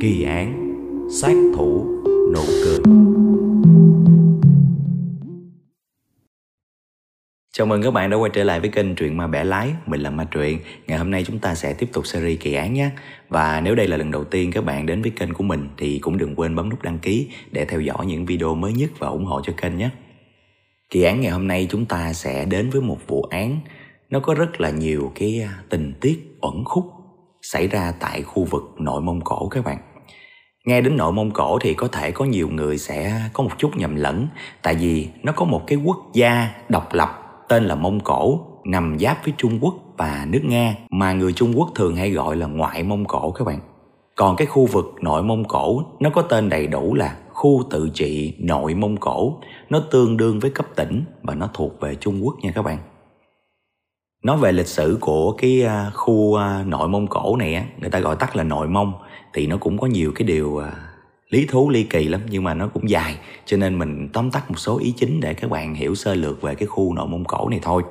kỳ 0.00 0.22
án, 0.22 0.74
sát 1.10 1.34
thủ, 1.56 1.86
nụ 2.34 2.42
cười. 2.64 2.78
Chào 7.52 7.66
mừng 7.66 7.82
các 7.82 7.90
bạn 7.90 8.10
đã 8.10 8.16
quay 8.16 8.30
trở 8.34 8.44
lại 8.44 8.60
với 8.60 8.70
kênh 8.70 8.94
Truyện 8.94 9.16
Ma 9.16 9.26
Bẻ 9.26 9.44
Lái, 9.44 9.70
Mình 9.86 10.00
là 10.00 10.10
Ma 10.10 10.24
Truyện. 10.24 10.58
Ngày 10.86 10.98
hôm 10.98 11.10
nay 11.10 11.24
chúng 11.26 11.38
ta 11.38 11.54
sẽ 11.54 11.74
tiếp 11.74 11.88
tục 11.92 12.06
series 12.06 12.40
kỳ 12.40 12.54
án 12.54 12.74
nhé. 12.74 12.90
Và 13.28 13.60
nếu 13.60 13.74
đây 13.74 13.88
là 13.88 13.96
lần 13.96 14.10
đầu 14.10 14.24
tiên 14.24 14.52
các 14.52 14.64
bạn 14.64 14.86
đến 14.86 15.02
với 15.02 15.10
kênh 15.10 15.34
của 15.34 15.44
mình 15.44 15.68
Thì 15.76 15.98
cũng 15.98 16.18
đừng 16.18 16.34
quên 16.34 16.56
bấm 16.56 16.68
nút 16.68 16.82
đăng 16.82 16.98
ký 16.98 17.28
Để 17.52 17.64
theo 17.64 17.80
dõi 17.80 18.06
những 18.06 18.26
video 18.26 18.54
mới 18.54 18.72
nhất 18.72 18.90
và 18.98 19.08
ủng 19.08 19.24
hộ 19.24 19.40
cho 19.44 19.52
kênh 19.56 19.76
nhé. 19.76 19.90
Kỳ 20.90 21.02
án 21.02 21.20
ngày 21.20 21.30
hôm 21.30 21.48
nay 21.48 21.66
chúng 21.70 21.84
ta 21.84 22.12
sẽ 22.12 22.44
đến 22.44 22.70
với 22.70 22.80
một 22.80 22.98
vụ 23.06 23.22
án. 23.22 23.60
Nó 24.10 24.20
có 24.20 24.34
rất 24.34 24.60
là 24.60 24.70
nhiều 24.70 25.12
cái 25.14 25.40
à, 25.40 25.62
tình 25.68 25.92
tiết, 26.00 26.36
ẩn 26.40 26.64
khúc. 26.64 26.97
Xảy 27.52 27.68
ra 27.68 27.92
tại 28.00 28.22
khu 28.22 28.44
vực 28.44 28.62
nội 28.78 29.00
Mông 29.00 29.20
Cổ 29.20 29.48
các 29.48 29.64
bạn 29.64 29.78
Nghe 30.66 30.80
đến 30.80 30.96
nội 30.96 31.12
Mông 31.12 31.30
Cổ 31.30 31.58
thì 31.60 31.74
có 31.74 31.88
thể 31.88 32.10
có 32.10 32.24
nhiều 32.24 32.48
người 32.48 32.78
sẽ 32.78 33.22
có 33.32 33.44
một 33.44 33.50
chút 33.58 33.70
nhầm 33.76 33.94
lẫn, 33.96 34.28
Tại 34.62 34.74
vì 34.74 35.08
nó 35.22 35.32
có 35.32 35.44
một 35.44 35.66
cái 35.66 35.78
quốc 35.84 35.96
gia 36.12 36.50
độc 36.68 36.88
lập 36.92 37.08
tên 37.48 37.64
là 37.64 37.74
Mông 37.74 38.00
Cổ, 38.00 38.40
nằm 38.64 38.98
giáp 38.98 39.24
với 39.24 39.34
Trung 39.36 39.58
Quốc 39.60 39.74
và 39.96 40.26
nước 40.28 40.40
Nga, 40.44 40.74
mà 40.90 41.12
người 41.12 41.32
Trung 41.32 41.52
Quốc 41.56 41.68
thường 41.74 41.96
hay 41.96 42.10
gọi 42.10 42.36
là 42.36 42.46
ngoại 42.46 42.82
Mông 42.82 43.04
Cổ 43.04 43.30
các 43.30 43.44
bạn. 43.44 43.60
Còn 44.16 44.36
cái 44.36 44.46
khu 44.46 44.66
vực 44.66 44.94
nội 45.00 45.22
Mông 45.22 45.44
Cổ, 45.44 45.82
nó 46.00 46.10
có 46.10 46.22
tên 46.22 46.48
đầy 46.48 46.66
đủ 46.66 46.94
là 46.94 47.16
khu 47.32 47.62
tự 47.70 47.90
trị 47.94 48.34
nội 48.38 48.74
Mông 48.74 48.96
Cổ. 48.96 49.38
Nó 49.70 49.82
tương 49.90 50.16
đương 50.16 50.40
với 50.40 50.50
cấp 50.50 50.66
tỉnh 50.76 51.04
và 51.22 51.34
nó 51.34 51.48
thuộc 51.54 51.80
về 51.80 51.94
Trung 51.94 52.20
Quốc 52.24 52.34
nha 52.42 52.52
các 52.54 52.62
bạn. 52.62 52.78
Nói 54.22 54.36
về 54.36 54.52
lịch 54.52 54.66
sử 54.66 54.98
của 55.00 55.32
cái 55.32 55.62
à, 55.62 55.90
khu 55.94 56.34
à, 56.34 56.64
nội 56.66 56.88
Mông 56.88 57.06
Cổ 57.06 57.36
này 57.36 57.54
á, 57.54 57.64
người 57.80 57.90
ta 57.90 57.98
gọi 57.98 58.16
tắt 58.16 58.36
là 58.36 58.44
nội 58.44 58.68
Mông 58.68 58.92
thì 59.34 59.46
nó 59.46 59.56
cũng 59.56 59.78
có 59.78 59.86
nhiều 59.86 60.12
cái 60.14 60.28
điều 60.28 60.58
à, 60.58 60.72
lý 61.28 61.46
thú 61.46 61.70
ly 61.70 61.84
kỳ 61.84 62.08
lắm 62.08 62.20
nhưng 62.30 62.44
mà 62.44 62.54
nó 62.54 62.68
cũng 62.68 62.90
dài 62.90 63.18
cho 63.44 63.56
nên 63.56 63.78
mình 63.78 64.08
tóm 64.12 64.30
tắt 64.30 64.50
một 64.50 64.58
số 64.58 64.78
ý 64.78 64.94
chính 64.96 65.20
để 65.20 65.34
các 65.34 65.50
bạn 65.50 65.74
hiểu 65.74 65.94
sơ 65.94 66.14
lược 66.14 66.42
về 66.42 66.54
cái 66.54 66.66
khu 66.66 66.94
nội 66.94 67.06
mông 67.06 67.24
cổ 67.24 67.48
này 67.48 67.60
thôi. 67.62 67.82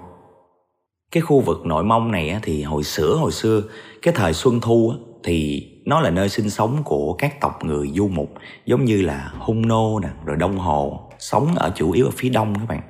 Cái 1.11 1.21
khu 1.21 1.39
vực 1.39 1.65
nội 1.65 1.83
mông 1.83 2.11
này 2.11 2.39
thì 2.43 2.63
hồi 2.63 2.83
xưa 2.83 3.15
hồi 3.15 3.31
xưa 3.31 3.61
cái 4.01 4.13
thời 4.17 4.33
xuân 4.33 4.59
thu 4.61 4.93
thì 5.23 5.67
nó 5.85 6.01
là 6.01 6.09
nơi 6.09 6.29
sinh 6.29 6.49
sống 6.49 6.77
của 6.85 7.13
các 7.13 7.41
tộc 7.41 7.65
người 7.65 7.91
du 7.95 8.07
mục 8.07 8.33
giống 8.65 8.85
như 8.85 9.01
là 9.01 9.31
hung 9.39 9.67
nô 9.67 9.99
nè 9.99 10.09
rồi 10.25 10.37
đông 10.37 10.57
hồ 10.57 11.06
sống 11.19 11.55
ở 11.55 11.71
chủ 11.75 11.91
yếu 11.91 12.05
ở 12.05 12.11
phía 12.15 12.29
đông 12.29 12.55
các 12.55 12.65
bạn. 12.67 12.81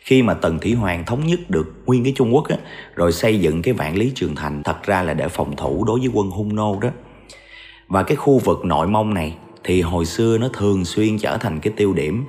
Khi 0.00 0.22
mà 0.22 0.34
tần 0.34 0.58
thủy 0.58 0.74
hoàng 0.74 1.04
thống 1.04 1.26
nhất 1.26 1.40
được 1.48 1.72
nguyên 1.86 2.04
cái 2.04 2.12
trung 2.16 2.34
quốc 2.34 2.48
á, 2.48 2.56
rồi 2.94 3.12
xây 3.12 3.40
dựng 3.40 3.62
cái 3.62 3.74
vạn 3.74 3.96
lý 3.96 4.12
trường 4.14 4.34
thành 4.34 4.62
thật 4.62 4.82
ra 4.82 5.02
là 5.02 5.14
để 5.14 5.28
phòng 5.28 5.56
thủ 5.56 5.84
đối 5.84 6.00
với 6.00 6.08
quân 6.14 6.30
hung 6.30 6.56
nô 6.56 6.78
đó. 6.80 6.88
Và 7.88 8.02
cái 8.02 8.16
khu 8.16 8.38
vực 8.38 8.64
nội 8.64 8.86
mông 8.86 9.14
này 9.14 9.36
thì 9.64 9.80
hồi 9.80 10.06
xưa 10.06 10.38
nó 10.38 10.48
thường 10.48 10.84
xuyên 10.84 11.18
trở 11.18 11.36
thành 11.36 11.60
cái 11.60 11.72
tiêu 11.76 11.92
điểm 11.92 12.24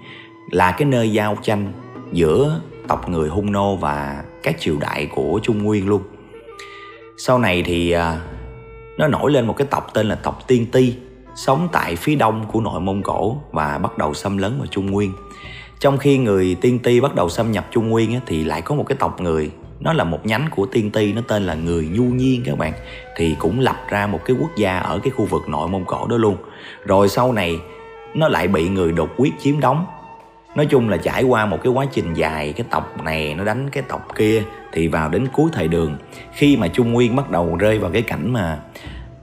là 0.52 0.72
cái 0.72 0.86
nơi 0.86 1.12
giao 1.12 1.38
tranh 1.42 1.74
giữa 2.12 2.62
tộc 2.88 3.10
người 3.10 3.30
hung 3.30 3.52
nô 3.52 3.76
và 3.76 4.24
các 4.44 4.56
triều 4.60 4.78
đại 4.80 5.06
của 5.06 5.40
trung 5.44 5.64
nguyên 5.64 5.88
luôn. 5.88 6.02
Sau 7.18 7.40
này 7.40 7.64
thì 7.66 7.92
à, 7.92 8.22
nó 8.98 9.08
nổi 9.08 9.32
lên 9.32 9.48
một 9.48 9.58
cái 9.58 9.68
tộc 9.68 9.92
tên 9.94 10.08
là 10.08 10.16
tộc 10.16 10.48
tiên 10.48 10.66
ti 10.72 10.94
sống 11.36 11.68
tại 11.72 11.96
phía 11.96 12.16
đông 12.16 12.46
của 12.52 12.62
nội 12.62 12.80
mông 12.80 13.04
cổ 13.04 13.38
và 13.52 13.78
bắt 13.78 13.98
đầu 13.98 14.14
xâm 14.14 14.38
lấn 14.38 14.58
vào 14.58 14.68
trung 14.68 14.92
nguyên 14.92 15.14
trong 15.80 15.98
khi 15.98 16.18
người 16.18 16.56
tiên 16.62 16.80
ti 16.80 17.00
bắt 17.00 17.16
đầu 17.16 17.30
xâm 17.30 17.52
nhập 17.52 17.68
trung 17.72 17.90
nguyên 17.90 18.20
thì 18.26 18.44
lại 18.44 18.62
có 18.62 18.76
một 18.76 18.84
cái 18.88 18.98
tộc 19.00 19.22
người 19.22 19.52
nó 19.80 19.94
là 19.94 20.04
một 20.04 20.26
nhánh 20.26 20.48
của 20.52 20.66
tiên 20.66 20.92
ti 20.92 21.14
nó 21.14 21.22
tên 21.28 21.44
là 21.44 21.54
người 21.54 21.90
nhu 21.92 22.04
nhiên 22.04 22.42
các 22.46 22.58
bạn 22.58 22.74
thì 23.16 23.36
cũng 23.40 23.60
lập 23.60 23.76
ra 23.90 24.08
một 24.08 24.20
cái 24.26 24.36
quốc 24.40 24.56
gia 24.56 24.78
ở 24.78 25.00
cái 25.04 25.12
khu 25.12 25.26
vực 25.26 25.50
nội 25.50 25.68
mông 25.68 25.86
cổ 25.86 26.08
đó 26.08 26.18
luôn. 26.18 26.38
Rồi 26.86 27.10
sau 27.10 27.34
này 27.34 27.60
nó 28.14 28.28
lại 28.28 28.48
bị 28.48 28.70
người 28.70 28.92
đột 28.92 29.10
quyết 29.18 29.34
chiếm 29.40 29.60
đóng. 29.60 29.86
Nói 30.56 30.66
chung 30.66 30.90
là 30.90 30.98
trải 30.98 31.24
qua 31.24 31.46
một 31.46 31.58
cái 31.64 31.74
quá 31.74 31.86
trình 31.92 32.14
dài 32.14 32.54
cái 32.54 32.66
tộc 32.70 33.04
này 33.04 33.34
nó 33.34 33.44
đánh 33.44 33.70
cái 33.70 33.84
tộc 33.88 34.08
kia 34.16 34.44
thì 34.72 34.88
vào 34.88 35.10
đến 35.10 35.28
cuối 35.34 35.50
thời 35.54 35.68
đường 35.68 35.98
khi 36.34 36.58
mà 36.58 36.68
trung 36.68 36.94
nguyên 36.94 37.16
bắt 37.16 37.30
đầu 37.30 37.56
rơi 37.56 37.80
vào 37.80 37.92
cái 37.92 38.02
cảnh 38.02 38.34
mà 38.34 38.60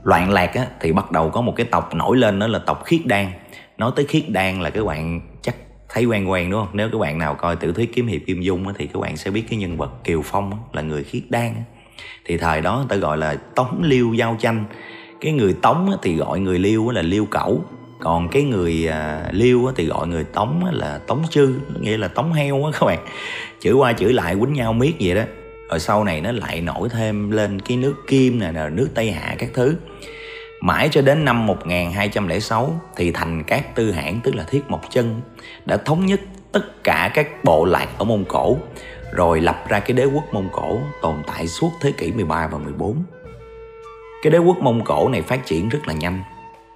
loạn 0.04 0.30
lạc 0.30 0.54
á, 0.54 0.66
thì 0.80 0.92
bắt 0.92 1.10
đầu 1.10 1.30
có 1.30 1.40
một 1.40 1.52
cái 1.56 1.66
tộc 1.70 1.94
nổi 1.94 2.16
lên 2.16 2.38
đó 2.38 2.46
là 2.46 2.58
tộc 2.58 2.84
khiết 2.84 3.00
đan. 3.06 3.26
Nói 3.78 3.90
tới 3.96 4.04
khiết 4.04 4.24
đan 4.28 4.62
là 4.62 4.70
các 4.70 4.84
bạn 4.86 5.20
chắc 5.42 5.54
thấy 5.92 6.04
quen 6.04 6.30
quen, 6.30 6.50
đúng 6.50 6.60
không? 6.60 6.70
Nếu 6.72 6.88
các 6.92 6.98
bạn 6.98 7.18
nào 7.18 7.34
coi 7.34 7.56
tiểu 7.56 7.72
thuyết 7.72 7.94
kiếm 7.94 8.06
hiệp 8.06 8.20
kim 8.26 8.40
dung 8.40 8.64
thì 8.78 8.86
các 8.86 9.00
bạn 9.00 9.16
sẽ 9.16 9.30
biết 9.30 9.44
cái 9.50 9.58
nhân 9.58 9.76
vật 9.76 10.04
kiều 10.04 10.22
phong 10.24 10.52
là 10.72 10.82
người 10.82 11.04
khiết 11.04 11.22
đan 11.28 11.54
thì 12.24 12.36
thời 12.36 12.60
đó 12.60 12.76
người 12.76 12.86
ta 12.88 12.96
gọi 12.96 13.18
là 13.18 13.34
tống 13.34 13.80
liêu 13.84 14.14
giao 14.14 14.36
tranh 14.40 14.64
cái 15.20 15.32
người 15.32 15.56
tống 15.62 15.90
thì 16.02 16.16
gọi 16.16 16.40
người 16.40 16.58
liêu 16.58 16.90
là 16.90 17.02
liêu 17.02 17.24
cẩu. 17.24 17.64
Còn 18.00 18.28
cái 18.28 18.42
người 18.42 18.88
à, 18.88 19.28
liêu 19.32 19.72
thì 19.76 19.86
gọi 19.86 20.06
người 20.06 20.24
tống 20.24 20.64
là 20.72 20.98
tống 21.06 21.22
chư 21.30 21.54
nghĩa 21.80 21.96
là 21.96 22.08
tống 22.08 22.32
heo 22.32 22.64
á 22.64 22.70
các 22.72 22.86
bạn. 22.86 22.98
Chửi 23.60 23.72
qua 23.72 23.92
chửi 23.92 24.12
lại 24.12 24.36
quýnh 24.40 24.52
nhau 24.52 24.72
miết 24.72 24.92
vậy 25.00 25.14
đó. 25.14 25.22
Rồi 25.70 25.80
sau 25.80 26.04
này 26.04 26.20
nó 26.20 26.32
lại 26.32 26.60
nổi 26.60 26.88
thêm 26.88 27.30
lên 27.30 27.60
cái 27.60 27.76
nước 27.76 27.94
kim 28.06 28.38
nè 28.38 28.52
nước 28.72 28.88
tây 28.94 29.12
hạ 29.12 29.34
các 29.38 29.50
thứ 29.54 29.76
mãi 30.60 30.88
cho 30.92 31.02
đến 31.02 31.24
năm 31.24 31.46
1206 31.46 32.80
thì 32.96 33.12
thành 33.12 33.42
các 33.44 33.74
tư 33.74 33.92
hãn 33.92 34.20
tức 34.24 34.34
là 34.34 34.44
thiết 34.48 34.62
mộc 34.68 34.90
chân, 34.90 35.20
đã 35.64 35.76
thống 35.76 36.06
nhất 36.06 36.20
tất 36.52 36.84
cả 36.84 37.10
các 37.14 37.44
bộ 37.44 37.64
lạc 37.64 37.88
ở 37.98 38.04
mông 38.04 38.24
cổ, 38.28 38.56
rồi 39.12 39.40
lập 39.40 39.64
ra 39.68 39.80
cái 39.80 39.92
đế 39.92 40.04
quốc 40.04 40.24
mông 40.32 40.48
cổ 40.52 40.80
tồn 41.02 41.22
tại 41.26 41.48
suốt 41.48 41.70
thế 41.80 41.92
kỷ 41.92 42.12
13 42.12 42.46
và 42.46 42.58
14 42.58 43.04
cái 44.22 44.30
đế 44.30 44.38
quốc 44.38 44.58
Mông 44.58 44.84
Cổ 44.84 45.08
này 45.08 45.22
phát 45.22 45.46
triển 45.46 45.68
rất 45.68 45.88
là 45.88 45.94
nhanh. 45.94 46.22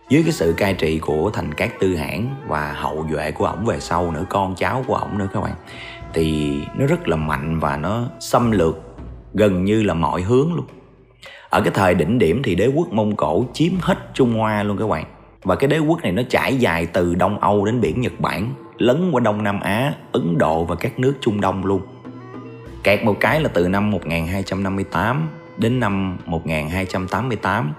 Dưới 0.09 0.23
cái 0.23 0.33
sự 0.33 0.55
cai 0.56 0.75
trị 0.75 0.99
của 0.99 1.31
thành 1.31 1.55
các 1.55 1.81
tư 1.81 1.97
hãn 1.97 2.27
và 2.47 2.73
hậu 2.73 3.06
duệ 3.11 3.31
của 3.31 3.47
ổng 3.47 3.65
về 3.65 3.81
sau 3.81 4.11
nữa, 4.11 4.25
con 4.28 4.55
cháu 4.55 4.84
của 4.87 4.94
ổng 4.94 5.19
nữa 5.19 5.28
các 5.34 5.41
bạn, 5.41 5.55
thì 6.15 6.59
nó 6.77 6.87
rất 6.87 7.09
là 7.09 7.17
mạnh 7.17 7.61
và 7.61 7.77
nó 7.77 8.05
xâm 8.21 8.50
lược 8.50 8.77
gần 9.34 9.65
như 9.65 9.83
là 9.83 9.94
mọi 9.94 10.23
hướng 10.23 10.55
luôn 10.55 10.67
ở 11.55 11.61
cái 11.61 11.71
thời 11.75 11.95
đỉnh 11.95 12.19
điểm 12.19 12.43
thì 12.45 12.55
đế 12.55 12.67
quốc 12.67 12.93
mông 12.93 13.17
cổ 13.17 13.45
chiếm 13.53 13.73
hết 13.81 13.99
trung 14.15 14.35
hoa 14.35 14.63
luôn 14.63 14.79
các 14.79 14.89
bạn. 14.89 15.05
Và 15.43 15.57
cái 15.57 15.69
đế 15.69 15.79
quốc 15.79 16.03
này 16.03 16.13
nó 16.13 16.23
trải 16.29 16.57
dài 16.57 16.87
từ 16.87 17.15
đông 17.15 17.39
âu 17.39 17.65
đến 17.65 17.81
biển 17.81 18.01
nhật 18.01 18.21
bản, 18.21 18.51
lấn 18.79 19.11
qua 19.13 19.21
đông 19.21 19.43
nam 19.43 19.61
á, 19.61 19.95
ấn 20.13 20.39
độ 20.39 20.65
và 20.65 20.75
các 20.75 20.99
nước 20.99 21.15
trung 21.21 21.41
đông 21.41 21.65
luôn. 21.65 21.81
Kẹt 22.83 23.05
một 23.05 23.17
cái 23.21 23.41
là 23.41 23.49
từ 23.49 23.69
năm 23.69 23.91
1258 23.91 25.29
đến 25.57 25.81
năm 25.81 26.19
1288 26.27 27.73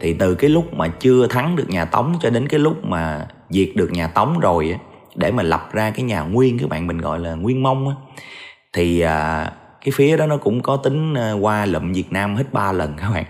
thì 0.00 0.14
từ 0.14 0.34
cái 0.34 0.50
lúc 0.50 0.74
mà 0.74 0.88
chưa 0.88 1.26
thắng 1.26 1.56
được 1.56 1.70
nhà 1.70 1.84
Tống 1.84 2.14
cho 2.20 2.30
đến 2.30 2.48
cái 2.48 2.60
lúc 2.60 2.84
mà 2.84 3.26
diệt 3.50 3.68
được 3.74 3.92
nhà 3.92 4.06
Tống 4.06 4.38
rồi 4.38 4.76
để 5.14 5.30
mà 5.30 5.42
lập 5.42 5.68
ra 5.72 5.90
cái 5.90 6.02
nhà 6.02 6.20
Nguyên 6.20 6.58
các 6.58 6.68
bạn, 6.68 6.86
mình 6.86 6.98
gọi 6.98 7.18
là 7.18 7.34
Nguyên 7.34 7.62
Mông 7.62 7.88
á, 7.88 7.94
thì 8.72 9.00
à, 9.00 9.50
cái 9.84 9.92
phía 9.94 10.16
đó 10.16 10.26
nó 10.26 10.36
cũng 10.36 10.62
có 10.62 10.76
tính 10.76 11.14
ờ, 11.14 11.38
qua 11.40 11.66
lụm 11.66 11.92
Việt 11.92 12.12
Nam 12.12 12.36
hết 12.36 12.52
ba 12.52 12.72
lần 12.72 12.94
các 12.96 13.10
bạn. 13.14 13.24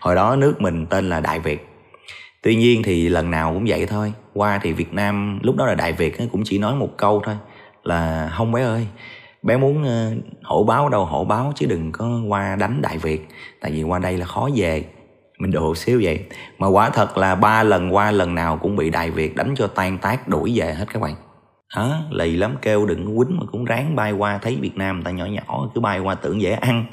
Hồi 0.00 0.14
đó 0.14 0.36
nước 0.36 0.60
mình 0.60 0.86
tên 0.86 1.08
là 1.08 1.20
Đại 1.20 1.40
Việt. 1.40 1.68
Tuy 2.42 2.56
nhiên 2.56 2.82
thì 2.82 3.08
lần 3.08 3.30
nào 3.30 3.54
cũng 3.54 3.64
vậy 3.66 3.86
thôi. 3.86 4.12
Qua 4.34 4.60
thì 4.62 4.72
Việt 4.72 4.92
Nam, 4.92 5.38
lúc 5.42 5.56
đó 5.56 5.66
là 5.66 5.74
Đại 5.74 5.92
Việt 5.92 6.16
cũng 6.32 6.42
chỉ 6.44 6.58
nói 6.58 6.74
một 6.74 6.90
câu 6.96 7.22
thôi, 7.24 7.36
là 7.84 8.32
không 8.36 8.52
bé 8.52 8.62
ơi, 8.62 8.86
bé 9.42 9.56
muốn 9.56 9.84
ờ, 9.84 10.12
hổ 10.44 10.64
báo 10.64 10.88
đâu 10.88 11.04
hổ 11.04 11.24
báo, 11.24 11.52
chứ 11.56 11.66
đừng 11.66 11.92
có 11.92 12.20
qua 12.28 12.56
đánh 12.56 12.82
đại 12.82 12.98
việt. 12.98 13.28
Tại 13.60 13.70
vì 13.70 13.82
qua 13.82 13.98
đây 13.98 14.18
là 14.18 14.26
khó 14.26 14.48
về. 14.54 14.84
Mình 15.38 15.50
đồ 15.50 15.74
xíu 15.74 16.00
vậy. 16.02 16.24
Mà 16.58 16.66
quả 16.66 16.90
thật 16.90 17.18
là 17.18 17.34
ba 17.34 17.62
lần 17.62 17.94
qua 17.94 18.10
lần 18.10 18.34
nào 18.34 18.58
cũng 18.62 18.76
bị 18.76 18.90
đại 18.90 19.10
việt 19.10 19.36
đánh 19.36 19.54
cho 19.56 19.66
tan 19.66 19.98
tác, 19.98 20.28
đuổi 20.28 20.52
về 20.56 20.74
hết 20.74 20.86
các 20.92 21.02
bạn 21.02 21.14
đó 21.76 21.98
lì 22.10 22.36
lắm 22.36 22.56
kêu 22.62 22.86
đừng 22.86 23.16
quýnh 23.18 23.38
mà 23.40 23.46
cũng 23.52 23.64
ráng 23.64 23.96
bay 23.96 24.12
qua 24.12 24.38
thấy 24.38 24.56
việt 24.60 24.76
nam 24.76 24.96
người 24.96 25.04
ta 25.04 25.10
nhỏ 25.10 25.24
nhỏ 25.24 25.70
cứ 25.74 25.80
bay 25.80 25.98
qua 25.98 26.14
tưởng 26.14 26.40
dễ 26.40 26.52
ăn. 26.52 26.84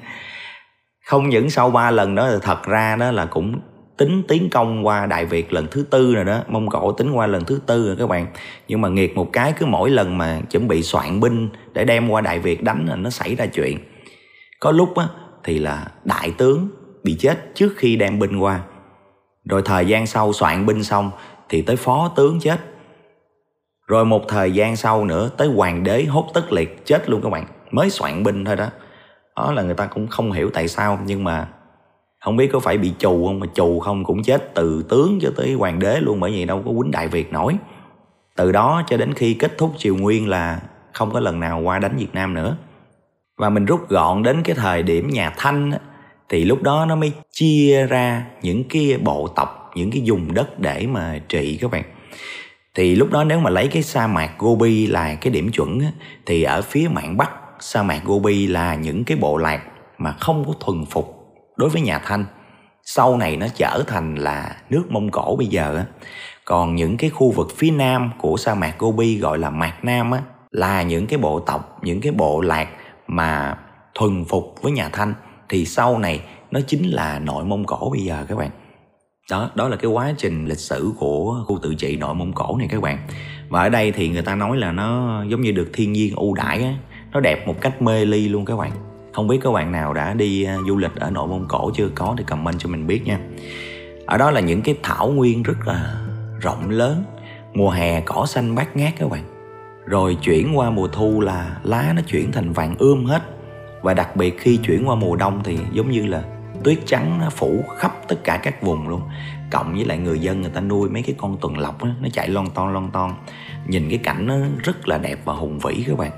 Không 1.06 1.30
những 1.30 1.50
sau 1.50 1.70
ba 1.70 1.92
lần 1.92 2.16
đó 2.16 2.28
là 2.28 2.40
thật 2.42 2.64
ra 2.64 2.96
đó 2.96 3.12
là 3.12 3.26
cũng 3.26 3.60
tính 3.98 4.24
tiến 4.28 4.50
công 4.50 4.86
qua 4.86 5.06
Đại 5.06 5.26
Việt 5.26 5.54
lần 5.54 5.68
thứ 5.72 5.86
tư 5.90 6.16
rồi 6.16 6.26
đó 6.26 6.40
Mông 6.48 6.70
Cổ 6.70 6.92
tính 6.92 7.12
qua 7.12 7.28
lần 7.28 7.46
thứ 7.46 7.60
tư 7.66 7.88
rồi 7.88 7.96
các 8.00 8.10
bạn. 8.10 8.28
Nhưng 8.68 8.82
mà 8.82 8.90
nghiệt 8.90 9.16
một 9.16 9.30
cái 9.34 9.54
cứ 9.60 9.66
mỗi 9.66 9.90
lần 9.90 10.18
mà 10.18 10.42
chuẩn 10.52 10.68
bị 10.68 10.84
soạn 10.84 11.20
binh 11.20 11.50
để 11.74 11.86
đem 11.86 12.10
qua 12.10 12.22
Đại 12.22 12.40
Việt 12.40 12.64
đánh 12.64 12.86
là 12.90 12.96
nó 12.96 13.10
xảy 13.10 13.36
ra 13.36 13.46
chuyện. 13.46 13.78
Có 14.60 14.72
lúc 14.72 14.98
á, 14.98 15.08
thì 15.44 15.60
là 15.60 15.88
đại 16.04 16.32
tướng 16.38 16.70
bị 17.04 17.16
chết 17.20 17.56
trước 17.56 17.74
khi 17.78 17.96
đem 17.96 18.20
binh 18.20 18.38
qua. 18.38 18.60
Rồi 19.50 19.62
thời 19.66 19.86
gian 19.86 20.08
sau 20.08 20.34
soạn 20.34 20.66
binh 20.66 20.84
xong 20.84 21.12
thì 21.50 21.62
tới 21.62 21.76
phó 21.76 22.12
tướng 22.16 22.40
chết 22.40 22.60
rồi 23.88 24.06
một 24.06 24.28
thời 24.28 24.52
gian 24.52 24.76
sau 24.76 25.06
nữa, 25.06 25.30
tới 25.38 25.48
hoàng 25.48 25.84
đế 25.84 26.04
hốt 26.04 26.30
tất 26.34 26.52
liệt, 26.52 26.86
chết 26.86 27.10
luôn 27.10 27.22
các 27.22 27.30
bạn. 27.30 27.46
Mới 27.72 27.90
soạn 27.90 28.24
binh 28.24 28.46
thôi 28.46 28.56
đó. 28.56 28.68
Đó 29.36 29.52
là 29.52 29.62
người 29.62 29.76
ta 29.76 29.86
cũng 29.86 30.08
không 30.08 30.32
hiểu 30.32 30.50
tại 30.54 30.68
sao, 30.68 31.00
nhưng 31.06 31.24
mà 31.24 31.48
không 32.20 32.38
biết 32.38 32.50
có 32.54 32.60
phải 32.60 32.78
bị 32.78 32.94
chù 33.00 33.26
không, 33.26 33.40
mà 33.40 33.48
chù 33.54 33.80
không 33.80 34.04
cũng 34.04 34.24
chết 34.24 34.54
từ 34.56 34.86
tướng 34.90 35.20
cho 35.22 35.32
tới 35.38 35.54
hoàng 35.54 35.80
đế 35.80 36.00
luôn, 36.00 36.20
bởi 36.20 36.32
vì 36.32 36.46
đâu 36.46 36.62
có 36.66 36.72
quýnh 36.72 36.92
đại 36.92 37.08
việt 37.08 37.34
nổi. 37.34 37.56
Từ 38.36 38.52
đó 38.52 38.84
cho 38.88 38.98
đến 38.98 39.14
khi 39.14 39.34
kết 39.34 39.58
thúc 39.58 39.74
triều 39.78 39.96
nguyên 39.96 40.30
là 40.30 40.60
không 40.94 41.14
có 41.14 41.20
lần 41.20 41.40
nào 41.40 41.60
qua 41.60 41.80
đánh 41.80 41.98
việt 41.98 42.14
nam 42.14 42.34
nữa. 42.34 42.58
Và 43.38 43.50
mình 43.50 43.66
rút 43.66 43.90
gọn 43.90 44.24
đến 44.24 44.44
cái 44.44 44.56
thời 44.56 44.84
điểm 44.84 45.10
nhà 45.10 45.34
thanh 45.38 45.72
thì 46.30 46.46
lúc 46.46 46.64
đó 46.64 46.86
nó 46.86 46.96
mới 46.96 47.12
chia 47.32 47.86
ra 47.86 48.26
những 48.42 48.64
cái 48.70 48.98
bộ 49.04 49.28
tộc, 49.36 49.72
những 49.76 49.92
cái 49.92 50.04
vùng 50.06 50.34
đất 50.34 50.60
để 50.60 50.88
mà 50.88 51.20
trị 51.28 51.58
các 51.62 51.72
bạn 51.72 51.84
thì 52.76 52.96
lúc 52.96 53.12
đó 53.12 53.24
nếu 53.24 53.40
mà 53.40 53.50
lấy 53.50 53.68
cái 53.68 53.84
sa 53.84 54.08
mạc 54.08 54.32
Gobi 54.38 54.88
là 54.88 55.16
cái 55.16 55.34
điểm 55.34 55.52
chuẩn 55.52 55.80
á, 55.80 55.92
thì 56.26 56.44
ở 56.44 56.62
phía 56.62 56.88
mạn 56.92 57.18
Bắc 57.18 57.32
sa 57.60 57.84
mạc 57.84 58.02
Gobi 58.06 58.48
là 58.48 58.76
những 58.76 59.04
cái 59.04 59.18
bộ 59.18 59.38
lạc 59.38 59.62
mà 59.98 60.12
không 60.12 60.44
có 60.48 60.54
thuần 60.60 60.86
phục 60.86 61.16
đối 61.56 61.70
với 61.70 61.82
nhà 61.82 62.00
Thanh. 62.00 62.26
Sau 62.84 63.18
này 63.18 63.38
nó 63.38 63.48
trở 63.56 63.84
thành 63.88 64.16
là 64.16 64.56
nước 64.70 64.84
Mông 64.90 65.12
Cổ 65.12 65.36
bây 65.38 65.48
giờ 65.48 65.76
á. 65.76 65.86
Còn 66.46 66.76
những 66.76 66.98
cái 66.98 67.10
khu 67.10 67.32
vực 67.32 67.48
phía 67.58 67.72
nam 67.72 68.12
của 68.18 68.38
sa 68.38 68.56
mạc 68.56 68.76
Gobi 68.80 69.18
gọi 69.18 69.38
là 69.40 69.50
mạc 69.50 69.76
Nam 69.84 70.12
á 70.12 70.22
là 70.52 70.82
những 70.82 71.08
cái 71.08 71.18
bộ 71.18 71.40
tộc 71.40 71.80
những 71.82 72.02
cái 72.02 72.12
bộ 72.12 72.42
lạc 72.42 72.68
mà 73.08 73.58
thuần 73.94 74.26
phục 74.26 74.56
với 74.62 74.72
nhà 74.72 74.90
Thanh. 74.90 75.14
Thì 75.50 75.66
sau 75.66 76.00
này 76.00 76.22
nó 76.52 76.60
chính 76.68 76.90
là 76.90 77.20
nội 77.20 77.46
Mông 77.46 77.66
Cổ 77.66 77.90
bây 77.94 78.02
giờ 78.02 78.26
các 78.28 78.38
bạn 78.38 78.50
đó 79.32 79.50
đó 79.56 79.68
là 79.68 79.76
cái 79.76 79.92
quá 79.92 80.14
trình 80.18 80.46
lịch 80.46 80.60
sử 80.60 80.92
của 80.98 81.44
khu 81.48 81.60
tự 81.62 81.76
trị 81.76 81.98
nội 81.98 82.16
Mông 82.16 82.34
Cổ 82.34 82.56
này 82.58 82.68
các 82.72 82.82
bạn. 82.82 82.98
Và 83.50 83.62
ở 83.62 83.70
đây 83.70 83.92
thì 83.92 84.10
người 84.10 84.22
ta 84.22 84.36
nói 84.36 84.58
là 84.58 84.72
nó 84.72 85.24
giống 85.24 85.42
như 85.42 85.52
được 85.52 85.70
thiên 85.74 85.94
nhiên 85.94 86.16
ưu 86.16 86.34
đãi 86.34 86.64
á. 86.64 86.74
Nó 87.12 87.20
đẹp 87.20 87.48
một 87.48 87.62
cách 87.62 87.82
mê 87.82 88.06
ly 88.06 88.28
luôn 88.28 88.46
các 88.46 88.56
bạn. 88.56 88.72
Không 89.14 89.28
biết 89.28 89.40
các 89.44 89.52
bạn 89.52 89.72
nào 89.72 89.94
đã 89.94 90.14
đi 90.14 90.44
à, 90.44 90.58
du 90.68 90.78
lịch 90.78 90.96
ở 90.96 91.10
nội 91.10 91.28
Mông 91.28 91.46
Cổ 91.48 91.72
chưa? 91.76 91.90
Có 91.96 92.16
thì 92.18 92.24
comment 92.24 92.60
cho 92.60 92.70
mình 92.70 92.88
biết 92.88 93.06
nha. 93.06 93.20
Ở 94.06 94.18
đó 94.18 94.32
là 94.32 94.40
những 94.40 94.62
cái 94.62 94.76
thảo 94.84 95.08
nguyên 95.08 95.44
rất 95.44 95.68
là 95.68 96.06
rộng 96.42 96.70
lớn. 96.70 97.04
Mùa 97.54 97.70
hè, 97.70 98.02
cỏ 98.02 98.26
xanh 98.26 98.56
bát 98.56 98.78
ngát 98.78 98.94
các 99.00 99.10
bạn. 99.10 99.24
Rồi 99.86 100.18
chuyển 100.22 100.58
qua 100.58 100.70
mùa 100.70 100.88
thu 100.88 101.22
là 101.22 101.58
lá 101.64 101.94
nó 101.96 102.02
chuyển 102.08 102.32
thành 102.32 102.52
vàng 102.52 102.76
ươm 102.80 103.06
hết. 103.06 103.22
Và 103.82 103.94
đặc 103.94 104.16
biệt 104.16 104.40
khi 104.40 104.58
chuyển 104.58 104.90
qua 104.90 104.96
mùa 104.96 105.16
đông 105.16 105.42
thì 105.44 105.58
giống 105.74 105.92
như 105.92 106.06
là 106.06 106.24
tuyết 106.66 106.80
trắng 106.86 107.20
nó 107.20 107.30
phủ 107.30 107.64
khắp 107.78 107.92
tất 108.08 108.24
cả 108.24 108.40
các 108.44 108.62
vùng 108.62 108.88
luôn. 108.88 109.02
Cộng 109.52 109.74
với 109.76 109.86
lại 109.86 109.98
người 109.98 110.20
dân 110.20 110.42
người 110.42 110.52
ta 110.52 110.62
nuôi 110.62 110.90
mấy 110.90 111.02
cái 111.02 111.16
con 111.18 111.38
tuần 111.42 111.58
lộc 111.58 111.84
đó, 111.84 111.90
nó 112.02 112.10
chạy 112.14 112.28
lon 112.28 112.50
ton 112.50 112.74
lon 112.74 112.90
ton. 112.94 113.14
Nhìn 113.68 113.90
cái 113.90 113.98
cảnh 113.98 114.28
nó 114.28 114.36
rất 114.64 114.88
là 114.88 114.98
đẹp 114.98 115.20
và 115.26 115.34
hùng 115.34 115.60
vĩ 115.60 115.84
các 115.88 115.98
bạn. 115.98 116.12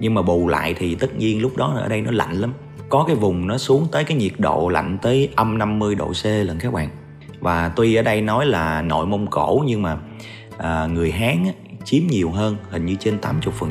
Nhưng 0.00 0.14
mà 0.14 0.22
bù 0.22 0.48
lại 0.48 0.74
thì 0.78 0.94
tất 0.94 1.14
nhiên 1.16 1.42
lúc 1.42 1.56
đó 1.56 1.74
ở 1.76 1.88
đây 1.88 2.00
nó 2.00 2.10
lạnh 2.10 2.32
lắm. 2.32 2.52
Có 2.88 3.04
cái 3.06 3.16
vùng 3.16 3.46
nó 3.46 3.58
xuống 3.58 3.86
tới 3.92 4.04
cái 4.04 4.16
nhiệt 4.16 4.32
độ 4.38 4.68
lạnh 4.68 4.98
tới 5.02 5.28
âm 5.36 5.58
50 5.58 5.94
độ 5.94 6.12
C 6.22 6.24
lần 6.24 6.58
các 6.58 6.72
bạn. 6.72 6.88
Và 7.40 7.72
tuy 7.76 7.94
ở 7.94 8.02
đây 8.02 8.20
nói 8.20 8.46
là 8.46 8.82
nội 8.82 9.06
mông 9.06 9.26
cổ 9.26 9.62
nhưng 9.66 9.82
mà 9.82 9.96
à, 10.58 10.86
người 10.86 11.10
hán 11.10 11.44
á, 11.44 11.52
chiếm 11.84 12.02
nhiều 12.10 12.30
hơn 12.30 12.56
hình 12.70 12.86
như 12.86 12.96
trên 13.00 13.18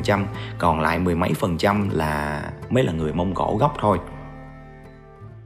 80% 0.06 0.24
còn 0.58 0.80
lại 0.80 0.98
mười 0.98 1.14
mấy 1.14 1.30
phần 1.34 1.58
trăm 1.58 1.88
là 1.92 2.42
mới 2.70 2.84
là 2.84 2.92
người 2.92 3.12
mông 3.12 3.34
cổ 3.34 3.56
gốc 3.60 3.74
thôi 3.80 3.98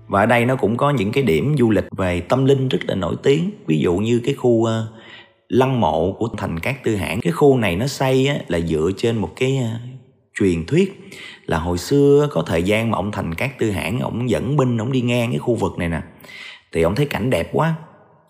và 0.06 0.20
ở 0.20 0.26
đây 0.26 0.44
nó 0.44 0.56
cũng 0.56 0.76
có 0.76 0.90
những 0.90 1.12
cái 1.12 1.24
điểm 1.24 1.54
du 1.58 1.70
lịch 1.70 1.84
về 1.96 2.20
tâm 2.20 2.44
linh 2.44 2.68
rất 2.68 2.78
là 2.84 2.94
nổi 2.94 3.16
tiếng. 3.22 3.50
Ví 3.66 3.78
dụ 3.78 3.96
như 3.96 4.20
cái 4.24 4.34
khu 4.34 4.50
uh, 4.50 4.68
lăng 5.48 5.80
mộ 5.80 6.12
của 6.12 6.28
thành 6.36 6.58
cát 6.58 6.84
tư 6.84 6.96
hãn 6.96 7.20
cái 7.20 7.32
khu 7.32 7.58
này 7.58 7.76
nó 7.76 7.86
xây 7.86 8.28
á, 8.28 8.36
là 8.48 8.60
dựa 8.60 8.90
trên 8.96 9.16
một 9.16 9.30
cái 9.36 9.60
uh, 9.62 9.80
truyền 10.38 10.66
thuyết 10.66 11.10
là 11.46 11.58
hồi 11.58 11.78
xưa 11.78 12.28
có 12.30 12.42
thời 12.42 12.62
gian 12.62 12.90
mà 12.90 12.98
ông 12.98 13.12
thành 13.12 13.34
cát 13.34 13.58
tư 13.58 13.70
hãn 13.70 13.98
ông 13.98 14.30
dẫn 14.30 14.56
binh 14.56 14.78
ông 14.78 14.92
đi 14.92 15.00
ngang 15.00 15.30
cái 15.30 15.38
khu 15.38 15.54
vực 15.54 15.78
này 15.78 15.88
nè. 15.88 16.00
Thì 16.72 16.82
ông 16.82 16.94
thấy 16.94 17.06
cảnh 17.06 17.30
đẹp 17.30 17.48
quá. 17.52 17.74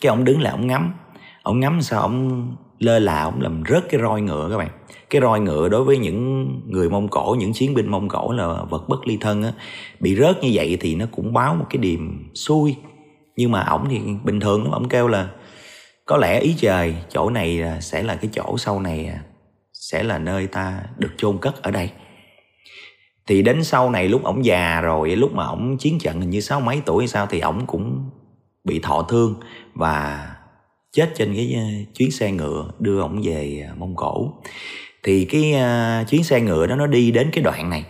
Cái 0.00 0.08
ông 0.08 0.24
đứng 0.24 0.40
lại 0.40 0.50
ông 0.50 0.66
ngắm. 0.66 0.92
Ông 1.42 1.60
ngắm 1.60 1.82
sao 1.82 2.00
ông 2.00 2.56
lơ 2.78 2.98
là, 2.98 3.22
ông 3.22 3.40
làm 3.40 3.62
rớt 3.68 3.84
cái 3.88 4.00
roi 4.00 4.20
ngựa 4.20 4.48
các 4.50 4.56
bạn. 4.56 4.68
Cái 5.10 5.22
roi 5.22 5.40
ngựa 5.40 5.68
đối 5.68 5.84
với 5.84 5.98
những 5.98 6.48
người 6.66 6.90
mông 6.90 7.08
cổ, 7.08 7.36
những 7.38 7.52
chiến 7.52 7.74
binh 7.74 7.90
mông 7.90 8.08
cổ 8.08 8.32
là 8.32 8.46
vật 8.70 8.88
bất 8.88 9.06
ly 9.06 9.18
thân 9.20 9.42
á, 9.42 9.52
bị 10.00 10.16
rớt 10.16 10.42
như 10.42 10.50
vậy 10.54 10.76
thì 10.80 10.94
nó 10.94 11.06
cũng 11.12 11.32
báo 11.32 11.54
một 11.54 11.66
cái 11.70 11.78
điềm 11.78 12.00
xui. 12.34 12.76
Nhưng 13.36 13.50
mà 13.50 13.64
ổng 13.64 13.86
thì 13.90 14.00
bình 14.24 14.40
thường 14.40 14.62
lắm, 14.62 14.72
ổng 14.72 14.88
kêu 14.88 15.08
là, 15.08 15.28
có 16.04 16.16
lẽ 16.16 16.40
ý 16.40 16.54
trời, 16.58 16.94
chỗ 17.08 17.30
này 17.30 17.62
sẽ 17.80 18.02
là 18.02 18.16
cái 18.16 18.30
chỗ 18.32 18.58
sau 18.58 18.80
này 18.80 19.06
à, 19.06 19.20
sẽ 19.72 20.02
là 20.02 20.18
nơi 20.18 20.46
ta 20.46 20.82
được 20.98 21.10
chôn 21.16 21.38
cất 21.38 21.62
ở 21.62 21.70
đây. 21.70 21.90
Thì 23.26 23.42
đến 23.42 23.64
sau 23.64 23.90
này 23.90 24.08
lúc 24.08 24.24
ổng 24.24 24.44
già 24.44 24.80
rồi, 24.80 25.16
lúc 25.16 25.34
mà 25.34 25.44
ổng 25.44 25.76
chiến 25.78 25.98
trận 25.98 26.20
hình 26.20 26.30
như 26.30 26.40
sáu 26.40 26.60
mấy 26.60 26.82
tuổi 26.86 27.02
hay 27.02 27.08
sao 27.08 27.26
thì 27.26 27.40
ổng 27.40 27.66
cũng 27.66 28.10
bị 28.64 28.78
thọ 28.78 29.02
thương 29.02 29.34
và 29.74 30.28
chết 30.96 31.12
trên 31.14 31.34
cái 31.34 31.54
ờ, 31.56 31.64
chuyến 31.94 32.10
xe 32.10 32.32
ngựa 32.32 32.70
đưa 32.78 33.00
ổng 33.00 33.20
về 33.24 33.64
ờ, 33.68 33.74
mông 33.78 33.94
cổ. 33.96 34.32
Thì 35.02 35.24
cái 35.24 35.54
uh, 35.54 36.08
chuyến 36.08 36.24
xe 36.24 36.40
ngựa 36.40 36.66
đó 36.66 36.76
nó 36.76 36.86
đi 36.86 37.10
đến 37.10 37.30
cái 37.32 37.44
đoạn 37.44 37.70
này. 37.70 37.84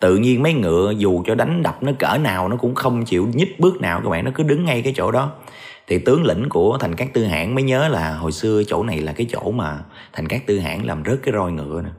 Tự 0.00 0.16
nhiên 0.16 0.42
mấy 0.42 0.52
ngựa 0.52 0.92
dù 0.98 1.22
cho 1.26 1.34
đánh 1.34 1.62
đập 1.62 1.82
nó 1.82 1.92
cỡ 1.98 2.18
nào 2.18 2.48
nó 2.48 2.56
cũng 2.56 2.74
không 2.74 3.04
chịu 3.04 3.28
nhích 3.34 3.60
bước 3.60 3.80
nào 3.80 4.00
các 4.04 4.10
bạn 4.10 4.24
nó 4.24 4.30
cứ 4.34 4.42
đứng 4.42 4.64
ngay 4.64 4.82
cái 4.82 4.92
chỗ 4.96 5.10
đó. 5.10 5.32
Thì 5.86 5.98
tướng 5.98 6.24
lĩnh 6.24 6.48
của 6.48 6.78
thành 6.80 6.94
cát 6.94 7.08
tư 7.12 7.24
hãn 7.24 7.54
mới 7.54 7.64
nhớ 7.64 7.88
là 7.88 8.14
hồi 8.14 8.32
xưa 8.32 8.62
chỗ 8.66 8.82
này 8.82 9.00
là 9.00 9.12
cái 9.12 9.26
chỗ 9.30 9.50
mà 9.50 9.78
thành 10.12 10.28
cát 10.28 10.46
tư 10.46 10.58
hãn 10.58 10.82
làm 10.82 11.02
rớt 11.06 11.20
cái 11.22 11.34
roi 11.34 11.52
ngựa 11.52 11.82
nè 11.82 11.90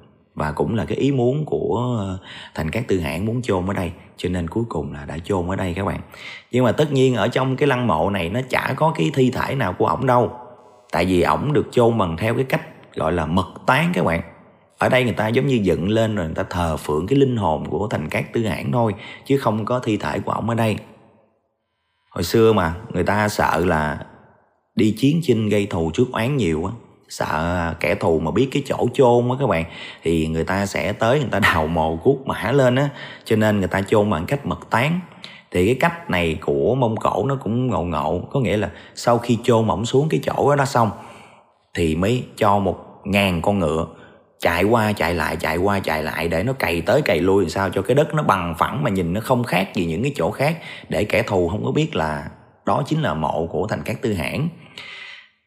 và 0.41 0.51
cũng 0.51 0.75
là 0.75 0.85
cái 0.85 0.97
ý 0.97 1.11
muốn 1.11 1.45
của 1.45 1.95
ờ, 1.99 2.17
thành 2.55 2.69
các 2.69 2.87
tư 2.87 2.99
hãn 2.99 3.25
muốn 3.25 3.41
chôn 3.41 3.67
ở 3.67 3.73
đây. 3.73 3.91
Cho 4.17 4.29
nên 4.29 4.47
cuối 4.47 4.63
cùng 4.69 4.93
là 4.93 5.05
đã 5.05 5.17
chôn 5.17 5.47
ở 5.47 5.55
đây 5.55 5.73
các 5.73 5.85
bạn. 5.85 5.99
Nhưng 6.51 6.63
mà 6.63 6.71
tất 6.71 6.91
nhiên 6.91 7.15
ở 7.15 7.27
trong 7.27 7.55
cái 7.55 7.67
lăng 7.67 7.87
mộ 7.87 8.09
này 8.09 8.29
nó 8.29 8.39
chả 8.49 8.73
có 8.75 8.93
cái 8.97 9.11
thi 9.13 9.31
thể 9.31 9.55
nào 9.55 9.73
của 9.73 9.85
ổng 9.85 10.05
đâu. 10.05 10.31
Tại 10.91 11.05
vì 11.05 11.21
ổng 11.21 11.53
được 11.53 11.67
chôn 11.71 11.97
bằng 11.97 12.17
theo 12.17 12.35
cái 12.35 12.43
cách 12.43 12.61
gọi 12.95 13.11
là 13.11 13.25
mật 13.25 13.53
tán 13.65 13.91
các 13.93 14.05
bạn. 14.05 14.21
Ở 14.77 14.89
đây 14.89 15.03
người 15.03 15.13
ta 15.13 15.27
giống 15.27 15.47
như 15.47 15.59
dựng 15.63 15.89
lên 15.89 16.15
rồi 16.15 16.25
người 16.25 16.35
ta 16.35 16.43
thờ 16.49 16.77
phượng 16.77 17.07
cái 17.07 17.19
linh 17.19 17.37
hồn 17.37 17.65
của 17.69 17.87
thành 17.87 18.09
cát 18.09 18.33
tư 18.33 18.45
hãn 18.45 18.71
thôi, 18.71 18.93
chứ 19.25 19.37
không 19.37 19.65
có 19.65 19.79
thi 19.79 19.97
thể 19.97 20.19
của 20.19 20.31
ổng 20.31 20.49
ở 20.49 20.55
đây. 20.55 20.77
Hồi 22.09 22.23
xưa 22.23 22.53
mà 22.53 22.75
người 22.93 23.03
ta 23.03 23.29
sợ 23.29 23.65
là 23.65 24.05
đi 24.75 24.95
chiến 24.97 25.19
chinh 25.23 25.49
gây 25.49 25.65
thù 25.65 25.91
trước 25.93 26.11
oán 26.11 26.37
nhiều 26.37 26.65
á 26.65 26.71
sợ 27.11 27.73
kẻ 27.79 27.95
thù 27.95 28.19
mà 28.19 28.31
biết 28.31 28.49
cái 28.51 28.63
chỗ 28.65 28.87
chôn 28.93 29.29
á 29.29 29.35
các 29.39 29.47
bạn, 29.47 29.65
thì 30.03 30.27
người 30.27 30.43
ta 30.43 30.65
sẽ 30.65 30.93
tới, 30.93 31.19
người 31.19 31.29
ta 31.31 31.39
đào 31.39 31.67
mồ 31.67 31.95
cuốc 31.95 32.27
mã 32.27 32.51
lên 32.51 32.75
á. 32.75 32.89
Cho 33.25 33.35
nên 33.35 33.59
người 33.59 33.67
ta 33.67 33.81
chôn 33.81 34.09
bằng 34.09 34.25
cách 34.25 34.45
mật 34.45 34.59
tán. 34.69 34.99
Thì 35.51 35.65
cái 35.65 35.75
cách 35.79 36.09
này 36.09 36.37
của 36.41 36.75
mông 36.75 36.97
cổ 36.97 37.25
nó 37.27 37.35
cũng 37.43 37.67
ngộ 37.67 37.83
ngộ, 37.83 38.21
có 38.31 38.39
nghĩa 38.39 38.57
là 38.57 38.69
sau 38.95 39.17
khi 39.17 39.37
chôn 39.43 39.67
ổng 39.67 39.85
xuống 39.85 40.09
cái 40.09 40.19
chỗ 40.23 40.55
đó 40.55 40.65
xong, 40.65 40.91
thì 41.73 41.95
mới 41.95 42.23
cho 42.37 42.59
một 42.59 43.01
ngàn 43.05 43.41
con 43.41 43.59
ngựa 43.59 43.85
chạy 44.39 44.63
qua, 44.63 44.91
chạy 44.91 45.13
lại, 45.13 45.35
chạy 45.35 45.57
qua, 45.57 45.79
chạy 45.79 46.03
lại 46.03 46.27
để 46.27 46.43
nó 46.43 46.53
cày 46.53 46.81
tới 46.81 47.01
cày 47.01 47.19
lui 47.19 47.49
sao 47.49 47.69
cho 47.69 47.81
cái 47.81 47.95
đất 47.95 48.13
nó 48.13 48.23
bằng 48.23 48.55
phẳng 48.57 48.83
mà 48.83 48.89
nhìn 48.89 49.13
nó 49.13 49.21
không 49.21 49.43
khác 49.43 49.75
gì 49.75 49.85
những 49.85 50.03
cái 50.03 50.11
chỗ 50.15 50.31
khác. 50.31 50.57
Để 50.89 51.03
kẻ 51.03 51.23
thù 51.23 51.49
không 51.49 51.65
có 51.65 51.71
biết 51.71 51.95
là 51.95 52.29
đó 52.65 52.83
chính 52.85 53.01
là 53.01 53.13
mộ 53.13 53.47
của 53.51 53.67
thành 53.67 53.83
cát 53.83 54.01
tư 54.01 54.13
hãn 54.13 54.47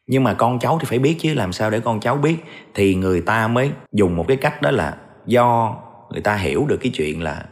nhưng 0.07 0.23
mà 0.23 0.33
con 0.33 0.59
cháu 0.59 0.79
thì 0.79 0.85
phải 0.89 0.99
biết 0.99 1.15
chứ, 1.19 1.33
làm 1.33 1.53
sao 1.53 1.69
để 1.69 1.79
con 1.79 1.99
cháu 1.99 2.17
biết? 2.17 2.37
Thì 2.73 2.95
người 2.95 3.21
ta 3.21 3.47
mới 3.47 3.71
dùng 3.91 4.15
một 4.15 4.25
cái 4.27 4.37
cách 4.37 4.61
đó 4.61 4.71
là 4.71 4.97
do 5.25 5.75
người 6.11 6.21
ta 6.21 6.35
hiểu 6.35 6.65
được 6.67 6.77
cái 6.81 6.91
chuyện 6.95 7.23
là 7.23 7.45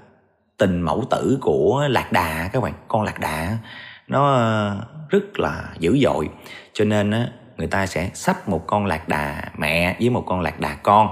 tình 0.57 0.81
mẫu 0.81 1.03
tử 1.10 1.38
của 1.41 1.88
lạc 1.89 2.12
đà, 2.12 2.50
các 2.53 2.63
bạn. 2.63 2.74
Con 2.88 3.03
lạc 3.03 3.19
đà 3.19 3.57
nó 4.07 4.33
ờ, 4.33 4.77
rất 5.10 5.39
là 5.39 5.74
dữ 5.79 5.98
dội. 6.03 6.29
Cho 6.74 6.86
nên 6.86 7.12
á, 7.12 7.27
người 7.57 7.67
ta 7.67 7.86
sẽ 7.86 8.10
sắp 8.13 8.50
một 8.50 8.67
con 8.67 8.86
lạc 8.86 9.07
đà 9.07 9.51
mẹ 9.57 9.98
với 10.00 10.10
một 10.10 10.24
con 10.27 10.41
lạc 10.41 10.60
đà 10.60 10.75
con 10.75 11.07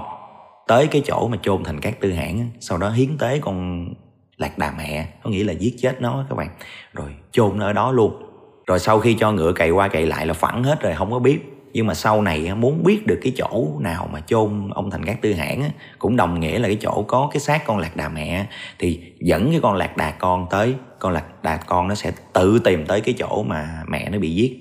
tới 0.66 0.86
cái 0.86 1.02
chỗ 1.04 1.28
mà 1.28 1.36
chôn 1.42 1.64
thành 1.64 1.80
các 1.80 2.00
tư 2.00 2.12
hãn 2.12 2.50
sau 2.60 2.78
đó 2.78 2.90
hiến 2.90 3.18
tế 3.18 3.38
con 3.38 3.88
lạc 4.36 4.58
đà 4.58 4.72
mẹ, 4.78 5.06
có 5.22 5.30
nghĩa 5.30 5.44
là 5.44 5.52
giết 5.52 5.74
chết 5.78 6.00
nó, 6.00 6.24
các 6.28 6.34
bạn. 6.34 6.48
Rồi 6.92 7.14
chôn 7.32 7.58
nó 7.58 7.66
ở 7.66 7.72
đó 7.72 7.92
luôn 7.92 8.31
rồi 8.72 8.78
sau 8.78 9.00
khi 9.00 9.14
cho 9.14 9.32
ngựa 9.32 9.52
cày 9.52 9.70
qua 9.70 9.88
cày 9.88 10.06
lại 10.06 10.26
là 10.26 10.34
phẳng 10.34 10.64
hết 10.64 10.82
rồi, 10.82 10.94
không 10.94 11.10
có 11.10 11.18
biết. 11.18 11.38
Nhưng 11.72 11.86
mà 11.86 11.94
sau 11.94 12.22
này 12.22 12.54
muốn 12.54 12.82
biết 12.82 13.06
được 13.06 13.18
cái 13.22 13.32
chỗ 13.36 13.68
nào 13.80 14.08
mà 14.12 14.20
chôn 14.20 14.70
ông 14.74 14.90
thành 14.90 15.04
cát 15.04 15.22
tư 15.22 15.32
hãn 15.32 15.62
cũng 15.98 16.16
đồng 16.16 16.40
nghĩa 16.40 16.58
là 16.58 16.68
cái 16.68 16.76
chỗ 16.80 17.04
có 17.08 17.28
cái 17.32 17.40
xác 17.40 17.64
con 17.64 17.78
lạc 17.78 17.96
đà 17.96 18.08
mẹ 18.08 18.46
thì 18.78 19.00
dẫn 19.20 19.50
cái 19.50 19.60
con 19.62 19.74
lạc 19.74 19.96
đà 19.96 20.10
con 20.10 20.46
tới, 20.50 20.74
con 20.98 21.12
lạc 21.12 21.42
đà 21.42 21.56
con 21.56 21.88
nó 21.88 21.94
sẽ 21.94 22.12
tự 22.32 22.58
tìm 22.64 22.86
tới 22.86 23.00
cái 23.00 23.14
chỗ 23.18 23.42
mà 23.42 23.82
mẹ 23.88 24.10
nó 24.10 24.18
bị 24.18 24.34
giết. 24.34 24.58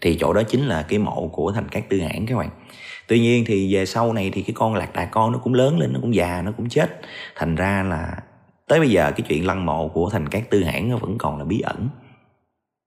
Thì 0.00 0.16
chỗ 0.20 0.32
đó 0.32 0.42
chính 0.42 0.66
là 0.66 0.82
cái 0.82 0.98
mộ 0.98 1.28
của 1.32 1.52
thành 1.52 1.68
cát 1.68 1.88
tư 1.88 2.00
hãn 2.00 2.26
các 2.26 2.38
bạn. 2.38 2.50
Tuy 3.08 3.20
nhiên 3.20 3.44
thì 3.46 3.74
về 3.74 3.86
sau 3.86 4.12
này 4.12 4.30
thì 4.34 4.42
cái 4.42 4.54
con 4.54 4.74
lạc 4.74 4.92
đà 4.92 5.04
con 5.04 5.32
nó 5.32 5.38
cũng 5.38 5.54
lớn 5.54 5.78
lên, 5.78 5.92
nó 5.92 5.98
cũng 6.02 6.14
già, 6.14 6.42
nó 6.42 6.52
cũng 6.56 6.68
chết. 6.68 7.00
Thành 7.36 7.54
ra 7.54 7.82
là 7.82 8.16
tới 8.68 8.80
bây 8.80 8.90
giờ 8.90 9.12
cái 9.16 9.26
chuyện 9.28 9.46
lăng 9.46 9.66
mộ 9.66 9.88
của 9.88 10.10
thành 10.10 10.28
cát 10.28 10.50
tư 10.50 10.64
hãn 10.64 10.90
nó 10.90 10.96
vẫn 10.96 11.18
còn 11.18 11.38
là 11.38 11.44
bí 11.44 11.60
ẩn. 11.60 11.88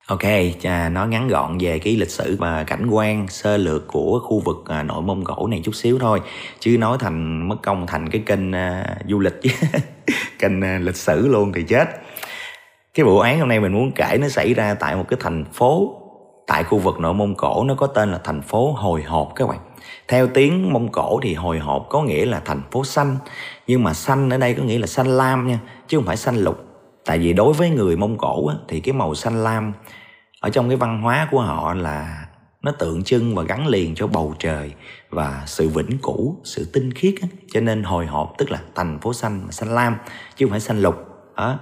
Ok, 0.07 0.23
à, 0.63 0.89
nói 0.89 1.07
ngắn 1.07 1.27
gọn 1.27 1.57
về 1.57 1.79
cái 1.79 1.95
lịch 1.95 2.09
sử 2.09 2.35
và 2.39 2.63
cảnh 2.63 2.87
quan 2.89 3.27
sơ 3.27 3.57
lược 3.57 3.87
của 3.87 4.19
khu 4.19 4.39
vực 4.39 4.63
à, 4.67 4.83
nội 4.83 5.01
Mông 5.01 5.23
Cổ 5.23 5.47
này 5.47 5.61
chút 5.63 5.75
xíu 5.75 5.99
thôi. 5.99 6.21
Chứ 6.59 6.77
nói 6.77 6.97
thành 6.99 7.49
mất 7.49 7.55
công 7.63 7.87
thành 7.87 8.09
cái 8.09 8.21
kênh 8.25 8.51
à, 8.51 8.97
du 9.09 9.19
lịch 9.19 9.41
chứ 9.41 9.49
Kênh 10.39 10.61
à, 10.61 10.79
lịch 10.81 10.95
sử 10.95 11.27
luôn 11.27 11.51
thì 11.53 11.63
chết. 11.63 11.87
Cái 12.93 13.03
vụ 13.03 13.19
án 13.19 13.39
hôm 13.39 13.49
nay 13.49 13.59
mình 13.59 13.73
muốn 13.73 13.91
kể 13.91 14.17
nó 14.21 14.27
xảy 14.29 14.53
ra 14.53 14.73
tại 14.73 14.95
một 14.95 15.05
cái 15.09 15.17
thành 15.21 15.45
phố 15.53 16.01
Tại 16.47 16.63
khu 16.63 16.77
vực 16.77 16.99
nội 16.99 17.13
Mông 17.13 17.35
Cổ 17.35 17.63
nó 17.63 17.75
có 17.75 17.87
tên 17.87 18.11
là 18.11 18.19
thành 18.23 18.41
phố 18.41 18.71
Hồi 18.71 19.03
Hộp 19.03 19.31
các 19.35 19.49
bạn. 19.49 19.59
Theo 20.07 20.27
tiếng 20.27 20.73
Mông 20.73 20.91
Cổ 20.91 21.19
thì 21.23 21.33
Hồi 21.33 21.59
Hộp 21.59 21.85
có 21.89 22.01
nghĩa 22.01 22.25
là 22.25 22.41
thành 22.45 22.61
phố 22.71 22.83
xanh 22.83 23.17
Nhưng 23.67 23.83
mà 23.83 23.93
xanh 23.93 24.29
ở 24.29 24.37
đây 24.37 24.53
có 24.53 24.63
nghĩa 24.63 24.79
là 24.79 24.87
xanh 24.87 25.07
lam 25.07 25.47
nha 25.47 25.59
Chứ 25.87 25.97
không 25.97 26.05
phải 26.05 26.17
xanh 26.17 26.35
lục 26.35 26.64
tại 27.05 27.19
vì 27.19 27.33
đối 27.33 27.53
với 27.53 27.69
người 27.69 27.97
mông 27.97 28.17
cổ 28.17 28.47
á, 28.47 28.55
thì 28.67 28.79
cái 28.79 28.93
màu 28.93 29.15
xanh 29.15 29.43
lam 29.43 29.73
ở 30.39 30.49
trong 30.49 30.67
cái 30.69 30.77
văn 30.77 31.01
hóa 31.01 31.27
của 31.31 31.41
họ 31.41 31.73
là 31.73 32.27
nó 32.61 32.71
tượng 32.71 33.03
trưng 33.03 33.35
và 33.35 33.43
gắn 33.43 33.67
liền 33.67 33.95
cho 33.95 34.07
bầu 34.07 34.35
trời 34.39 34.73
và 35.09 35.43
sự 35.45 35.69
vĩnh 35.69 35.97
cửu 36.03 36.41
sự 36.43 36.69
tinh 36.73 36.93
khiết 36.93 37.15
á. 37.21 37.27
cho 37.51 37.61
nên 37.61 37.83
hồi 37.83 38.05
hộp 38.05 38.33
tức 38.37 38.51
là 38.51 38.61
thành 38.75 38.99
phố 38.99 39.13
xanh 39.13 39.41
mà 39.45 39.51
xanh 39.51 39.75
lam 39.75 39.95
chứ 40.35 40.45
không 40.45 40.51
phải 40.51 40.59
xanh 40.59 40.81
lục 40.81 40.95
đó. 41.37 41.59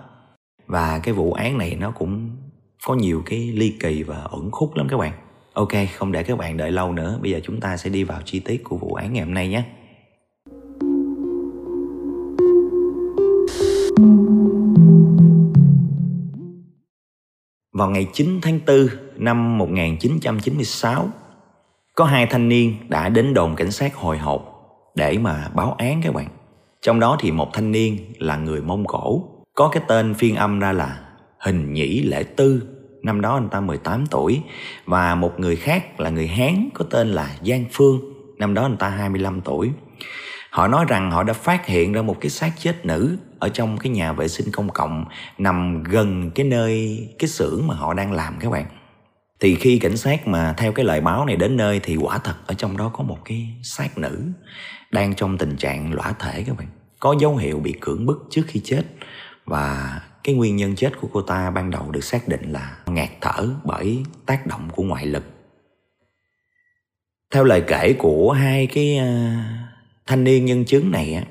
Và 0.67 0.99
cái 0.99 1.13
vụ 1.13 1.33
án 1.33 1.57
này 1.57 1.75
nó 1.79 1.91
cũng 1.91 2.37
có 2.85 2.95
nhiều 2.95 3.23
cái 3.25 3.39
ly 3.39 3.73
kỳ 3.79 4.03
và 4.03 4.17
ẩn 4.17 4.51
khúc 4.51 4.75
lắm 4.75 4.87
các 4.89 4.97
bạn. 4.97 5.13
Ok 5.53 5.71
không 5.97 6.11
để 6.11 6.23
các 6.23 6.37
bạn 6.37 6.57
đợi 6.57 6.71
lâu 6.71 6.93
nữa 6.93 7.19
bây 7.21 7.31
giờ 7.31 7.39
chúng 7.43 7.59
ta 7.59 7.77
sẽ 7.77 7.89
đi 7.89 8.03
vào 8.03 8.21
chi 8.25 8.39
tiết 8.39 8.63
của 8.63 8.77
vụ 8.77 8.93
án 8.93 9.13
ngày 9.13 9.23
hôm 9.23 9.33
nay 9.33 9.47
nhé. 9.47 9.63
Vào 17.73 17.89
ngày 17.89 18.07
9 18.13 18.39
tháng 18.41 18.59
4 18.67 18.87
năm 19.15 19.57
1996, 19.57 21.09
có 21.95 22.05
hai 22.05 22.25
thanh 22.25 22.49
niên 22.49 22.75
đã 22.89 23.09
đến 23.09 23.33
đồn 23.33 23.55
cảnh 23.55 23.71
sát 23.71 23.95
hồi 23.95 24.17
hộp 24.17 24.41
để 24.95 25.17
mà 25.17 25.49
báo 25.55 25.75
án 25.77 26.01
các 26.03 26.13
bạn. 26.13 26.27
Trong 26.81 26.99
đó 26.99 27.17
thì 27.19 27.31
một 27.31 27.53
thanh 27.53 27.71
niên 27.71 27.97
là 28.17 28.37
người 28.37 28.61
Mông 28.61 28.85
Cổ, 28.85 29.23
có 29.55 29.69
cái 29.69 29.83
tên 29.87 30.13
phiên 30.13 30.35
âm 30.35 30.59
ra 30.59 30.71
là 30.71 30.99
Hình 31.39 31.73
Nhĩ 31.73 32.01
Lễ 32.01 32.23
Tư, 32.23 32.63
năm 33.03 33.21
đó 33.21 33.33
anh 33.33 33.49
ta 33.49 33.61
18 33.61 34.05
tuổi 34.05 34.41
và 34.85 35.15
một 35.15 35.39
người 35.39 35.55
khác 35.55 35.99
là 35.99 36.09
người 36.09 36.27
Hán 36.27 36.69
có 36.73 36.85
tên 36.89 37.07
là 37.07 37.35
Giang 37.45 37.65
Phương, 37.71 37.99
năm 38.37 38.53
đó 38.53 38.61
anh 38.61 38.77
ta 38.77 38.89
25 38.89 39.41
tuổi. 39.41 39.71
Họ 40.53 40.67
nói 40.67 40.85
rằng 40.87 41.11
họ 41.11 41.23
đã 41.23 41.33
phát 41.33 41.65
hiện 41.65 41.93
ra 41.93 42.01
một 42.01 42.17
cái 42.21 42.29
xác 42.29 42.51
chết 42.57 42.85
nữ 42.85 43.17
ở 43.39 43.49
trong 43.49 43.77
cái 43.77 43.91
nhà 43.91 44.13
vệ 44.13 44.27
sinh 44.27 44.51
công 44.51 44.69
cộng 44.69 45.05
nằm 45.37 45.83
gần 45.83 46.31
cái 46.35 46.45
nơi, 46.45 47.07
cái 47.19 47.27
xưởng 47.27 47.67
mà 47.67 47.75
họ 47.75 47.93
đang 47.93 48.11
làm 48.11 48.37
các 48.39 48.51
bạn. 48.51 48.65
Thì 49.39 49.55
khi 49.55 49.79
cảnh 49.79 49.97
sát 49.97 50.27
mà 50.27 50.53
theo 50.57 50.71
cái 50.71 50.85
lời 50.85 51.01
báo 51.01 51.25
này 51.25 51.35
đến 51.35 51.57
nơi 51.57 51.79
thì 51.83 51.95
quả 51.95 52.17
thật 52.17 52.33
ở 52.47 52.53
trong 52.53 52.77
đó 52.77 52.91
có 52.93 53.03
một 53.03 53.17
cái 53.25 53.47
xác 53.63 53.97
nữ 53.97 54.21
đang 54.91 55.15
trong 55.15 55.37
tình 55.37 55.55
trạng 55.57 55.93
lõa 55.93 56.13
thể 56.19 56.43
các 56.47 56.57
bạn. 56.57 56.67
Có 56.99 57.15
dấu 57.19 57.35
hiệu 57.35 57.59
bị 57.59 57.73
cưỡng 57.81 58.05
bức 58.05 58.27
trước 58.29 58.43
khi 58.47 58.61
chết 58.63 58.83
và 59.45 59.99
cái 60.23 60.35
nguyên 60.35 60.55
nhân 60.55 60.75
chết 60.75 60.91
của 61.01 61.07
cô 61.13 61.21
ta 61.21 61.49
ban 61.49 61.71
đầu 61.71 61.91
được 61.91 62.03
xác 62.03 62.27
định 62.27 62.51
là 62.51 62.77
ngạt 62.85 63.09
thở 63.21 63.49
bởi 63.63 64.03
tác 64.25 64.47
động 64.47 64.69
của 64.71 64.83
ngoại 64.83 65.05
lực. 65.05 65.23
Theo 67.33 67.43
lời 67.43 67.63
kể 67.67 67.95
của 67.99 68.31
hai 68.31 68.67
cái 68.67 68.97
ờ, 68.97 69.05
thanh 70.07 70.23
niên 70.23 70.45
nhân 70.45 70.65
chứng 70.65 70.91
này 70.91 71.13
á 71.13 71.23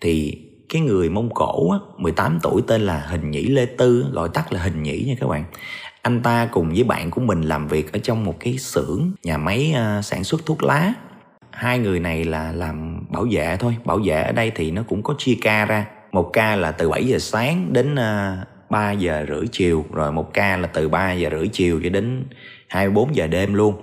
thì 0.00 0.46
cái 0.68 0.82
người 0.82 1.08
Mông 1.08 1.30
Cổ 1.34 1.70
á, 1.70 1.78
18 1.98 2.38
tuổi 2.42 2.62
tên 2.66 2.80
là 2.80 2.98
Hình 2.98 3.30
Nhĩ 3.30 3.42
Lê 3.42 3.66
Tư 3.66 4.06
gọi 4.12 4.28
tắt 4.34 4.52
là 4.52 4.60
Hình 4.62 4.82
Nhĩ 4.82 5.04
nha 5.04 5.14
các 5.20 5.28
bạn. 5.28 5.44
Anh 6.02 6.22
ta 6.22 6.48
cùng 6.52 6.68
với 6.68 6.84
bạn 6.84 7.10
của 7.10 7.20
mình 7.20 7.42
làm 7.42 7.68
việc 7.68 7.92
ở 7.92 7.98
trong 7.98 8.24
một 8.24 8.34
cái 8.40 8.58
xưởng 8.58 9.10
nhà 9.22 9.38
máy 9.38 9.74
uh, 9.74 10.04
sản 10.04 10.24
xuất 10.24 10.46
thuốc 10.46 10.62
lá. 10.62 10.92
Hai 11.50 11.78
người 11.78 12.00
này 12.00 12.24
là 12.24 12.52
làm 12.52 13.04
bảo 13.08 13.26
vệ 13.30 13.56
thôi. 13.60 13.76
Bảo 13.84 14.00
vệ 14.04 14.22
ở 14.22 14.32
đây 14.32 14.52
thì 14.54 14.70
nó 14.70 14.82
cũng 14.88 15.02
có 15.02 15.14
chia 15.18 15.34
ca 15.42 15.64
ra. 15.64 15.86
Một 16.12 16.30
ca 16.32 16.56
là 16.56 16.72
từ 16.72 16.88
7 16.88 17.06
giờ 17.06 17.18
sáng 17.18 17.72
đến 17.72 17.94
à, 17.94 18.38
uh, 18.42 18.70
3 18.70 18.92
giờ 18.92 19.26
rưỡi 19.28 19.46
chiều 19.52 19.84
rồi 19.92 20.12
một 20.12 20.34
ca 20.34 20.56
là 20.56 20.66
từ 20.66 20.88
3 20.88 21.12
giờ 21.12 21.30
rưỡi 21.30 21.48
chiều 21.48 21.80
cho 21.84 21.88
đến 21.88 22.24
24 22.68 23.16
giờ 23.16 23.26
đêm 23.26 23.54
luôn. 23.54 23.74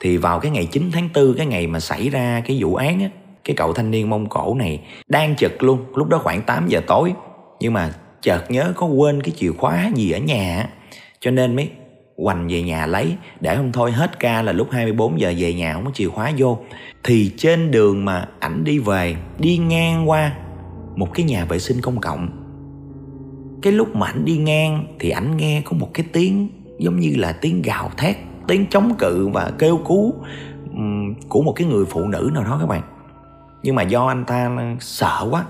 Thì 0.00 0.16
vào 0.16 0.40
cái 0.40 0.50
ngày 0.50 0.66
9 0.72 0.90
tháng 0.92 1.08
4 1.14 1.34
cái 1.36 1.46
ngày 1.46 1.66
mà 1.66 1.80
xảy 1.80 2.08
ra 2.08 2.42
cái 2.46 2.58
vụ 2.60 2.74
án 2.74 3.00
á 3.00 3.08
cái 3.48 3.54
cậu 3.54 3.72
thanh 3.72 3.90
niên 3.90 4.10
Mông 4.10 4.28
Cổ 4.28 4.54
này 4.54 4.80
đang 5.08 5.36
chật 5.36 5.62
luôn, 5.62 5.84
lúc 5.94 6.08
đó 6.08 6.18
khoảng 6.18 6.42
8 6.42 6.68
giờ 6.68 6.80
tối. 6.86 7.12
Nhưng 7.60 7.72
mà 7.72 7.94
chợt 8.22 8.50
nhớ 8.50 8.72
có 8.76 8.86
quên 8.86 9.22
cái 9.22 9.34
chìa 9.36 9.52
khóa 9.52 9.90
gì 9.94 10.10
ở 10.10 10.18
nhà 10.18 10.68
cho 11.20 11.30
nên 11.30 11.56
mới 11.56 11.70
hoành 12.16 12.48
về 12.48 12.62
nhà 12.62 12.86
lấy. 12.86 13.16
Để 13.40 13.56
không 13.56 13.72
thôi, 13.72 13.92
hết 13.92 14.18
ca 14.18 14.42
là 14.42 14.52
lúc 14.52 14.68
24 14.70 15.20
giờ 15.20 15.34
về 15.38 15.54
nhà 15.54 15.74
không 15.74 15.84
có 15.84 15.90
chìa 15.94 16.08
khóa 16.08 16.32
vô. 16.36 16.58
Thì 17.04 17.32
trên 17.36 17.70
đường 17.70 18.04
mà 18.04 18.28
ảnh 18.40 18.64
đi 18.64 18.78
về, 18.78 19.16
đi 19.38 19.58
ngang 19.58 20.10
qua 20.10 20.32
một 20.96 21.14
cái 21.14 21.26
nhà 21.26 21.44
vệ 21.44 21.58
sinh 21.58 21.80
công 21.80 22.00
cộng. 22.00 22.28
Cái 23.62 23.72
lúc 23.72 23.96
mà 23.96 24.06
ảnh 24.06 24.24
đi 24.24 24.36
ngang 24.36 24.86
thì 24.98 25.10
ảnh 25.10 25.36
nghe 25.36 25.62
có 25.64 25.76
một 25.76 25.90
cái 25.94 26.06
tiếng 26.12 26.48
giống 26.78 27.00
như 27.00 27.12
là 27.16 27.32
tiếng 27.32 27.62
gào 27.62 27.90
thét, 27.96 28.16
tiếng 28.48 28.66
chống 28.70 28.94
cự 28.98 29.28
và 29.28 29.52
kêu 29.58 29.80
cứu 29.88 30.14
của 31.28 31.42
một 31.42 31.52
cái 31.52 31.66
người 31.66 31.84
phụ 31.84 32.08
nữ 32.08 32.30
nào 32.34 32.44
đó 32.44 32.56
các 32.60 32.66
bạn 32.66 32.82
nhưng 33.62 33.74
mà 33.74 33.82
do 33.82 34.06
anh 34.06 34.24
ta 34.24 34.50
sợ 34.80 35.28
quá. 35.30 35.44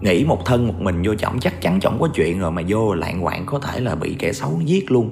Nghĩ 0.00 0.24
một 0.24 0.46
thân 0.46 0.68
một 0.68 0.80
mình 0.80 1.02
vô 1.04 1.14
chổng, 1.14 1.40
chắc 1.40 1.60
chắn 1.60 1.80
chổng 1.80 1.98
có 2.00 2.08
chuyện 2.14 2.38
rồi 2.38 2.50
mà 2.50 2.62
vô 2.68 2.94
lạng 2.94 3.22
quạng 3.22 3.46
có 3.46 3.58
thể 3.58 3.80
là 3.80 3.94
bị 3.94 4.16
kẻ 4.18 4.32
xấu 4.32 4.60
giết 4.64 4.90
luôn. 4.90 5.10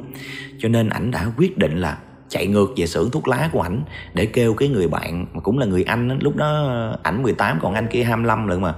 Cho 0.59 0.69
nên 0.69 0.89
ảnh 0.89 1.11
đã 1.11 1.27
quyết 1.37 1.59
định 1.59 1.81
là 1.81 1.99
chạy 2.29 2.47
ngược 2.47 2.73
về 2.77 2.87
xưởng 2.87 3.11
thuốc 3.11 3.29
lá 3.29 3.49
của 3.53 3.61
ảnh 3.61 3.83
để 4.15 4.27
kêu 4.27 4.55
cái 4.55 4.69
người 4.69 4.89
bạn 4.89 5.27
mà 5.33 5.41
cũng 5.41 5.59
là 5.59 5.67
người 5.67 5.83
anh 5.83 6.19
lúc 6.21 6.37
đó 6.37 6.69
ảnh 7.03 7.23
18 7.23 7.59
còn 7.63 7.75
anh 7.75 7.87
kia 7.91 8.03
25 8.03 8.49
lận 8.49 8.61
mà, 8.61 8.75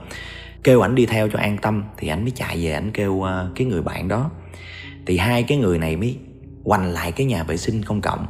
kêu 0.65 0.81
ảnh 0.81 0.95
đi 0.95 1.07
theo 1.07 1.29
cho 1.29 1.39
an 1.39 1.57
tâm. 1.63 1.85
Thì 1.97 2.09
ảnh 2.09 2.23
mới 2.23 2.31
chạy 2.31 2.65
về 2.65 2.73
ảnh 2.73 2.91
kêu 2.91 3.23
ờ, 3.23 3.51
cái 3.55 3.67
người 3.67 3.83
bạn 3.83 4.09
đó. 4.09 4.31
Thì 5.07 5.19
hai 5.19 5.43
cái 5.43 5.59
người 5.59 5.79
này 5.79 5.97
mới 5.97 6.19
quanh 6.65 6.93
lại 6.93 7.13
cái 7.13 7.27
nhà 7.27 7.43
vệ 7.43 7.57
sinh 7.57 7.83
công 7.83 8.01
cộng 8.01 8.27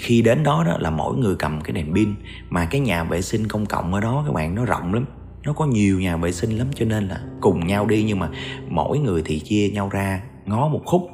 khi 0.00 0.22
đến 0.22 0.42
đó 0.42 0.64
đó 0.66 0.76
là 0.78 0.90
mỗi 0.90 1.16
người 1.16 1.34
cầm 1.38 1.60
cái 1.60 1.72
đèn 1.72 1.94
pin, 1.94 2.14
mà 2.50 2.64
cái 2.64 2.80
nhà 2.80 3.04
vệ 3.04 3.22
sinh 3.22 3.48
công 3.48 3.66
cộng 3.66 3.94
ở 3.94 4.00
đó 4.00 4.22
các 4.26 4.32
bạn, 4.32 4.54
nó 4.54 4.64
rộng 4.64 4.94
lắm. 4.94 5.04
Nó 5.44 5.52
có 5.52 5.66
nhiều 5.66 6.00
nhà 6.00 6.16
vệ 6.16 6.32
sinh 6.32 6.58
lắm 6.58 6.66
cho 6.74 6.84
nên 6.84 7.08
là 7.08 7.20
cùng 7.40 7.66
nhau 7.66 7.86
đi 7.86 8.02
nhưng 8.02 8.18
mà 8.18 8.30
mỗi 8.68 8.98
người 8.98 9.22
thì 9.24 9.38
chia 9.38 9.68
nhau 9.68 9.88
ra, 9.92 10.22
ngó 10.46 10.68
một 10.68 10.82
khúc. 10.84 11.10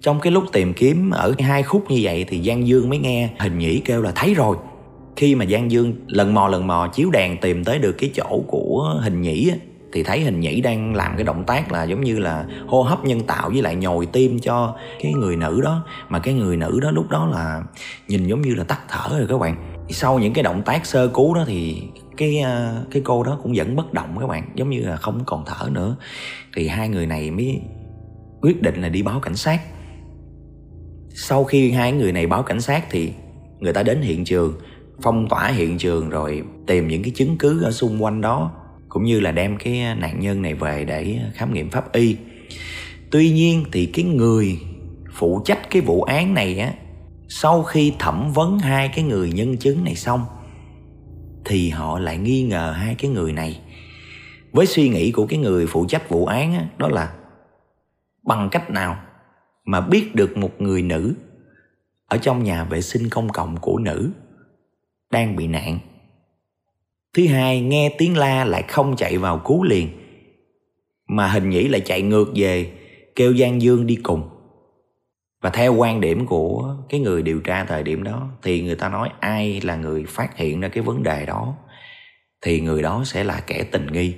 Trong 0.00 0.20
cái 0.20 0.32
lúc 0.32 0.44
tìm 0.52 0.74
kiếm 0.74 1.10
ở 1.10 1.34
hai 1.38 1.62
khúc 1.62 1.90
như 1.90 1.98
vậy 2.02 2.24
thì 2.28 2.42
Giang 2.42 2.66
Dương 2.66 2.88
mới 2.88 2.98
nghe, 2.98 3.30
hình 3.38 3.58
nhĩ 3.58 3.80
kêu 3.80 4.02
là 4.02 4.12
thấy 4.14 4.34
rồi. 4.34 4.56
Khi 5.16 5.34
mà 5.34 5.46
Giang 5.46 5.70
Dương 5.70 5.94
lần 6.06 6.34
mò 6.34 6.48
lần 6.48 6.66
mò 6.66 6.88
chiếu 6.94 7.10
đèn 7.10 7.36
tìm 7.40 7.64
tới 7.64 7.78
được 7.78 7.92
cái 7.92 8.10
chỗ 8.14 8.44
của 8.46 9.00
hình 9.02 9.20
nhĩ 9.20 9.52
thì 9.92 10.02
thấy 10.02 10.20
hình 10.20 10.40
nhĩ 10.40 10.60
đang 10.60 10.94
làm 10.94 11.16
cái 11.16 11.24
động 11.24 11.44
tác 11.44 11.72
là 11.72 11.84
giống 11.84 12.00
như 12.00 12.18
là 12.18 12.44
hô 12.66 12.82
hấp 12.82 13.04
nhân 13.04 13.20
tạo 13.20 13.50
với 13.50 13.62
lại 13.62 13.74
nhồi 13.74 14.06
tim 14.06 14.38
cho 14.38 14.76
cái 15.00 15.12
người 15.12 15.36
nữ 15.36 15.60
đó. 15.64 15.84
Mà 16.08 16.18
cái 16.18 16.34
người 16.34 16.56
nữ 16.56 16.80
đó 16.82 16.90
lúc 16.90 17.10
đó 17.10 17.26
là 17.32 17.62
nhìn 18.08 18.26
giống 18.26 18.42
như 18.42 18.54
là 18.54 18.64
tắt 18.64 18.80
thở 18.88 19.18
rồi 19.18 19.26
các 19.28 19.38
bạn. 19.38 19.56
Sau 19.90 20.18
những 20.18 20.32
cái 20.32 20.42
động 20.42 20.62
tác 20.62 20.86
sơ 20.86 21.08
cứu 21.08 21.34
đó 21.34 21.44
thì 21.46 21.82
cái 22.16 22.40
ờ, 22.40 22.84
cái 22.90 23.02
cô 23.04 23.22
đó 23.22 23.38
cũng 23.42 23.52
vẫn 23.56 23.76
bất 23.76 23.92
động 23.92 24.16
các 24.20 24.26
bạn, 24.26 24.42
giống 24.54 24.70
như 24.70 24.80
là 24.80 24.96
không 24.96 25.22
còn 25.26 25.44
thở 25.46 25.68
nữa. 25.70 25.96
Thì 26.56 26.68
hai 26.68 26.88
người 26.88 27.06
này 27.06 27.30
mới 27.30 27.60
quyết 28.40 28.62
định 28.62 28.82
là 28.82 28.88
đi 28.88 29.02
báo 29.02 29.20
cảnh 29.20 29.36
sát. 29.36 29.60
Sau 31.14 31.44
khi 31.44 31.70
hai 31.70 31.92
người 31.92 32.12
này 32.12 32.26
báo 32.26 32.42
cảnh 32.42 32.60
sát 32.60 32.86
thì 32.90 33.12
người 33.58 33.72
ta 33.72 33.82
đến 33.82 34.02
hiện 34.02 34.24
trường, 34.24 34.54
phong 35.02 35.28
tỏa 35.28 35.48
hiện 35.48 35.78
trường 35.78 36.10
rồi 36.10 36.42
tìm 36.66 36.88
những 36.88 37.02
cái 37.02 37.12
chứng 37.16 37.38
cứ 37.38 37.62
ở 37.62 37.70
xung 37.70 38.02
quanh 38.02 38.20
đó 38.20 38.52
cũng 38.92 39.04
như 39.04 39.20
là 39.20 39.32
đem 39.32 39.56
cái 39.56 39.94
nạn 39.94 40.20
nhân 40.20 40.42
này 40.42 40.54
về 40.54 40.84
để 40.84 41.20
khám 41.34 41.54
nghiệm 41.54 41.70
pháp 41.70 41.92
y. 41.92 42.16
Tuy 43.10 43.30
nhiên 43.30 43.64
thì 43.72 43.86
cái 43.86 44.04
người 44.04 44.58
phụ 45.12 45.42
trách 45.44 45.70
cái 45.70 45.82
vụ 45.82 46.02
án 46.02 46.34
này 46.34 46.58
á 46.58 46.72
sau 47.28 47.62
khi 47.62 47.92
thẩm 47.98 48.32
vấn 48.32 48.58
hai 48.58 48.88
cái 48.88 49.04
người 49.04 49.32
nhân 49.32 49.56
chứng 49.56 49.84
này 49.84 49.94
xong 49.94 50.24
thì 51.44 51.70
họ 51.70 51.98
lại 51.98 52.18
nghi 52.18 52.42
ngờ 52.42 52.74
hai 52.76 52.94
cái 52.94 53.10
người 53.10 53.32
này. 53.32 53.60
Với 54.52 54.66
suy 54.66 54.88
nghĩ 54.88 55.12
của 55.12 55.26
cái 55.26 55.38
người 55.38 55.66
phụ 55.66 55.86
trách 55.88 56.08
vụ 56.08 56.26
án 56.26 56.54
á, 56.54 56.66
đó 56.78 56.88
là 56.88 57.14
bằng 58.22 58.48
cách 58.50 58.70
nào 58.70 58.96
mà 59.64 59.80
biết 59.80 60.14
được 60.14 60.36
một 60.36 60.60
người 60.60 60.82
nữ 60.82 61.14
ở 62.06 62.16
trong 62.16 62.44
nhà 62.44 62.64
vệ 62.64 62.80
sinh 62.80 63.08
công 63.10 63.28
cộng 63.28 63.56
của 63.56 63.78
nữ 63.78 64.10
đang 65.10 65.36
bị 65.36 65.46
nạn? 65.46 65.78
Thứ 67.16 67.26
hai, 67.26 67.60
nghe 67.60 67.94
tiếng 67.98 68.16
la 68.16 68.44
lại 68.44 68.62
không 68.62 68.96
chạy 68.96 69.18
vào 69.18 69.38
cứu 69.38 69.62
liền. 69.62 69.88
Mà 71.08 71.28
hình 71.28 71.50
nhĩ 71.50 71.68
lại 71.68 71.80
chạy 71.80 72.02
ngược 72.02 72.32
về 72.34 72.72
kêu 73.16 73.36
Giang 73.36 73.62
Dương 73.62 73.86
đi 73.86 73.96
cùng. 73.96 74.28
Và 75.40 75.50
theo 75.50 75.74
quan 75.74 76.00
điểm 76.00 76.26
của 76.26 76.76
cái 76.88 77.00
người 77.00 77.22
điều 77.22 77.40
tra 77.40 77.64
thời 77.64 77.82
điểm 77.82 78.02
đó 78.02 78.28
thì 78.42 78.62
người 78.62 78.74
ta 78.74 78.88
nói 78.88 79.10
ai 79.20 79.60
là 79.60 79.76
người 79.76 80.04
phát 80.08 80.36
hiện 80.36 80.60
ra 80.60 80.68
cái 80.68 80.82
vấn 80.82 81.02
đề 81.02 81.26
đó 81.26 81.54
thì 82.42 82.60
người 82.60 82.82
đó 82.82 83.02
sẽ 83.06 83.24
là 83.24 83.40
kẻ 83.46 83.64
tình 83.72 83.86
nghi. 83.86 84.14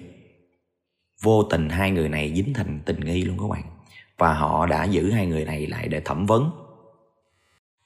Vô 1.22 1.42
tình 1.42 1.68
hai 1.68 1.90
người 1.90 2.08
này 2.08 2.32
dính 2.34 2.54
thành 2.54 2.80
tình 2.84 3.00
nghi 3.00 3.22
luôn 3.22 3.38
các 3.38 3.48
bạn. 3.50 3.62
Và 4.18 4.34
họ 4.34 4.66
đã 4.66 4.84
giữ 4.84 5.10
hai 5.10 5.26
người 5.26 5.44
này 5.44 5.66
lại 5.66 5.88
để 5.88 6.00
thẩm 6.00 6.26
vấn. 6.26 6.50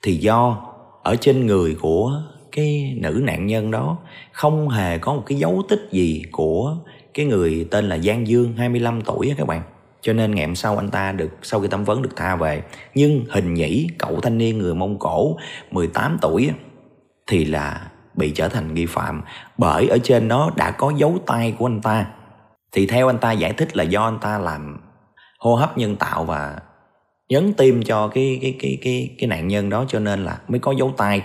Thì 0.03 0.17
do 0.17 0.73
ở 1.03 1.17
trên 1.17 1.47
người 1.47 1.77
của 1.81 2.23
cái 2.53 2.95
nữ 2.97 3.21
nạn 3.25 3.47
nhân 3.47 3.71
đó 3.71 3.99
không 4.33 4.69
hề 4.69 4.99
có 4.99 5.15
một 5.15 5.23
cái 5.27 5.39
dấu 5.39 5.63
tích 5.69 5.89
gì 5.91 6.23
của 6.33 6.77
cái 7.15 7.27
người 7.27 7.69
tên 7.71 7.89
là 7.89 7.99
Giang 7.99 8.27
Dương 8.27 8.57
25 8.57 9.01
tuổi 9.01 9.29
á 9.29 9.35
các 9.39 9.47
bạn. 9.47 9.63
Cho 10.01 10.13
nên 10.13 10.35
ngày 10.35 10.47
hôm 10.47 10.55
sau 10.55 10.77
anh 10.77 10.91
ta 10.91 11.13
được, 11.13 11.31
sau 11.43 11.61
khi 11.61 11.69
thẩm 11.69 11.85
vấn 11.85 12.03
được 12.03 12.17
tha 12.17 12.37
về. 12.37 12.63
Nhưng 12.95 13.25
hình 13.31 13.55
nhĩ, 13.55 13.89
cậu 13.99 14.21
thanh 14.21 14.39
niên 14.39 14.59
người 14.59 14.75
Mông 14.75 14.99
Cổ 14.99 15.37
18 15.71 16.19
tuổi 16.21 16.51
thì 17.27 17.45
là 17.45 17.91
bị 18.15 18.31
trở 18.31 18.49
thành 18.49 18.75
nghi 18.75 18.87
phạm. 18.87 19.23
Bởi 19.59 19.89
ở 19.89 19.99
trên 20.03 20.29
nó 20.29 20.51
đã 20.57 20.71
có 20.71 20.93
dấu 20.97 21.19
tay 21.27 21.55
của 21.59 21.67
anh 21.67 21.81
ta. 21.81 22.07
Thì 22.73 22.87
theo 22.87 23.07
anh 23.11 23.19
ta 23.19 23.33
giải 23.33 23.53
thích 23.53 23.77
là 23.77 23.85
do 23.85 24.05
anh 24.05 24.19
ta 24.19 24.39
làm 24.39 24.81
hô 25.39 25.55
hấp 25.55 25.79
nhân 25.79 25.97
tạo 25.97 26.25
và 26.25 26.57
nhấn 27.29 27.53
tim 27.53 27.83
cho 27.83 28.09
cái 28.09 28.39
cái 28.43 28.57
cái 28.59 28.79
cái 28.83 29.15
cái 29.19 29.29
nạn 29.29 29.49
nhân 29.49 29.71
đó, 29.71 29.85
cho 29.89 29.99
nên 29.99 30.25
là 30.25 30.39
mới 30.49 30.59
có 30.59 30.75
dấu 30.79 30.93
tay 30.97 31.23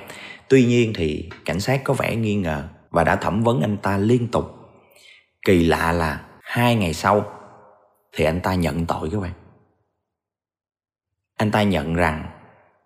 tuy 0.53 0.65
nhiên 0.65 0.93
thì 0.95 1.29
cảnh 1.45 1.59
sát 1.59 1.83
có 1.83 1.93
vẻ 1.93 2.15
nghi 2.15 2.35
ngờ 2.35 2.63
và 2.89 3.03
đã 3.03 3.15
thẩm 3.15 3.43
vấn 3.43 3.61
anh 3.61 3.77
ta 3.77 3.97
liên 3.97 4.27
tục. 4.27 4.45
Kỳ 5.45 5.63
lạ 5.63 5.91
là 5.91 6.25
hai 6.41 6.75
ngày 6.75 6.93
sau 6.93 7.25
thì 8.11 8.25
anh 8.25 8.39
ta 8.39 8.55
nhận 8.55 8.85
tội 8.85 9.09
các 9.11 9.19
bạn. 9.19 9.31
Anh 11.37 11.51
ta 11.51 11.63
nhận 11.63 11.93
rằng 11.93 12.25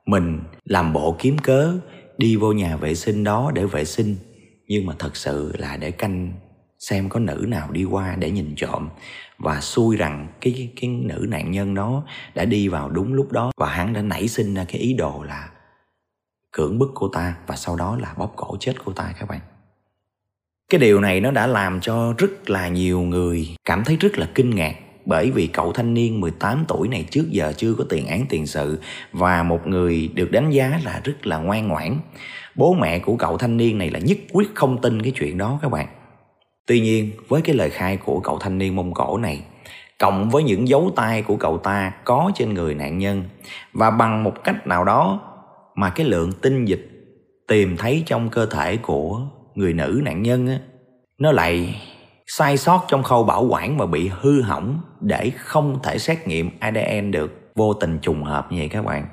mình 0.05 0.39
làm 0.63 0.93
bộ 0.93 1.15
kiếm 1.19 1.37
cớ 1.37 1.73
đi 2.17 2.35
vô 2.35 2.51
nhà 2.51 2.77
vệ 2.77 2.95
sinh 2.95 3.23
đó 3.23 3.51
để 3.55 3.65
vệ 3.65 3.85
sinh 3.85 4.15
nhưng 4.67 4.85
mà 4.85 4.93
thật 4.99 5.15
sự 5.15 5.51
là 5.57 5.77
để 5.77 5.91
canh 5.91 6.33
xem 6.79 7.09
có 7.09 7.19
nữ 7.19 7.45
nào 7.47 7.71
đi 7.71 7.83
qua 7.83 8.15
để 8.19 8.31
nhìn 8.31 8.53
trộm. 8.55 8.89
Và 9.37 9.61
xui 9.61 9.95
rằng 9.95 10.27
cái, 10.41 10.53
cái 10.57 10.71
cái 10.81 10.89
nữ 10.89 11.25
nạn 11.29 11.51
nhân 11.51 11.73
đó 11.73 12.03
đã 12.35 12.45
đi 12.45 12.67
vào 12.67 12.89
đúng 12.89 13.13
lúc 13.13 13.31
đó 13.31 13.51
và 13.57 13.69
hắn 13.69 13.93
đã 13.93 14.01
nảy 14.01 14.27
sinh 14.27 14.53
ra 14.53 14.65
cái 14.67 14.81
ý 14.81 14.93
đồ 14.93 15.23
là 15.23 15.49
cưỡng 16.57 16.79
bức 16.79 16.91
cô 16.93 17.07
ta 17.07 17.35
và 17.47 17.55
sau 17.55 17.75
đó 17.75 17.97
là 18.01 18.13
bóp 18.17 18.33
cổ 18.35 18.57
chết 18.59 18.73
cô 18.85 18.93
ta 18.93 19.13
các 19.19 19.29
bạn 19.29 19.39
cái 20.69 20.79
điều 20.79 20.99
này 20.99 21.21
nó 21.21 21.31
đã 21.31 21.47
làm 21.47 21.81
cho 21.81 22.13
rất 22.17 22.49
là 22.49 22.67
nhiều 22.67 23.01
người 23.01 23.55
cảm 23.65 23.83
thấy 23.83 23.97
rất 23.97 24.17
là 24.17 24.29
kinh 24.35 24.55
ngạc 24.55 24.75
bởi 25.07 25.31
vì 25.31 25.47
cậu 25.47 25.73
thanh 25.73 25.93
niên 25.93 26.21
18 26.21 26.65
tuổi 26.67 26.87
này 26.87 27.05
trước 27.11 27.25
giờ 27.29 27.53
chưa 27.57 27.73
có 27.73 27.83
tiền 27.89 28.07
án 28.07 28.25
tiền 28.29 28.47
sự 28.47 28.79
và 29.11 29.43
một 29.43 29.67
người 29.67 30.09
được 30.13 30.31
đánh 30.31 30.51
giá 30.51 30.79
là 30.83 31.01
rất 31.03 31.27
là 31.27 31.37
ngoan 31.37 31.67
ngoãn. 31.67 31.99
Bố 32.55 32.73
mẹ 32.73 32.99
của 32.99 33.15
cậu 33.15 33.37
thanh 33.37 33.57
niên 33.57 33.77
này 33.77 33.89
là 33.89 33.99
nhất 33.99 34.17
quyết 34.31 34.55
không 34.55 34.81
tin 34.81 35.01
cái 35.01 35.11
chuyện 35.11 35.37
đó 35.37 35.59
các 35.61 35.69
bạn. 35.69 35.87
Tuy 36.65 36.79
nhiên, 36.79 37.11
với 37.27 37.41
cái 37.41 37.55
lời 37.55 37.69
khai 37.69 37.97
của 37.97 38.19
cậu 38.19 38.39
thanh 38.39 38.57
niên 38.57 38.75
Mông 38.75 38.93
Cổ 38.93 39.17
này, 39.17 39.41
cộng 39.99 40.29
với 40.29 40.43
những 40.43 40.67
dấu 40.67 40.91
tay 40.95 41.21
của 41.21 41.35
cậu 41.35 41.57
ta 41.57 41.91
có 42.03 42.31
trên 42.35 42.53
người 42.53 42.75
nạn 42.75 42.97
nhân 42.97 43.23
và 43.73 43.91
bằng 43.91 44.23
một 44.23 44.43
cách 44.43 44.67
nào 44.67 44.83
đó 44.83 45.19
mà 45.77 45.89
cái 45.89 46.07
lượng 46.07 46.31
tinh 46.31 46.65
dịch 46.65 46.89
tìm 47.47 47.77
thấy 47.77 48.03
trong 48.05 48.29
cơ 48.29 48.45
thể 48.45 48.77
của 48.77 49.21
người 49.55 49.73
nữ 49.73 50.01
nạn 50.03 50.23
nhân 50.23 50.47
á, 50.47 50.59
nó 51.17 51.31
lại 51.31 51.81
sai 52.27 52.57
sót 52.57 52.85
trong 52.87 53.03
khâu 53.03 53.23
bảo 53.23 53.47
quản 53.49 53.77
và 53.77 53.85
bị 53.85 54.11
hư 54.21 54.41
hỏng 54.41 54.79
để 55.01 55.31
không 55.37 55.79
thể 55.83 55.97
xét 55.97 56.27
nghiệm 56.27 56.49
ADN 56.59 57.11
được 57.11 57.51
vô 57.55 57.73
tình 57.73 57.99
trùng 58.01 58.23
hợp 58.23 58.51
như 58.51 58.57
vậy 58.59 58.69
các 58.69 58.85
bạn 58.85 59.07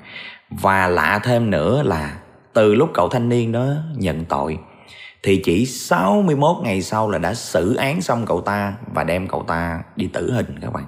và 0.49 0.87
lạ 0.87 1.19
thêm 1.23 1.49
nữa 1.49 1.83
là 1.83 2.19
từ 2.53 2.75
lúc 2.75 2.89
cậu 2.93 3.09
thanh 3.09 3.29
niên 3.29 3.51
đó 3.51 3.67
nhận 3.95 4.25
tội, 4.25 4.57
thì 5.23 5.41
chỉ 5.45 5.65
61 5.65 6.55
ngày 6.63 6.81
sau 6.81 7.09
là 7.09 7.17
đã 7.17 7.33
xử 7.33 7.75
án 7.75 8.01
xong 8.01 8.25
cậu 8.25 8.41
ta 8.41 8.73
và 8.93 9.03
đem 9.03 9.27
cậu 9.27 9.43
ta 9.43 9.83
đi 9.95 10.09
tử 10.13 10.31
hình 10.31 10.59
các 10.61 10.73
bạn. 10.73 10.83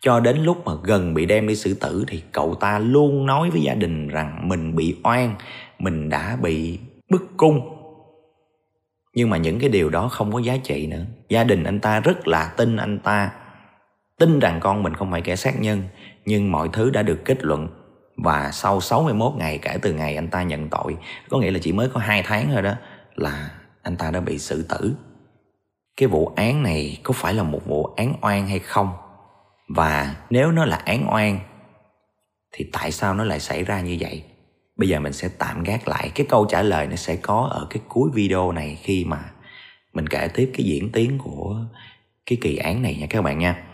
Cho 0.00 0.20
đến 0.20 0.36
lúc 0.36 0.66
mà 0.66 0.72
gần 0.82 1.14
bị 1.14 1.26
đem 1.26 1.48
đi 1.48 1.56
xử 1.56 1.74
tử 1.74 2.04
thì 2.08 2.22
cậu 2.32 2.54
ta 2.54 2.78
luôn 2.78 3.26
nói 3.26 3.50
với 3.50 3.62
gia 3.62 3.74
đình 3.74 4.08
rằng 4.08 4.48
mình 4.48 4.76
bị 4.76 4.96
oan, 5.04 5.34
mình 5.78 6.08
đã 6.08 6.36
bị 6.42 6.78
bức 7.10 7.22
cung. 7.36 7.76
Nhưng 9.14 9.30
mà 9.30 9.36
những 9.36 9.58
cái 9.58 9.68
điều 9.68 9.90
đó 9.90 10.08
không 10.08 10.32
có 10.32 10.38
giá 10.38 10.56
trị 10.56 10.86
nữa. 10.86 11.04
Gia 11.28 11.44
đình 11.44 11.64
anh 11.64 11.80
ta 11.80 12.00
rất 12.00 12.28
là 12.28 12.54
tin 12.56 12.76
anh 12.76 12.98
ta, 12.98 13.32
tin 14.18 14.38
rằng 14.38 14.60
con 14.60 14.82
mình 14.82 14.94
không 14.94 15.10
phải 15.10 15.20
kẻ 15.20 15.36
sát 15.36 15.60
nhân, 15.60 15.82
nhưng 16.24 16.52
mọi 16.52 16.68
thứ 16.72 16.90
đã 16.90 17.02
được 17.02 17.24
kết 17.24 17.44
luận 17.44 17.68
và 18.16 18.50
sau 18.52 18.80
61 18.80 19.32
ngày 19.38 19.58
kể 19.62 19.78
từ 19.82 19.92
ngày 19.92 20.14
anh 20.14 20.28
ta 20.28 20.42
nhận 20.42 20.68
tội 20.68 20.96
có 21.28 21.38
nghĩa 21.38 21.50
là 21.50 21.58
chỉ 21.62 21.72
mới 21.72 21.88
có 21.88 22.00
hai 22.00 22.22
tháng 22.22 22.48
thôi 22.52 22.62
đó 22.62 22.74
là 23.14 23.50
anh 23.82 23.96
ta 23.96 24.10
đã 24.10 24.20
bị 24.20 24.38
xử 24.38 24.62
tử 24.62 24.94
cái 25.96 26.08
vụ 26.08 26.32
án 26.36 26.62
này 26.62 26.98
có 27.02 27.12
phải 27.12 27.34
là 27.34 27.42
một 27.42 27.66
vụ 27.66 27.84
án 27.84 28.14
oan 28.20 28.46
hay 28.46 28.58
không 28.58 28.88
và 29.74 30.14
nếu 30.30 30.52
nó 30.52 30.64
là 30.64 30.76
án 30.76 31.06
oan, 31.12 31.38
thì 32.52 32.66
tại 32.72 32.92
sao 32.92 33.14
nó 33.14 33.24
lại 33.24 33.40
xảy 33.40 33.64
ra 33.64 33.80
như 33.80 33.96
vậy? 34.00 34.24
Bây 34.76 34.88
giờ 34.88 35.00
mình 35.00 35.12
sẽ 35.12 35.28
tạm 35.38 35.62
gác 35.62 35.88
lại 35.88 36.10
cái 36.14 36.26
câu 36.28 36.44
trả 36.44 36.62
lời 36.62 36.86
nó 36.86 36.96
sẽ 36.96 37.16
có 37.16 37.48
ở 37.52 37.66
cái 37.70 37.82
cuối 37.88 38.10
video 38.14 38.52
này 38.52 38.78
khi 38.82 39.04
mà 39.04 39.18
mình 39.92 40.06
kể 40.06 40.28
tiếp 40.34 40.50
cái 40.54 40.66
diễn 40.66 40.92
tiến 40.92 41.18
của 41.18 41.56
cái 42.26 42.38
kỳ 42.40 42.56
án 42.56 42.82
này 42.82 42.96
nha 43.00 43.06
các 43.10 43.22
bạn 43.22 43.38
nha. 43.38 43.64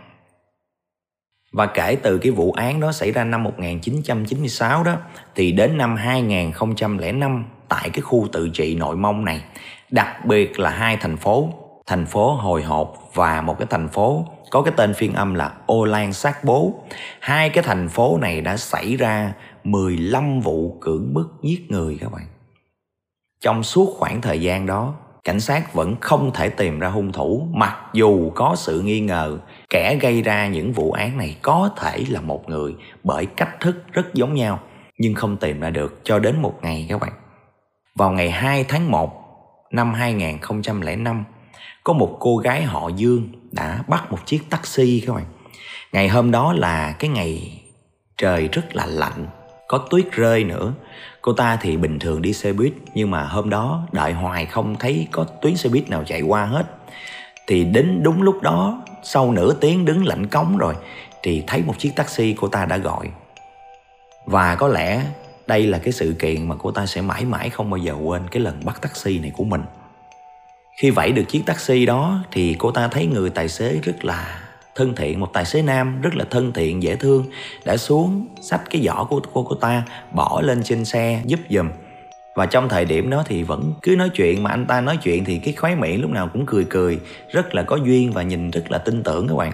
Và 1.52 1.66
kể 1.66 1.96
từ 2.02 2.18
cái 2.18 2.32
vụ 2.32 2.52
án 2.52 2.80
đó 2.80 2.92
xảy 2.92 3.12
ra 3.12 3.24
năm 3.24 3.42
1996 3.42 4.84
đó, 4.84 4.96
thì 5.34 5.52
đến 5.52 5.78
năm 5.78 5.96
2005 5.96 7.44
tại 7.68 7.90
cái 7.90 8.00
khu 8.00 8.28
tự 8.32 8.48
trị 8.48 8.74
nội 8.74 8.96
mông 8.96 9.24
này, 9.24 9.44
đặc 9.90 10.24
biệt 10.24 10.60
là 10.60 10.70
hai 10.70 10.96
thành 10.96 11.16
phố 11.16 11.52
thành 11.86 12.06
phố 12.06 12.34
hồi 12.34 12.62
hộp 12.62 13.10
và 13.14 13.40
một 13.40 13.58
cái 13.58 13.66
thành 13.70 13.88
phố 13.88 14.26
có 14.50 14.62
cái 14.62 14.74
tên 14.76 14.94
phiên 14.94 15.12
âm 15.12 15.34
là 15.34 15.52
ô 15.66 15.84
lan 15.84 16.12
sát 16.12 16.44
bố. 16.44 16.74
Hai 17.20 17.48
cái 17.48 17.64
thành 17.64 17.88
phố 17.88 18.18
này 18.20 18.40
đã 18.40 18.56
xảy 18.56 18.96
ra 18.96 19.32
15 19.64 20.40
vụ 20.40 20.78
cưỡng 20.80 21.14
bức 21.14 21.28
giết 21.42 21.70
người 21.70 21.98
các 22.00 22.12
bạn. 22.12 22.26
Trong 23.40 23.62
suốt 23.62 23.94
khoảng 23.98 24.20
thời 24.20 24.40
gian 24.40 24.66
đó, 24.66 24.94
cảnh 25.24 25.40
sát 25.40 25.74
vẫn 25.74 25.96
không 26.00 26.30
thể 26.34 26.48
tìm 26.48 26.78
ra 26.78 26.88
hung 26.88 27.12
thủ, 27.12 27.48
mặc 27.52 27.76
dù 27.92 28.30
có 28.34 28.54
sự 28.56 28.80
nghi 28.80 29.00
ngờ 29.00 29.38
kẻ 29.70 29.98
gây 30.00 30.22
ra 30.22 30.46
những 30.46 30.72
vụ 30.72 30.92
án 30.92 31.18
này 31.18 31.36
có 31.42 31.70
thể 31.76 32.04
là 32.08 32.20
một 32.20 32.48
người 32.48 32.74
bởi 33.04 33.26
cách 33.26 33.60
thức 33.60 33.76
rất 33.92 34.14
giống 34.14 34.34
nhau, 34.34 34.60
nhưng 34.98 35.14
không 35.14 35.36
tìm 35.36 35.60
ra 35.60 35.70
được 35.70 36.00
cho 36.04 36.18
đến 36.18 36.42
một 36.42 36.54
ngày 36.62 36.86
các 36.88 37.00
bạn. 37.00 37.12
Vào 37.94 38.12
ngày 38.12 38.30
2 38.30 38.64
tháng 38.64 38.90
1 38.90 39.22
năm 39.70 39.94
2005 39.94 41.24
có 41.86 41.92
một 41.92 42.16
cô 42.20 42.36
gái 42.36 42.62
họ 42.62 42.88
Dương 42.88 43.28
đã 43.52 43.82
bắt 43.88 44.12
một 44.12 44.18
chiếc 44.26 44.50
taxi 44.50 45.02
các 45.06 45.12
bạn. 45.12 45.24
Ngày 45.92 46.08
hôm 46.08 46.30
đó 46.30 46.52
là 46.52 46.92
cái 46.92 47.10
ngày 47.10 47.62
trời 48.16 48.48
rất 48.52 48.76
là 48.76 48.86
lạnh, 48.86 49.26
có 49.68 49.78
tuyết 49.78 50.12
rơi 50.12 50.44
nữa. 50.44 50.72
Cô 51.22 51.32
ta 51.32 51.58
thì 51.60 51.76
bình 51.76 51.98
thường 51.98 52.22
đi 52.22 52.32
xe 52.32 52.52
buýt 52.52 52.72
nhưng 52.94 53.10
mà 53.10 53.24
hôm 53.24 53.50
đó 53.50 53.86
đợi 53.92 54.12
hoài 54.12 54.46
không 54.46 54.76
thấy 54.78 55.08
có 55.10 55.24
tuyến 55.24 55.56
xe 55.56 55.68
buýt 55.68 55.90
nào 55.90 56.04
chạy 56.06 56.22
qua 56.22 56.44
hết. 56.44 56.66
Thì 57.46 57.64
đến 57.64 58.02
đúng 58.02 58.22
lúc 58.22 58.42
đó, 58.42 58.82
sau 59.02 59.32
nửa 59.32 59.52
tiếng 59.52 59.84
đứng 59.84 60.06
lạnh 60.06 60.26
cống 60.26 60.58
rồi 60.58 60.74
thì 61.22 61.42
thấy 61.46 61.62
một 61.62 61.78
chiếc 61.78 61.90
taxi 61.96 62.34
cô 62.40 62.48
ta 62.48 62.64
đã 62.64 62.76
gọi. 62.76 63.10
Và 64.24 64.54
có 64.54 64.68
lẽ 64.68 65.04
đây 65.46 65.66
là 65.66 65.78
cái 65.78 65.92
sự 65.92 66.16
kiện 66.18 66.48
mà 66.48 66.54
cô 66.58 66.70
ta 66.70 66.86
sẽ 66.86 67.00
mãi 67.00 67.24
mãi 67.24 67.50
không 67.50 67.70
bao 67.70 67.78
giờ 67.78 67.94
quên 68.04 68.22
cái 68.30 68.42
lần 68.42 68.64
bắt 68.64 68.82
taxi 68.82 69.18
này 69.18 69.30
của 69.34 69.44
mình 69.44 69.62
khi 70.76 70.90
vẫy 70.90 71.12
được 71.12 71.22
chiếc 71.28 71.42
taxi 71.46 71.86
đó 71.86 72.24
thì 72.32 72.56
cô 72.58 72.70
ta 72.70 72.88
thấy 72.88 73.06
người 73.06 73.30
tài 73.30 73.48
xế 73.48 73.80
rất 73.82 74.04
là 74.04 74.40
thân 74.74 74.94
thiện, 74.94 75.20
một 75.20 75.32
tài 75.32 75.44
xế 75.44 75.62
nam 75.62 76.00
rất 76.00 76.16
là 76.16 76.24
thân 76.30 76.52
thiện, 76.52 76.82
dễ 76.82 76.96
thương, 76.96 77.24
đã 77.64 77.76
xuống 77.76 78.26
xách 78.40 78.62
cái 78.70 78.82
giỏ 78.82 79.04
của 79.04 79.20
cô 79.32 79.46
cô 79.48 79.56
ta, 79.56 79.82
bỏ 80.12 80.40
lên 80.40 80.62
trên 80.62 80.84
xe, 80.84 81.22
giúp 81.26 81.40
giùm. 81.50 81.68
Và 82.34 82.46
trong 82.46 82.68
thời 82.68 82.84
điểm 82.84 83.10
đó 83.10 83.24
thì 83.26 83.42
vẫn 83.42 83.72
cứ 83.82 83.96
nói 83.96 84.08
chuyện, 84.08 84.42
mà 84.42 84.50
anh 84.50 84.66
ta 84.66 84.80
nói 84.80 84.96
chuyện 85.02 85.24
thì 85.24 85.38
cái 85.38 85.54
khóe 85.54 85.74
miệng 85.74 86.00
lúc 86.00 86.10
nào 86.10 86.28
cũng 86.32 86.46
cười 86.46 86.64
cười, 86.64 86.98
rất 87.32 87.54
là 87.54 87.62
có 87.62 87.76
duyên 87.76 88.12
và 88.12 88.22
nhìn 88.22 88.50
rất 88.50 88.70
là 88.70 88.78
tin 88.78 89.02
tưởng 89.02 89.28
các 89.28 89.34
bạn. 89.36 89.52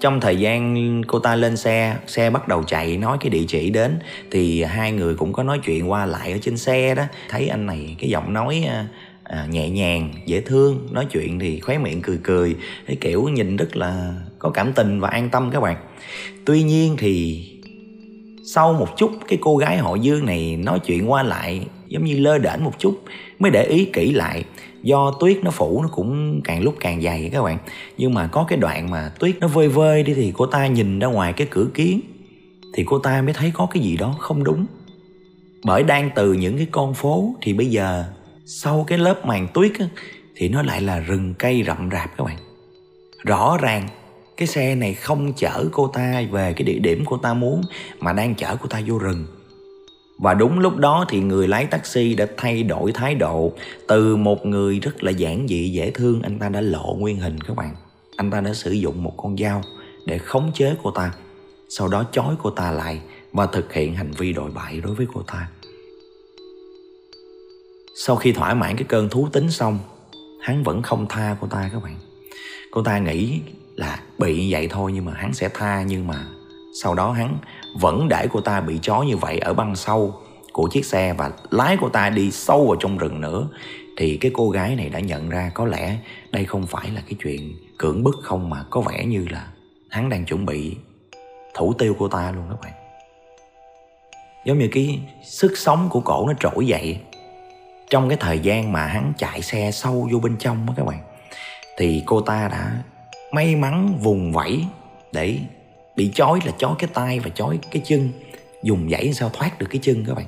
Trong 0.00 0.20
thời 0.20 0.36
gian 0.36 1.02
cô 1.06 1.18
ta 1.18 1.36
lên 1.36 1.56
xe 1.56 1.96
xe 2.06 2.30
bắt 2.30 2.48
đầu 2.48 2.62
chạy, 2.62 2.96
nói 2.96 3.16
cái 3.20 3.30
địa 3.30 3.44
chỉ 3.48 3.70
đến, 3.70 3.98
thì 4.30 4.62
hai 4.62 4.92
người 4.92 5.14
cũng 5.14 5.32
có 5.32 5.42
nói 5.42 5.60
chuyện 5.64 5.90
qua 5.90 6.06
lại 6.06 6.32
ở 6.32 6.38
trên 6.42 6.56
xe 6.56 6.94
đó. 6.94 7.04
Thấy 7.28 7.48
anh 7.48 7.66
này 7.66 7.96
cái 7.98 8.10
giọng 8.10 8.32
nói 8.32 8.64
à, 8.68 8.86
à, 9.32 9.46
nhẹ 9.50 9.70
nhàng 9.70 10.12
dễ 10.26 10.40
thương 10.40 10.88
nói 10.90 11.06
chuyện 11.10 11.38
thì 11.38 11.60
khóe 11.60 11.78
miệng 11.78 12.02
cười 12.02 12.18
cười 12.22 12.56
cái 12.86 12.96
kiểu 13.00 13.28
nhìn 13.28 13.56
rất 13.56 13.76
là 13.76 14.14
có 14.38 14.50
cảm 14.50 14.72
tình 14.72 15.00
và 15.00 15.08
an 15.08 15.28
tâm 15.30 15.50
các 15.50 15.60
bạn. 15.60 15.76
Tuy 16.44 16.62
nhiên 16.62 16.96
thì 16.98 17.44
sau 18.44 18.72
một 18.72 18.88
chút 18.96 19.10
cái 19.28 19.38
cô 19.42 19.56
gái 19.56 19.78
họ 19.78 19.94
dương 19.94 20.26
này 20.26 20.56
nói 20.56 20.78
chuyện 20.78 21.10
qua 21.10 21.22
lại 21.22 21.66
giống 21.88 22.04
như 22.04 22.18
lơ 22.18 22.38
đễnh 22.38 22.64
một 22.64 22.78
chút 22.78 23.02
mới 23.38 23.50
để 23.50 23.64
ý 23.64 23.84
kỹ 23.84 24.12
lại 24.12 24.44
do 24.82 25.16
tuyết 25.20 25.38
nó 25.44 25.50
phủ 25.50 25.82
nó 25.82 25.88
cũng 25.88 26.40
càng 26.44 26.62
lúc 26.62 26.74
càng 26.80 27.02
dày 27.02 27.30
các 27.32 27.42
bạn. 27.42 27.58
Nhưng 27.98 28.14
mà 28.14 28.26
có 28.26 28.44
cái 28.48 28.58
đoạn 28.58 28.90
mà 28.90 29.12
tuyết 29.18 29.36
nó 29.40 29.48
vơi 29.48 29.68
vơi 29.68 30.02
đi 30.02 30.14
thì 30.14 30.32
cô 30.36 30.46
ta 30.46 30.66
nhìn 30.66 30.98
ra 30.98 31.06
ngoài 31.06 31.32
cái 31.32 31.46
cửa 31.50 31.66
kiến 31.74 32.00
thì 32.74 32.84
cô 32.86 32.98
ta 32.98 33.22
mới 33.22 33.32
thấy 33.32 33.50
có 33.54 33.66
cái 33.66 33.82
gì 33.82 33.96
đó 33.96 34.16
không 34.18 34.44
đúng. 34.44 34.66
Bởi 35.64 35.82
đang 35.82 36.10
từ 36.14 36.32
những 36.32 36.56
cái 36.56 36.66
con 36.70 36.94
phố 36.94 37.34
thì 37.42 37.52
bây 37.52 37.66
giờ 37.66 38.04
sau 38.44 38.84
cái 38.88 38.98
lớp 38.98 39.26
màn 39.26 39.48
tuyết 39.54 39.72
á, 39.78 39.86
thì 40.34 40.48
nó 40.48 40.62
lại 40.62 40.80
là 40.80 40.98
rừng 40.98 41.34
cây 41.38 41.62
rậm 41.66 41.88
rạp 41.92 42.16
các 42.16 42.24
bạn. 42.24 42.36
Rõ 43.24 43.58
ràng 43.60 43.88
cái 44.36 44.48
xe 44.48 44.74
này 44.74 44.94
không 44.94 45.32
chở 45.36 45.64
cô 45.72 45.88
ta 45.88 46.22
về 46.30 46.52
cái 46.52 46.64
địa 46.64 46.78
điểm 46.78 47.04
cô 47.06 47.16
ta 47.16 47.34
muốn 47.34 47.62
mà 48.00 48.12
đang 48.12 48.34
chở 48.34 48.56
cô 48.60 48.66
ta 48.66 48.80
vô 48.86 48.98
rừng. 48.98 49.26
Và 50.18 50.34
đúng 50.34 50.58
lúc 50.58 50.76
đó 50.76 51.06
thì 51.08 51.20
người 51.20 51.48
lái 51.48 51.66
taxi 51.66 52.14
đã 52.14 52.26
thay 52.36 52.62
đổi 52.62 52.92
thái 52.92 53.14
độ 53.14 53.52
từ 53.88 54.16
một 54.16 54.46
người 54.46 54.80
rất 54.80 55.04
là 55.04 55.10
giản 55.10 55.46
dị 55.48 55.68
dễ 55.68 55.90
thương. 55.90 56.22
Anh 56.22 56.38
ta 56.38 56.48
đã 56.48 56.60
lộ 56.60 56.96
nguyên 56.98 57.16
hình 57.16 57.40
các 57.40 57.56
bạn. 57.56 57.74
Anh 58.16 58.30
ta 58.30 58.40
đã 58.40 58.54
sử 58.54 58.72
dụng 58.72 59.02
một 59.02 59.14
con 59.16 59.36
dao 59.38 59.62
để 60.06 60.18
khống 60.18 60.50
chế 60.54 60.74
cô 60.82 60.90
ta 60.90 61.12
sau 61.68 61.88
đó 61.88 62.04
chói 62.12 62.34
cô 62.42 62.50
ta 62.50 62.70
lại 62.70 63.00
và 63.32 63.46
thực 63.46 63.72
hiện 63.72 63.94
hành 63.94 64.10
vi 64.10 64.32
đồi 64.32 64.50
bại 64.50 64.80
đối 64.80 64.94
với 64.94 65.06
cô 65.14 65.22
ta 65.22 65.48
sau 67.94 68.16
khi 68.16 68.32
thỏa 68.32 68.54
mãn 68.54 68.76
cái 68.76 68.84
cơn 68.88 69.08
thú 69.08 69.28
tính 69.32 69.50
xong, 69.50 69.78
hắn 70.40 70.62
vẫn 70.62 70.82
không 70.82 71.06
tha 71.08 71.36
cô 71.40 71.46
ta 71.46 71.70
các 71.72 71.82
bạn. 71.82 71.96
Cô 72.70 72.82
ta 72.82 72.98
nghĩ 72.98 73.40
là 73.76 74.00
bị 74.18 74.52
vậy 74.52 74.68
thôi 74.68 74.92
nhưng 74.94 75.04
mà 75.04 75.12
hắn 75.12 75.34
sẽ 75.34 75.48
tha, 75.54 75.82
nhưng 75.82 76.06
mà 76.06 76.26
sau 76.82 76.94
đó 76.94 77.12
hắn 77.12 77.38
vẫn 77.78 78.08
để 78.08 78.28
cô 78.32 78.40
ta 78.40 78.60
bị 78.60 78.78
chó 78.82 79.02
như 79.02 79.16
vậy 79.16 79.38
ở 79.38 79.54
băng 79.54 79.76
sau 79.76 80.20
của 80.52 80.68
chiếc 80.68 80.84
xe 80.84 81.14
và 81.18 81.30
lái 81.50 81.76
cô 81.80 81.88
ta 81.88 82.10
đi 82.10 82.30
sâu 82.30 82.66
vào 82.66 82.76
trong 82.80 82.98
rừng 82.98 83.20
nữa. 83.20 83.48
Thì 83.96 84.16
cái 84.16 84.30
cô 84.34 84.50
gái 84.50 84.76
này 84.76 84.88
đã 84.88 85.00
nhận 85.00 85.28
ra 85.28 85.50
có 85.54 85.64
lẽ 85.64 85.98
đây 86.30 86.44
không 86.44 86.66
phải 86.66 86.90
là 86.90 87.00
cái 87.00 87.14
chuyện 87.22 87.54
cưỡng 87.78 88.02
bức 88.02 88.16
không 88.22 88.50
mà 88.50 88.64
có 88.70 88.80
vẻ 88.80 89.04
như 89.04 89.26
là 89.30 89.46
hắn 89.90 90.08
đang 90.08 90.24
chuẩn 90.24 90.46
bị 90.46 90.76
thủ 91.54 91.72
tiêu 91.78 91.96
cô 91.98 92.08
ta 92.08 92.32
luôn 92.32 92.44
các 92.50 92.60
bạn. 92.62 92.72
Giống 94.44 94.58
như 94.58 94.68
cái 94.72 95.00
sức 95.24 95.58
sống 95.58 95.88
của 95.90 96.00
cổ 96.00 96.26
nó 96.26 96.32
trỗi 96.40 96.66
dậy 96.66 97.00
trong 97.92 98.08
cái 98.08 98.18
thời 98.20 98.38
gian 98.38 98.72
mà 98.72 98.86
hắn 98.86 99.12
chạy 99.16 99.42
xe 99.42 99.70
sâu 99.70 100.08
vô 100.12 100.18
bên 100.18 100.36
trong 100.38 100.66
đó 100.66 100.74
các 100.76 100.86
bạn, 100.86 100.98
thì 101.76 102.02
cô 102.06 102.20
ta 102.20 102.48
đã 102.48 102.72
may 103.32 103.56
mắn 103.56 103.98
vùng 104.00 104.32
vẫy 104.32 104.64
để 105.12 105.38
bị 105.96 106.10
chói, 106.14 106.40
là 106.44 106.52
chói 106.58 106.74
cái 106.78 106.90
tay 106.94 107.20
và 107.20 107.30
chói 107.30 107.58
cái 107.70 107.82
chân, 107.84 108.10
dùng 108.62 108.90
dãy 108.90 109.12
sao 109.12 109.30
thoát 109.32 109.58
được 109.58 109.66
cái 109.70 109.80
chân 109.82 110.04
các 110.06 110.14
bạn. 110.14 110.26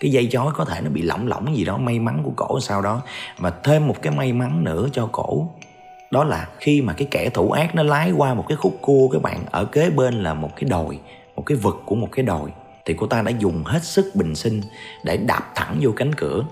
Cái 0.00 0.10
dây 0.10 0.28
chói 0.30 0.46
có 0.54 0.64
thể 0.64 0.80
nó 0.80 0.90
bị 0.90 1.02
lỏng 1.02 1.28
lỏng 1.28 1.56
gì 1.56 1.64
đó, 1.64 1.76
may 1.76 1.98
mắn 1.98 2.20
của 2.24 2.32
cổ 2.36 2.60
sau 2.60 2.82
đó. 2.82 3.02
Và 3.38 3.52
thêm 3.64 3.88
một 3.88 4.02
cái 4.02 4.12
may 4.16 4.32
mắn 4.32 4.64
nữa 4.64 4.88
cho 4.92 5.08
cổ, 5.12 5.48
đó 6.10 6.24
là 6.24 6.48
khi 6.58 6.80
mà 6.80 6.92
cái 6.92 7.08
kẻ 7.10 7.30
thủ 7.34 7.50
ác 7.50 7.74
nó 7.74 7.82
lái 7.82 8.12
qua 8.12 8.34
một 8.34 8.44
cái 8.48 8.56
khúc 8.56 8.78
cua 8.80 9.08
các 9.08 9.22
bạn, 9.22 9.44
ở 9.50 9.64
kế 9.64 9.90
bên 9.90 10.22
là 10.22 10.34
một 10.34 10.50
cái 10.56 10.70
đồi, 10.70 10.98
một 11.36 11.42
cái 11.46 11.58
vực 11.58 11.82
của 11.86 11.94
một 11.94 12.08
cái 12.12 12.24
đồi, 12.24 12.50
thì 12.84 12.94
cô 12.98 13.06
ta 13.06 13.22
đã 13.22 13.30
dùng 13.38 13.64
hết 13.64 13.84
sức 13.84 14.10
bình 14.14 14.34
sinh 14.34 14.60
để 15.04 15.16
đạp 15.16 15.52
thẳng 15.54 15.78
vô 15.80 15.90
cánh 15.96 16.14
cửa 16.14 16.44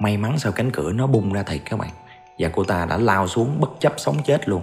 may 0.00 0.16
mắn 0.16 0.38
sau 0.38 0.52
cánh 0.52 0.70
cửa 0.70 0.92
nó 0.92 1.06
bung 1.06 1.32
ra 1.32 1.42
thiệt 1.42 1.60
các 1.64 1.78
bạn. 1.78 1.90
Và 2.38 2.48
cô 2.48 2.64
ta 2.64 2.84
đã 2.84 2.96
lao 2.96 3.28
xuống 3.28 3.60
bất 3.60 3.70
chấp 3.80 3.92
sống 3.96 4.16
chết 4.24 4.48
luôn. 4.48 4.62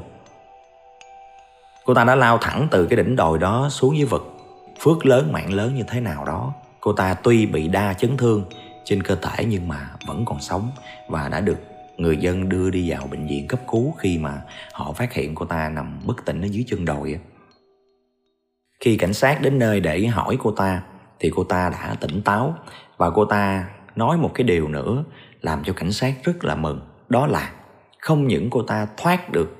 Cô 1.85 1.93
ta 1.93 2.03
đã 2.03 2.15
lao 2.15 2.37
thẳng 2.37 2.67
từ 2.71 2.85
cái 2.85 2.97
đỉnh 2.97 3.15
đồi 3.15 3.39
đó 3.39 3.69
xuống 3.69 3.97
dưới 3.97 4.05
vực. 4.05 4.37
Phước 4.79 5.05
lớn, 5.05 5.31
mạng 5.31 5.53
lớn 5.53 5.75
như 5.75 5.83
thế 5.87 5.99
nào 5.99 6.25
đó, 6.25 6.53
cô 6.79 6.93
ta 6.93 7.13
tuy 7.13 7.45
bị 7.45 7.67
đa 7.67 7.93
chấn 7.93 8.17
thương 8.17 8.43
trên 8.83 9.03
cơ 9.03 9.15
thể 9.15 9.45
nhưng 9.45 9.67
mà 9.67 9.89
vẫn 10.07 10.25
còn 10.25 10.39
sống 10.39 10.71
và 11.07 11.29
đã 11.29 11.41
được 11.41 11.57
người 11.97 12.17
dân 12.17 12.49
đưa 12.49 12.69
đi 12.69 12.91
vào 12.91 13.07
bệnh 13.07 13.27
viện 13.27 13.47
cấp 13.47 13.59
cứu 13.71 13.93
khi 13.97 14.17
mà 14.17 14.41
họ 14.73 14.91
phát 14.91 15.13
hiện 15.13 15.35
cô 15.35 15.45
ta 15.45 15.69
nằm 15.69 15.99
bất 16.05 16.25
tỉnh 16.25 16.41
ở 16.41 16.45
dưới 16.45 16.63
chân 16.67 16.85
đồi 16.85 17.19
khi 18.79 18.97
cảnh 18.97 19.13
sát 19.13 19.41
đến 19.41 19.59
nơi 19.59 19.79
để 19.79 20.07
hỏi 20.07 20.37
cô 20.43 20.51
ta 20.51 20.83
thì 21.19 21.31
cô 21.35 21.43
ta 21.43 21.69
đã 21.69 21.95
tỉnh 21.99 22.21
táo 22.21 22.55
và 22.97 23.09
cô 23.09 23.25
ta 23.25 23.69
nói 23.95 24.17
một 24.17 24.31
cái 24.33 24.43
điều 24.43 24.67
nữa 24.67 25.03
làm 25.41 25.63
cho 25.63 25.73
cảnh 25.73 25.91
sát 25.91 26.13
rất 26.23 26.43
là 26.45 26.55
mừng. 26.55 26.81
Đó 27.09 27.27
là 27.27 27.51
không 27.99 28.27
những 28.27 28.49
cô 28.49 28.63
ta 28.63 28.87
thoát 28.97 29.31
được 29.31 29.55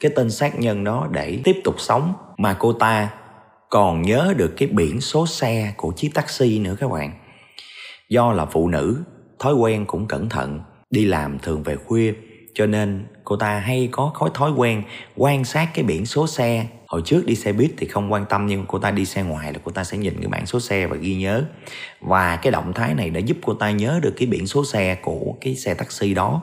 cái 0.00 0.12
tên 0.16 0.30
sát 0.30 0.60
nhân 0.60 0.84
đó 0.84 1.08
để 1.10 1.40
tiếp 1.44 1.56
tục 1.64 1.74
sống, 1.78 2.14
mà 2.38 2.56
cô 2.58 2.72
ta 2.72 3.10
còn 3.70 4.02
nhớ 4.02 4.34
được 4.36 4.54
cái 4.56 4.68
biển 4.68 5.00
số 5.00 5.26
xe 5.26 5.74
của 5.76 5.92
chiếc 5.92 6.10
taxi 6.14 6.58
nữa 6.58 6.76
các 6.80 6.90
bạn. 6.90 7.12
Do 8.08 8.32
là 8.32 8.46
phụ 8.46 8.68
nữ, 8.68 9.02
thói 9.38 9.54
quen 9.54 9.86
cũng 9.86 10.06
cẩn 10.06 10.28
thận, 10.28 10.60
đi 10.90 11.04
làm 11.04 11.38
thường 11.38 11.62
về 11.62 11.76
khuya 11.76 12.14
cho 12.56 12.66
nên 12.66 13.04
cô 13.24 13.36
ta 13.36 13.58
hay 13.58 13.88
có 13.92 14.12
thói 14.18 14.30
thói 14.34 14.50
quen 14.50 14.82
quan 15.16 15.44
sát 15.44 15.68
cái 15.74 15.84
biển 15.84 16.06
số 16.06 16.26
xe. 16.26 16.66
Hồi 16.86 17.02
trước 17.04 17.26
đi 17.26 17.34
xe 17.34 17.52
buýt 17.52 17.70
thì 17.76 17.86
không 17.86 18.12
quan 18.12 18.26
tâm 18.28 18.46
nhưng 18.46 18.64
cô 18.68 18.78
ta 18.78 18.90
đi 18.90 19.04
xe 19.04 19.22
ngoài 19.22 19.52
là 19.52 19.58
cô 19.64 19.72
ta 19.72 19.84
sẽ 19.84 19.98
nhìn 19.98 20.16
cái 20.20 20.28
bảng 20.28 20.46
số 20.46 20.60
xe 20.60 20.86
và 20.86 20.96
ghi 20.96 21.14
nhớ. 21.14 21.44
Và 22.00 22.36
cái 22.36 22.50
động 22.50 22.72
thái 22.72 22.94
này 22.94 23.10
đã 23.10 23.20
giúp 23.20 23.36
cô 23.46 23.54
ta 23.54 23.70
nhớ 23.70 24.00
được 24.02 24.14
cái 24.16 24.26
biển 24.26 24.46
số 24.46 24.64
xe 24.64 24.94
của 25.02 25.34
cái 25.40 25.56
xe 25.56 25.74
taxi 25.74 26.14
đó. 26.14 26.42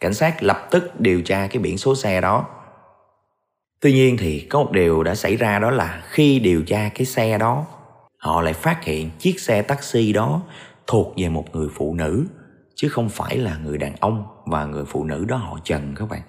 Cảnh 0.00 0.14
sát 0.14 0.42
lập 0.42 0.68
tức 0.70 1.00
điều 1.00 1.22
tra 1.22 1.46
cái 1.46 1.62
biển 1.62 1.78
số 1.78 1.94
xe 1.94 2.20
đó. 2.20 2.46
Tuy 3.80 3.92
nhiên 3.92 4.16
thì 4.16 4.40
có 4.40 4.62
một 4.62 4.72
điều 4.72 5.02
đã 5.02 5.14
xảy 5.14 5.36
ra 5.36 5.58
đó 5.58 5.70
là 5.70 6.02
khi 6.04 6.38
điều 6.38 6.62
tra 6.62 6.90
cái 6.94 7.06
xe 7.06 7.38
đó, 7.38 7.66
họ 8.18 8.42
lại 8.42 8.52
phát 8.52 8.84
hiện 8.84 9.10
chiếc 9.18 9.40
xe 9.40 9.62
taxi 9.62 10.12
đó 10.12 10.42
thuộc 10.86 11.14
về 11.16 11.28
một 11.28 11.56
người 11.56 11.68
phụ 11.74 11.94
nữ 11.94 12.26
chứ 12.80 12.88
không 12.88 13.08
phải 13.08 13.36
là 13.38 13.56
người 13.56 13.78
đàn 13.78 13.96
ông 14.00 14.26
và 14.46 14.64
người 14.64 14.84
phụ 14.84 15.04
nữ 15.04 15.24
đó 15.28 15.36
họ 15.36 15.58
trần 15.64 15.94
các 15.96 16.08
bạn. 16.08 16.20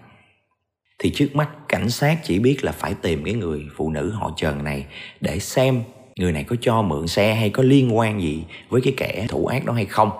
Thì 0.99 1.11
trước 1.15 1.35
mắt, 1.35 1.49
cảnh 1.67 1.89
sát 1.89 2.19
chỉ 2.23 2.39
biết 2.39 2.63
là 2.63 2.71
phải 2.71 2.93
tìm 2.93 3.23
cái 3.23 3.33
người 3.33 3.67
phụ 3.75 3.91
nữ 3.91 4.09
họ 4.09 4.31
trần 4.37 4.63
này 4.63 4.85
để 5.21 5.39
xem 5.39 5.83
người 6.15 6.31
này 6.31 6.43
có 6.43 6.55
cho 6.61 6.81
mượn 6.81 7.07
xe 7.07 7.33
hay 7.35 7.49
có 7.49 7.63
liên 7.63 7.97
quan 7.97 8.21
gì 8.21 8.45
với 8.69 8.81
cái 8.81 8.93
kẻ 8.97 9.25
thủ 9.29 9.45
ác 9.45 9.65
đó 9.65 9.73
hay 9.73 9.85
không. 9.85 10.11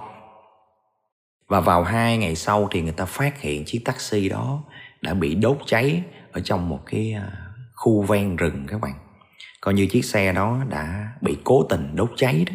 Và 1.48 1.60
vào 1.60 1.84
hai 1.84 2.17
ngày 2.17 2.36
sau 2.36 2.67
thì 2.72 2.82
người 2.82 2.94
ta 2.94 3.06
phát 3.06 3.41
hiện 3.41 3.65
chiếc 3.65 3.82
taxi 3.86 4.30
đó 4.30 4.63
đã 5.02 5.13
bị 5.13 5.36
đốt 5.36 5.58
cháy 5.65 6.04
ở 6.32 6.41
trong 6.41 6.70
một 6.70 6.80
cái 6.86 7.13
à, 7.13 7.32
khu 7.76 8.02
ven 8.02 8.36
rừng 8.36 8.65
các 8.67 8.82
bạn. 8.82 8.94
Coi 9.62 9.74
như 9.74 9.86
chiếc 9.86 10.06
xe 10.06 10.34
đó 10.34 10.63
đã 10.70 11.10
bị 11.22 11.38
cố 11.44 11.63
tình 11.70 11.96
đốt 11.96 12.12
cháy 12.15 12.46
đó. 12.50 12.54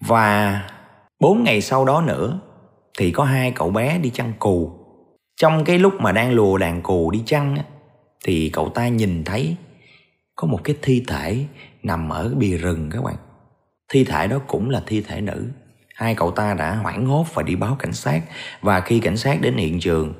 Và 0.00 0.60
bốn 1.20 1.44
ngày 1.44 1.60
sau 1.60 1.84
đó 1.84 2.02
nữa 2.02 2.40
thì 2.98 3.10
có 3.10 3.24
hai 3.24 3.50
cậu 3.50 3.70
bé 3.70 3.98
đi 3.98 4.10
chăn 4.10 4.32
cù. 4.38 4.70
Trong 5.36 5.64
cái 5.64 5.78
lúc 5.78 5.94
mà 6.00 6.12
đang 6.12 6.32
lùa 6.32 6.58
đàn 6.58 6.82
cù 6.82 7.10
đi 7.10 7.22
chăn 7.26 7.56
thì 8.24 8.50
cậu 8.52 8.68
ta 8.68 8.88
nhìn 8.88 9.24
thấy 9.24 9.56
có 10.36 10.46
một 10.46 10.60
cái 10.64 10.76
thi 10.82 11.04
thể 11.06 11.44
nằm 11.82 12.08
ở 12.08 12.34
bìa 12.38 12.56
rừng 12.56 12.90
các 12.92 13.02
bạn. 13.04 13.16
Thi 13.88 14.04
thể 14.04 14.26
đó 14.26 14.38
cũng 14.46 14.70
là 14.70 14.82
thi 14.86 15.00
thể 15.00 15.20
nữ. 15.20 15.48
Hai 15.94 16.14
cậu 16.14 16.30
ta 16.30 16.54
đã 16.54 16.74
hoảng 16.74 17.06
hốt 17.06 17.26
và 17.34 17.42
đi 17.42 17.56
báo 17.56 17.76
cảnh 17.78 17.92
sát. 17.92 18.22
Và 18.60 18.80
khi 18.80 19.00
cảnh 19.00 19.16
sát 19.16 19.40
đến 19.40 19.56
hiện 19.56 19.80
trường, 19.80 20.14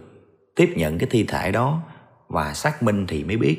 tiếp 0.56 0.72
nhận 0.76 0.98
cái 0.98 1.08
thi 1.10 1.24
thể 1.24 1.52
đó 1.52 1.82
và 2.28 2.54
xác 2.54 2.82
minh 2.82 3.06
thì 3.06 3.24
mới 3.24 3.36
biết 3.36 3.58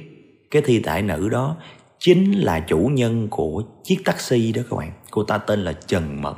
cái 0.51 0.61
thi 0.65 0.79
thể 0.79 1.01
nữ 1.01 1.29
đó 1.29 1.57
chính 1.99 2.31
là 2.31 2.59
chủ 2.59 2.77
nhân 2.93 3.27
của 3.31 3.63
chiếc 3.83 3.97
taxi 4.05 4.51
đó 4.51 4.61
các 4.69 4.77
bạn. 4.77 4.91
Cô 5.11 5.23
ta 5.23 5.37
tên 5.37 5.59
là 5.59 5.73
trần 5.73 6.21
mẫn. 6.21 6.35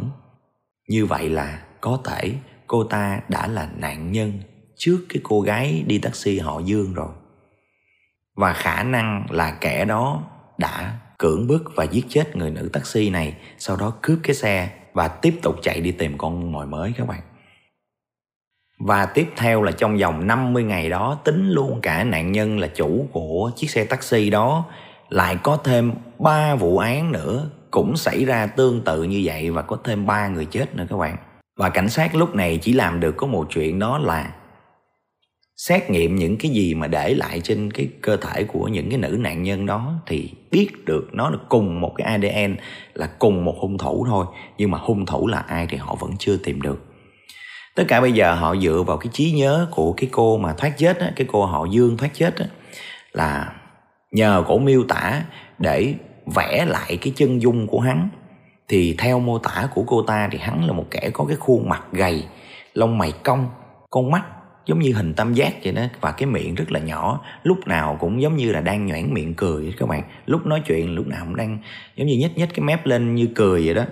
Như 0.89 1.05
vậy 1.05 1.29
là 1.29 1.61
có 1.81 1.99
thể 2.05 2.33
cô 2.67 2.83
ta 2.83 3.21
đã 3.29 3.47
là 3.47 3.69
nạn 3.77 4.11
nhân 4.11 4.33
trước 4.75 5.05
cái 5.09 5.21
cô 5.23 5.41
gái 5.41 5.83
đi 5.87 5.97
taxi 5.97 6.39
họ 6.39 6.59
dương 6.59 6.93
rồi 6.93 7.09
và 8.35 8.53
khả 8.53 8.83
năng 8.83 9.25
là 9.29 9.57
kẻ 9.61 9.85
đó 9.85 10.23
đã 10.57 10.99
cưỡng 11.17 11.47
bức 11.47 11.71
và 11.75 11.83
giết 11.83 12.05
chết 12.09 12.35
người 12.35 12.51
nữ 12.51 12.69
taxi 12.73 13.09
này, 13.09 13.37
sau 13.57 13.77
đó 13.77 13.93
cướp 14.01 14.19
cái 14.23 14.35
xe 14.35 14.69
và 14.93 15.07
tiếp 15.07 15.39
tục 15.41 15.55
chạy 15.61 15.81
đi 15.81 15.91
tìm 15.91 16.17
con 16.17 16.51
mồi 16.51 16.65
mới 16.65 16.93
các 16.97 17.07
bạn 17.07 17.21
và 18.79 19.05
tiếp 19.05 19.27
theo 19.37 19.61
là 19.61 19.71
trong 19.71 19.97
vòng 19.97 20.27
50 20.27 20.63
ngày 20.63 20.89
đó, 20.89 21.17
tính 21.23 21.49
luôn 21.49 21.81
cả 21.81 22.03
nạn 22.03 22.31
nhân 22.31 22.59
là 22.59 22.67
chủ 22.67 23.07
của 23.11 23.51
chiếc 23.55 23.69
xe 23.69 23.85
taxi 23.85 24.29
đó, 24.29 24.65
lại 25.09 25.37
có 25.43 25.57
thêm 25.63 25.93
3 26.19 26.55
vụ 26.55 26.77
án 26.77 27.11
nữa 27.11 27.49
cũng 27.71 27.97
xảy 27.97 28.25
ra 28.25 28.47
tương 28.47 28.81
tự 28.83 29.03
như 29.03 29.21
vậy 29.25 29.51
và 29.51 29.61
có 29.61 29.77
thêm 29.83 30.05
3 30.05 30.27
người 30.27 30.45
chết 30.45 30.75
nữa 30.75 30.85
các 30.89 30.97
bạn. 30.97 31.17
Và 31.57 31.69
cảnh 31.69 31.89
sát 31.89 32.15
lúc 32.15 32.35
này 32.35 32.59
chỉ 32.61 32.73
làm 32.73 32.99
được 32.99 33.17
có 33.17 33.27
một 33.27 33.47
chuyện 33.49 33.79
đó 33.79 33.97
là 33.97 34.33
xét 35.57 35.89
nghiệm 35.89 36.15
những 36.15 36.37
cái 36.37 36.51
gì 36.51 36.73
mà 36.73 36.87
để 36.87 37.13
lại 37.13 37.41
trên 37.43 37.71
cái 37.71 37.89
cơ 38.01 38.17
thể 38.17 38.43
của 38.43 38.67
những 38.67 38.89
cái 38.89 38.99
nữ 38.99 39.17
nạn 39.19 39.43
nhân 39.43 39.65
đó 39.65 39.93
thì 40.07 40.31
biết 40.51 40.85
được 40.85 41.07
nó 41.11 41.29
là 41.29 41.37
cùng 41.49 41.81
một 41.81 41.93
cái 41.97 42.07
ADN 42.07 42.55
là 42.93 43.07
cùng 43.19 43.45
một 43.45 43.55
hung 43.59 43.77
thủ 43.77 44.05
thôi. 44.09 44.25
Nhưng 44.57 44.71
mà 44.71 44.77
hung 44.77 45.05
thủ 45.05 45.27
là 45.27 45.39
ai 45.39 45.67
thì 45.69 45.77
họ 45.77 45.95
vẫn 45.99 46.11
chưa 46.19 46.37
tìm 46.37 46.61
được. 46.61 46.85
Tất 47.75 47.83
cả 47.87 48.01
bây 48.01 48.11
giờ 48.11 48.33
họ 48.33 48.55
dựa 48.55 48.83
vào 48.87 48.97
cái 48.97 49.09
trí 49.13 49.31
nhớ 49.31 49.67
của 49.71 49.93
cái 49.93 50.09
cô 50.11 50.37
mà 50.37 50.53
thoát 50.53 50.77
chết 50.77 50.99
á, 50.99 51.11
cái 51.15 51.27
cô 51.31 51.45
họ 51.45 51.65
dương 51.71 51.97
thoát 51.97 52.09
chết 52.13 52.35
á, 52.35 52.45
là 53.11 53.53
nhờ 54.11 54.43
cổ 54.47 54.57
miêu 54.57 54.83
tả 54.83 55.23
để 55.59 55.93
vẽ 56.35 56.65
lại 56.65 56.97
cái 57.01 57.13
chân 57.15 57.41
dung 57.41 57.67
của 57.67 57.79
hắn 57.79 58.09
thì 58.67 58.95
theo 58.97 59.19
mô 59.19 59.37
tả 59.37 59.67
của 59.75 59.83
cô 59.87 60.01
ta 60.01 60.29
thì 60.31 60.37
hắn 60.37 60.65
là 60.65 60.73
một 60.73 60.85
kẻ 60.91 61.09
có 61.13 61.25
cái 61.25 61.37
khuôn 61.39 61.69
mặt 61.69 61.83
gầy, 61.91 62.23
lông 62.73 62.97
mày 62.97 63.11
cong, 63.23 63.49
con 63.89 64.11
mắt 64.11 64.23
giống 64.65 64.79
như 64.79 64.93
hình 64.93 65.13
tam 65.13 65.33
giác 65.33 65.53
vậy 65.63 65.73
đó, 65.73 65.81
và 66.01 66.11
cái 66.11 66.25
miệng 66.25 66.55
rất 66.55 66.71
là 66.71 66.79
nhỏ. 66.79 67.21
Lúc 67.43 67.67
nào 67.67 67.97
cũng 67.99 68.21
giống 68.21 68.37
như 68.37 68.51
là 68.51 68.61
đang 68.61 68.85
nhoẻn 68.85 69.13
miệng 69.13 69.33
cười 69.33 69.73
các 69.79 69.89
bạn. 69.89 70.03
Lúc 70.25 70.45
nói 70.45 70.61
chuyện, 70.65 70.95
lúc 70.95 71.07
nào 71.07 71.25
cũng 71.25 71.35
đang 71.35 71.57
giống 71.95 72.07
như 72.07 72.17
nhếch 72.17 72.37
nhếch 72.37 72.49
cái 72.49 72.59
mép 72.59 72.85
lên 72.85 73.15
như 73.15 73.27
cười 73.35 73.65
vậy 73.65 73.73
đó. 73.73 73.83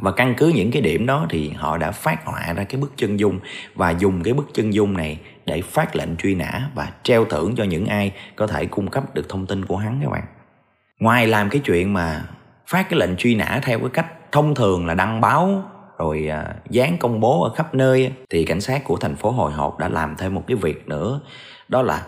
Và 0.00 0.12
căn 0.12 0.34
cứ 0.36 0.48
những 0.48 0.70
cái 0.70 0.82
điểm 0.82 1.06
đó 1.06 1.26
thì 1.30 1.50
họ 1.50 1.78
đã 1.78 1.90
phát 1.90 2.24
họa 2.24 2.52
ra 2.56 2.64
cái 2.64 2.80
bức 2.80 2.92
chân 2.96 3.20
dung, 3.20 3.40
và 3.74 3.90
dùng 3.90 4.22
cái 4.22 4.34
bức 4.34 4.48
chân 4.52 4.74
dung 4.74 4.96
này 4.96 5.18
để 5.46 5.62
phát 5.62 5.96
lệnh 5.96 6.16
truy 6.16 6.34
nã 6.34 6.70
và 6.74 6.92
treo 7.02 7.24
thưởng 7.24 7.54
cho 7.56 7.64
những 7.64 7.86
ai 7.86 8.12
có 8.36 8.46
thể 8.46 8.66
cung 8.66 8.90
cấp 8.90 9.14
được 9.14 9.28
thông 9.28 9.46
tin 9.46 9.64
của 9.64 9.76
hắn 9.76 10.00
các 10.02 10.10
bạn. 10.10 10.24
Ngoài 11.00 11.26
làm 11.26 11.50
cái 11.50 11.60
chuyện 11.64 11.92
mà 11.92 12.24
phát 12.66 12.86
cái 12.90 12.98
lệnh 12.98 13.16
truy 13.16 13.34
nã 13.34 13.60
theo 13.62 13.78
cái 13.78 13.88
cách 13.92 14.06
thông 14.32 14.54
thường 14.54 14.86
là 14.86 14.94
đăng 14.94 15.20
báo 15.20 15.62
rồi 15.98 16.28
à, 16.28 16.54
dán 16.70 16.96
công 16.98 17.20
bố 17.20 17.42
ở 17.42 17.50
khắp 17.54 17.74
nơi 17.74 18.12
thì 18.30 18.44
cảnh 18.44 18.60
sát 18.60 18.84
của 18.84 18.96
thành 18.96 19.16
phố 19.16 19.30
hồi 19.30 19.52
hộp 19.52 19.78
đã 19.78 19.88
làm 19.88 20.16
thêm 20.16 20.34
một 20.34 20.44
cái 20.46 20.56
việc 20.56 20.88
nữa. 20.88 21.20
Đó 21.68 21.82
là 21.82 22.06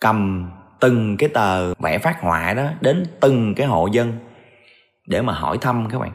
cầm 0.00 0.50
từng 0.80 1.16
cái 1.16 1.28
tờ 1.28 1.74
vẽ 1.74 1.98
phát 1.98 2.20
họa 2.20 2.54
đó 2.54 2.66
đến 2.80 3.04
từng 3.20 3.54
cái 3.54 3.66
hộ 3.66 3.86
dân 3.86 4.12
để 5.06 5.22
mà 5.22 5.32
hỏi 5.32 5.58
thăm 5.58 5.88
các 5.90 5.98
bạn. 5.98 6.12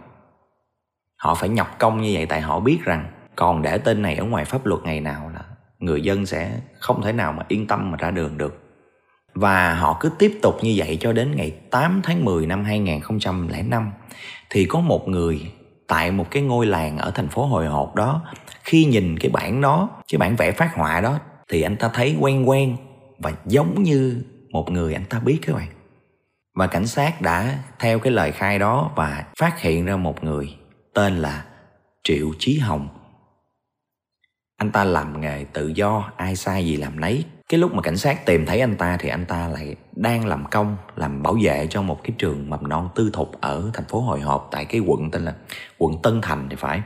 Họ 1.18 1.36
phải 1.36 1.50
nhập 1.50 1.68
công 1.80 2.02
như 2.02 2.12
vậy 2.14 2.26
tại 2.26 2.42
họ 2.42 2.60
biết 2.60 2.80
rằng 2.84 3.06
còn 3.36 3.62
để 3.62 3.78
tên 3.78 4.02
này 4.02 4.16
ở 4.16 4.26
ngoài 4.26 4.46
pháp 4.46 4.66
luật 4.66 4.84
ngày 4.84 5.02
nào 5.02 5.32
là 5.34 5.42
người 5.80 6.02
dân 6.02 6.26
sẽ 6.26 6.60
không 6.80 7.02
thể 7.02 7.12
nào 7.14 7.32
mà 7.32 7.44
yên 7.48 7.68
tâm 7.68 7.92
mà 7.92 7.98
ra 7.98 8.12
đường 8.12 8.38
được. 8.38 8.71
Và 9.34 9.74
họ 9.74 9.98
cứ 10.00 10.10
tiếp 10.20 10.40
tục 10.42 10.58
như 10.62 10.74
vậy 10.76 10.98
cho 11.02 11.14
đến 11.14 11.36
ngày 11.36 11.52
8 11.52 12.02
tháng 12.04 12.26
10 12.26 12.46
năm 12.46 12.64
2005 12.64 13.92
thì 14.50 14.66
có 14.66 14.80
một 14.80 15.08
người 15.08 15.52
tại 15.88 16.12
một 16.12 16.32
cái 16.32 16.44
ngôi 16.44 16.66
làng 16.66 16.98
ở 16.98 17.12
thành 17.16 17.28
phố 17.28 17.46
Hồi 17.46 17.68
Hộp 17.68 17.96
đó 17.96 18.22
khi 18.64 18.86
nhìn 18.86 19.20
cái 19.20 19.32
bản 19.32 19.62
đó, 19.62 19.90
cái 20.12 20.20
bản 20.20 20.36
vẽ 20.36 20.52
phát 20.52 20.76
họa 20.76 21.02
đó 21.02 21.20
thì 21.50 21.62
anh 21.62 21.76
ta 21.76 21.90
thấy 21.94 22.16
quen 22.20 22.50
quen 22.50 22.78
và 23.20 23.32
giống 23.46 23.84
như 23.84 24.24
một 24.50 24.72
người 24.72 24.94
anh 24.94 25.06
ta 25.06 25.20
biết 25.20 25.40
các 25.42 25.56
bạn. 25.56 25.68
Và 26.56 26.68
cảnh 26.68 26.88
sát 26.88 27.22
đã 27.22 27.60
theo 27.80 28.00
cái 28.00 28.14
lời 28.14 28.32
khai 28.32 28.60
đó 28.60 28.92
và 28.96 29.26
phát 29.40 29.60
hiện 29.60 29.86
ra 29.86 29.96
một 29.96 30.24
người 30.24 30.56
tên 30.94 31.18
là 31.18 31.46
Triệu 32.04 32.28
Chí 32.40 32.60
Hồng. 32.60 32.88
Anh 34.58 34.72
ta 34.72 34.84
làm 34.84 35.22
nghề 35.22 35.46
tự 35.54 35.68
do, 35.68 36.12
ai 36.18 36.36
sai 36.36 36.66
gì 36.66 36.76
làm 36.78 37.00
nấy. 37.00 37.26
Cái 37.52 37.60
lúc 37.60 37.74
mà 37.74 37.82
cảnh 37.82 37.98
sát 37.98 38.26
tìm 38.26 38.46
thấy 38.46 38.60
anh 38.60 38.76
ta 38.76 38.98
thì 39.00 39.10
anh 39.10 39.26
ta 39.26 39.48
lại 39.48 39.76
đang 39.96 40.26
làm 40.26 40.46
công, 40.52 40.78
làm 40.96 41.24
bảo 41.24 41.38
vệ 41.44 41.68
cho 41.70 41.82
một 41.82 42.04
cái 42.04 42.12
trường 42.18 42.50
mầm 42.50 42.70
non 42.70 42.90
tư 42.96 43.10
thục 43.14 43.42
ở 43.42 43.72
thành 43.74 43.86
phố 43.86 44.02
hội 44.02 44.22
họp 44.22 44.50
tại 44.52 44.66
cái 44.66 44.82
quận 44.82 45.12
tên 45.12 45.26
là 45.26 45.34
quận 45.78 46.02
Tân 46.04 46.22
Thành 46.22 46.48
thì 46.50 46.56
phải. 46.56 46.82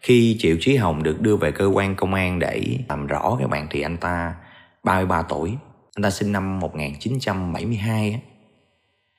Khi 0.00 0.36
Triệu 0.38 0.56
trí 0.60 0.76
Hồng 0.76 1.02
được 1.02 1.20
đưa 1.20 1.36
về 1.36 1.50
cơ 1.50 1.66
quan 1.66 1.94
công 1.94 2.14
an 2.14 2.38
để 2.38 2.62
làm 2.88 3.06
rõ 3.06 3.36
các 3.40 3.50
bạn 3.50 3.66
thì 3.70 3.80
anh 3.80 3.96
ta 3.96 4.34
33 4.84 5.22
tuổi. 5.22 5.56
Anh 5.96 6.02
ta 6.02 6.10
sinh 6.10 6.32
năm 6.32 6.60
1972 6.60 8.22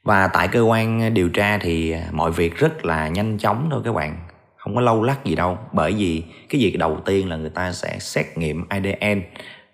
Và 0.04 0.28
tại 0.28 0.48
cơ 0.48 0.62
quan 0.62 1.14
điều 1.14 1.30
tra 1.30 1.58
thì 1.58 1.96
mọi 2.12 2.32
việc 2.32 2.56
rất 2.56 2.86
là 2.86 3.08
nhanh 3.08 3.38
chóng 3.38 3.68
thôi 3.72 3.82
các 3.86 3.94
bạn 3.94 4.18
không 4.56 4.76
có 4.76 4.82
lâu 4.82 5.04
lắc 5.04 5.26
gì 5.26 5.36
đâu 5.36 5.58
bởi 5.72 5.94
vì 5.94 6.24
cái 6.50 6.62
việc 6.62 6.78
đầu 6.80 7.00
tiên 7.06 7.30
là 7.30 7.36
người 7.36 7.50
ta 7.50 7.72
sẽ 7.72 8.00
xét 8.00 8.38
nghiệm 8.38 8.66
ADN 8.70 9.22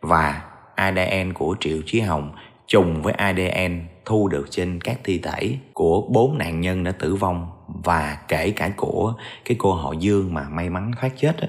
và 0.02 0.49
ADN 0.80 1.34
của 1.34 1.56
Triệu 1.60 1.78
Chí 1.86 2.00
Hồng 2.00 2.32
trùng 2.68 3.02
với 3.02 3.14
ADN 3.14 3.88
thu 4.06 4.28
được 4.28 4.48
trên 4.50 4.82
các 4.82 5.00
thi 5.04 5.20
thể 5.24 5.58
của 5.74 6.02
bốn 6.10 6.38
nạn 6.38 6.62
nhân 6.62 6.84
đã 6.84 6.92
tử 6.92 7.16
vong 7.16 7.48
và 7.84 8.18
kể 8.28 8.52
cả 8.52 8.70
của 8.78 9.14
cái 9.46 9.56
cô 9.60 9.74
họ 9.74 9.94
Dương 10.00 10.34
mà 10.34 10.50
may 10.50 10.70
mắn 10.70 10.92
thoát 11.02 11.10
chết 11.18 11.42
đó. 11.42 11.48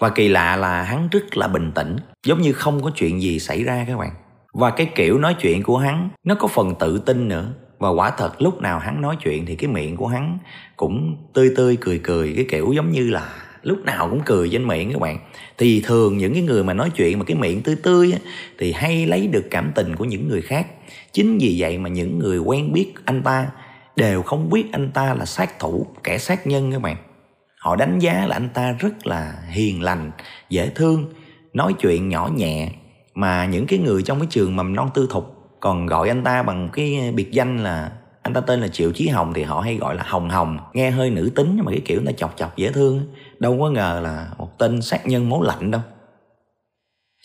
Và 0.00 0.08
kỳ 0.08 0.28
lạ 0.28 0.56
là 0.56 0.82
hắn 0.82 1.08
rất 1.08 1.36
là 1.36 1.48
bình 1.48 1.72
tĩnh, 1.74 1.96
giống 2.26 2.40
như 2.40 2.52
không 2.52 2.82
có 2.82 2.90
chuyện 2.94 3.20
gì 3.22 3.38
xảy 3.38 3.64
ra 3.64 3.84
các 3.88 3.96
bạn. 3.96 4.10
Và 4.52 4.70
cái 4.70 4.90
kiểu 4.94 5.18
nói 5.18 5.36
chuyện 5.40 5.62
của 5.62 5.78
hắn 5.78 6.08
nó 6.24 6.34
có 6.34 6.48
phần 6.48 6.74
tự 6.74 6.98
tin 6.98 7.28
nữa 7.28 7.54
và 7.78 7.88
quả 7.88 8.10
thật 8.10 8.42
lúc 8.42 8.60
nào 8.60 8.78
hắn 8.78 9.00
nói 9.00 9.16
chuyện 9.20 9.46
thì 9.46 9.56
cái 9.56 9.70
miệng 9.70 9.96
của 9.96 10.06
hắn 10.06 10.38
cũng 10.76 11.16
tươi 11.34 11.52
tươi 11.56 11.78
cười 11.80 12.00
cười 12.04 12.32
cái 12.36 12.46
kiểu 12.48 12.72
giống 12.72 12.90
như 12.90 13.10
là 13.10 13.47
lúc 13.62 13.84
nào 13.84 14.08
cũng 14.10 14.20
cười 14.26 14.48
trên 14.52 14.66
miệng 14.66 14.92
các 14.92 15.00
bạn. 15.00 15.18
Thì 15.58 15.80
thường 15.80 16.18
những 16.18 16.32
cái 16.32 16.42
người 16.42 16.64
mà 16.64 16.74
nói 16.74 16.90
chuyện 16.96 17.18
mà 17.18 17.24
cái 17.24 17.36
miệng 17.36 17.62
tươi 17.62 17.76
tươi 17.82 18.12
á, 18.12 18.18
thì 18.58 18.72
hay 18.72 19.06
lấy 19.06 19.26
được 19.26 19.44
cảm 19.50 19.72
tình 19.74 19.96
của 19.96 20.04
những 20.04 20.28
người 20.28 20.42
khác. 20.42 20.66
Chính 21.12 21.38
vì 21.38 21.56
vậy 21.58 21.78
mà 21.78 21.88
những 21.88 22.18
người 22.18 22.38
quen 22.38 22.72
biết 22.72 22.92
anh 23.04 23.22
ta 23.22 23.46
đều 23.96 24.22
không 24.22 24.50
biết 24.50 24.64
anh 24.72 24.90
ta 24.90 25.14
là 25.14 25.24
sát 25.24 25.58
thủ 25.58 25.86
kẻ 26.04 26.18
sát 26.18 26.46
nhân 26.46 26.72
các 26.72 26.82
bạn. 26.82 26.96
Họ 27.58 27.76
đánh 27.76 27.98
giá 27.98 28.26
là 28.26 28.36
anh 28.36 28.48
ta 28.54 28.72
rất 28.72 29.06
là 29.06 29.34
hiền 29.50 29.82
lành 29.82 30.10
dễ 30.50 30.70
thương 30.74 31.12
nói 31.52 31.72
chuyện 31.80 32.08
nhỏ 32.08 32.30
nhẹ. 32.36 32.70
Mà 33.14 33.44
những 33.44 33.66
cái 33.66 33.78
người 33.78 34.02
trong 34.02 34.18
cái 34.18 34.28
trường 34.30 34.56
mầm 34.56 34.76
non 34.76 34.90
tư 34.94 35.08
thục 35.10 35.34
còn 35.60 35.86
gọi 35.86 36.08
anh 36.08 36.24
ta 36.24 36.42
bằng 36.42 36.68
cái 36.72 37.12
biệt 37.14 37.32
danh 37.32 37.62
là 37.64 37.92
anh 38.28 38.34
ta 38.34 38.40
tên 38.40 38.60
là 38.60 38.68
triệu 38.68 38.92
chí 38.92 39.08
hồng 39.08 39.32
thì 39.34 39.42
họ 39.42 39.60
hay 39.60 39.76
gọi 39.76 39.94
là 39.94 40.02
hồng 40.06 40.30
hồng. 40.30 40.58
Nghe 40.72 40.90
hơi 40.90 41.10
nữ 41.10 41.30
tính 41.34 41.52
nhưng 41.56 41.64
mà 41.64 41.72
cái 41.72 41.82
kiểu 41.84 42.00
nó 42.04 42.12
chọc 42.12 42.34
chọc 42.36 42.56
dễ 42.56 42.72
thương 42.72 43.14
đâu 43.38 43.58
có 43.60 43.70
ngờ 43.70 44.00
là 44.04 44.28
một 44.38 44.58
tên 44.58 44.82
sát 44.82 45.06
nhân 45.06 45.30
máu 45.30 45.42
lạnh 45.42 45.70
đâu. 45.70 45.80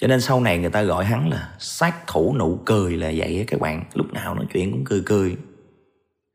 Cho 0.01 0.07
nên 0.07 0.21
sau 0.21 0.41
này 0.41 0.57
người 0.57 0.69
ta 0.69 0.81
gọi 0.81 1.05
hắn 1.05 1.29
là 1.29 1.49
sát 1.59 2.07
thủ 2.07 2.35
nụ 2.39 2.59
cười 2.65 2.97
là 2.97 3.11
vậy 3.15 3.43
các 3.47 3.59
bạn. 3.59 3.83
Lúc 3.93 4.13
nào 4.13 4.35
nói 4.35 4.45
chuyện 4.53 4.71
cũng 4.71 4.83
cười 4.85 5.01
cười. 5.05 5.35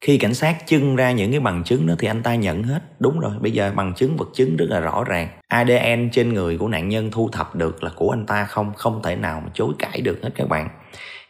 Khi 0.01 0.19
cảnh 0.19 0.35
sát 0.35 0.57
trưng 0.67 0.97
ra 0.97 1.13
những 1.13 1.31
cái 1.31 1.41
bằng 1.41 1.65
chứng 1.65 1.87
đó 1.87 1.95
thì 1.99 2.09
anh 2.09 2.23
ta 2.23 2.35
nhận 2.35 2.63
hết. 2.63 2.83
Đúng 2.99 3.21
rồi, 3.21 3.33
bây 3.41 3.53
giờ 3.53 3.73
bằng 3.77 3.95
chứng 3.95 4.17
vật 4.17 4.29
chứng 4.35 4.57
rất 4.57 4.67
là 4.69 4.81
rõ 4.81 5.05
ràng. 5.05 5.29
Adn 5.49 6.11
trên 6.13 6.35
người 6.35 6.59
của 6.59 6.69
nạn 6.69 6.89
nhân 6.89 7.11
thu 7.11 7.29
thập 7.33 7.57
được 7.57 7.83
là 7.83 7.91
của 7.97 8.11
anh 8.11 8.27
ta 8.27 8.45
không 8.45 8.73
không 8.77 9.03
thể 9.03 9.17
nào 9.17 9.41
mà 9.45 9.51
chối 9.55 9.73
cãi 9.79 10.01
được 10.01 10.19
hết 10.23 10.31
các 10.35 10.49
bạn. 10.49 10.69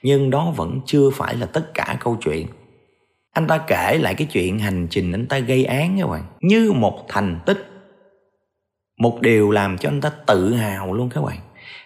Nhưng 0.03 0.31
đó 0.31 0.53
vẫn 0.57 0.81
chưa 0.87 1.11
phải 1.11 1.37
là 1.37 1.47
tất 1.47 1.75
cả 1.75 1.97
câu 2.01 2.17
chuyện 2.21 2.47
anh 3.39 3.47
ta 3.47 3.59
kể 3.59 3.99
lại 3.99 4.15
cái 4.15 4.27
chuyện 4.27 4.59
hành 4.59 4.87
trình 4.91 5.13
anh 5.13 5.27
ta 5.27 5.39
gây 5.39 5.65
án 5.65 5.97
các 6.01 6.07
bạn. 6.07 6.23
Như 6.41 6.73
một 6.73 7.05
thành 7.09 7.41
tích. 7.47 7.71
Một 9.01 9.21
điều 9.21 9.51
làm 9.51 9.79
cho 9.79 9.89
anh 9.89 10.01
ta 10.01 10.11
tự 10.27 10.55
hào 10.55 10.95
luôn 10.95 11.11
các 11.11 11.21
bạn. 11.21 11.39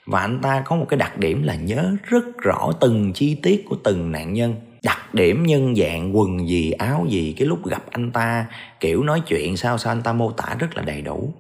Và 0.07 0.21
anh 0.21 0.39
ta 0.43 0.63
có 0.67 0.77
một 0.77 0.87
cái 0.89 0.99
đặc 0.99 1.19
điểm 1.19 1.43
là 1.43 1.55
nhớ 1.55 1.97
rất 2.05 2.39
rõ 2.39 2.73
từng 2.81 3.13
chi 3.13 3.35
tiết 3.43 3.65
của 3.69 3.77
từng 3.85 4.13
nạn 4.13 4.33
nhân. 4.33 4.55
Đặc 4.83 5.15
điểm 5.15 5.47
nhân 5.47 5.75
dạng, 5.77 6.17
quần 6.17 6.49
gì, 6.49 6.71
áo 6.71 7.07
gì, 7.09 7.35
cái 7.39 7.47
lúc 7.49 7.67
gặp 7.67 7.83
anh 7.91 8.11
ta, 8.11 8.47
kiểu 8.81 9.03
nói 9.03 9.23
chuyện 9.27 9.57
sao 9.57 9.79
sao 9.79 9.93
anh 9.93 10.03
ta 10.03 10.13
mô 10.13 10.31
tả 10.31 10.57
rất 10.59 10.77
là 10.77 10.83
đầy 10.83 11.03
đủ. 11.03 11.35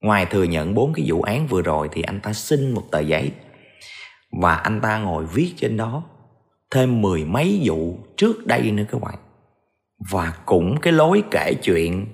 Ngoài 0.00 0.26
thừa 0.26 0.44
nhận 0.44 0.74
bốn 0.74 0.92
cái 0.92 1.04
vụ 1.08 1.22
án 1.22 1.46
vừa 1.46 1.62
rồi 1.62 1.88
thì 1.92 2.02
anh 2.02 2.20
ta 2.20 2.32
xin 2.32 2.70
một 2.70 2.84
tờ 2.90 3.00
giấy. 3.00 3.30
Và 4.40 4.54
anh 4.54 4.80
ta 4.80 4.98
ngồi 4.98 5.26
viết 5.26 5.52
trên 5.56 5.76
đó 5.76 6.02
thêm 6.70 7.02
mười 7.02 7.24
mấy 7.24 7.60
vụ 7.64 7.98
trước 8.16 8.46
đây 8.46 8.70
nữa 8.70 8.84
các 8.90 9.00
bạn 9.00 9.14
và 9.98 10.32
cũng 10.46 10.80
cái 10.80 10.92
lối 10.92 11.22
kể 11.30 11.54
chuyện 11.62 12.06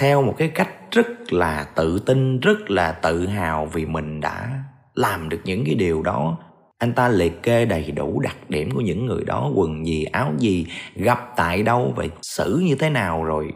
theo 0.00 0.22
một 0.22 0.34
cái 0.38 0.48
cách 0.48 0.70
rất 0.90 1.32
là 1.32 1.66
tự 1.74 1.98
tin, 1.98 2.40
rất 2.40 2.70
là 2.70 2.92
tự 2.92 3.26
hào 3.26 3.66
vì 3.66 3.86
mình 3.86 4.20
đã 4.20 4.64
làm 4.94 5.28
được 5.28 5.40
những 5.44 5.64
cái 5.64 5.74
điều 5.74 6.02
đó. 6.02 6.38
Anh 6.78 6.92
ta 6.92 7.08
liệt 7.08 7.42
kê 7.42 7.64
đầy 7.64 7.90
đủ 7.90 8.20
đặc 8.20 8.36
điểm 8.48 8.70
của 8.70 8.80
những 8.80 9.06
người 9.06 9.24
đó, 9.24 9.50
quần 9.54 9.86
gì, 9.86 10.04
áo 10.04 10.32
gì, 10.38 10.66
gặp 10.94 11.32
tại 11.36 11.62
đâu 11.62 11.92
và 11.96 12.04
xử 12.22 12.62
như 12.64 12.74
thế 12.74 12.90
nào 12.90 13.24
rồi 13.24 13.52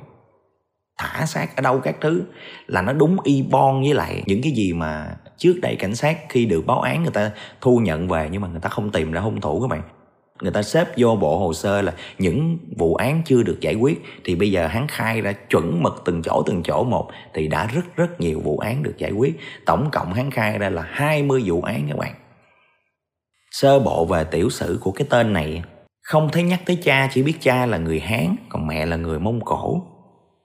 thả 0.99 1.27
xác 1.27 1.57
ở 1.57 1.63
đâu 1.63 1.81
các 1.81 1.97
thứ 2.01 2.23
là 2.67 2.83
nó 2.83 2.93
đúng 2.93 3.17
y 3.25 3.43
bon 3.43 3.83
với 3.83 3.95
lại 3.95 4.23
những 4.27 4.43
cái 4.43 4.53
gì 4.53 4.73
mà 4.73 5.17
trước 5.37 5.59
đây 5.63 5.77
cảnh 5.77 5.95
sát 5.95 6.19
khi 6.29 6.47
được 6.47 6.67
báo 6.67 6.81
án 6.81 7.03
người 7.03 7.13
ta 7.13 7.31
thu 7.61 7.79
nhận 7.79 8.09
về 8.09 8.29
nhưng 8.33 8.41
mà 8.41 8.49
người 8.49 8.61
ta 8.61 8.69
không 8.69 8.91
tìm 8.91 9.13
ra 9.13 9.21
hung 9.21 9.41
thủ 9.41 9.61
các 9.61 9.69
bạn 9.69 9.83
người 10.40 10.53
ta 10.53 10.62
xếp 10.62 10.88
vô 10.96 11.16
bộ 11.16 11.38
hồ 11.38 11.53
sơ 11.53 11.83
là 11.83 11.92
những 12.18 12.59
vụ 12.77 12.94
án 12.94 13.22
chưa 13.25 13.42
được 13.42 13.59
giải 13.61 13.75
quyết. 13.75 14.03
Thì 14.25 14.35
bây 14.35 14.51
giờ 14.51 14.66
hắn 14.66 14.87
khai 14.88 15.20
ra 15.20 15.33
chuẩn 15.33 15.83
mực 15.83 16.03
từng 16.05 16.22
chỗ 16.22 16.42
từng 16.46 16.62
chỗ 16.62 16.85
một 16.85 17.11
thì 17.35 17.49
đã 17.49 17.66
rất 17.66 17.96
rất 17.96 18.20
nhiều 18.20 18.40
vụ 18.40 18.59
án 18.59 18.83
được 18.83 18.94
giải 18.99 19.11
quyết. 19.11 19.40
Tổng 19.66 19.88
cộng 19.92 20.12
hắn 20.12 20.31
khai 20.31 20.59
ra 20.59 20.70
là 20.70 20.83
20 20.83 21.42
vụ 21.46 21.62
án 21.62 21.87
các 21.88 21.99
bạn. 21.99 22.14
Sơ 23.51 23.79
bộ 23.79 24.05
về 24.05 24.25
tiểu 24.25 24.51
sử 24.51 24.79
của 24.83 24.90
cái 24.90 25.07
tên 25.11 25.33
này, 25.33 25.62
không 26.03 26.29
thấy 26.33 26.42
nhắc 26.42 26.61
tới 26.66 26.79
cha, 26.83 27.09
chỉ 27.12 27.22
biết 27.22 27.37
cha 27.40 27.66
là 27.66 27.79
người 27.79 28.01
hán, 28.01 28.37
còn 28.49 28.66
mẹ 28.66 28.87
là 28.87 28.96
người 28.96 29.18
mông 29.18 29.40
cổ. 29.44 29.83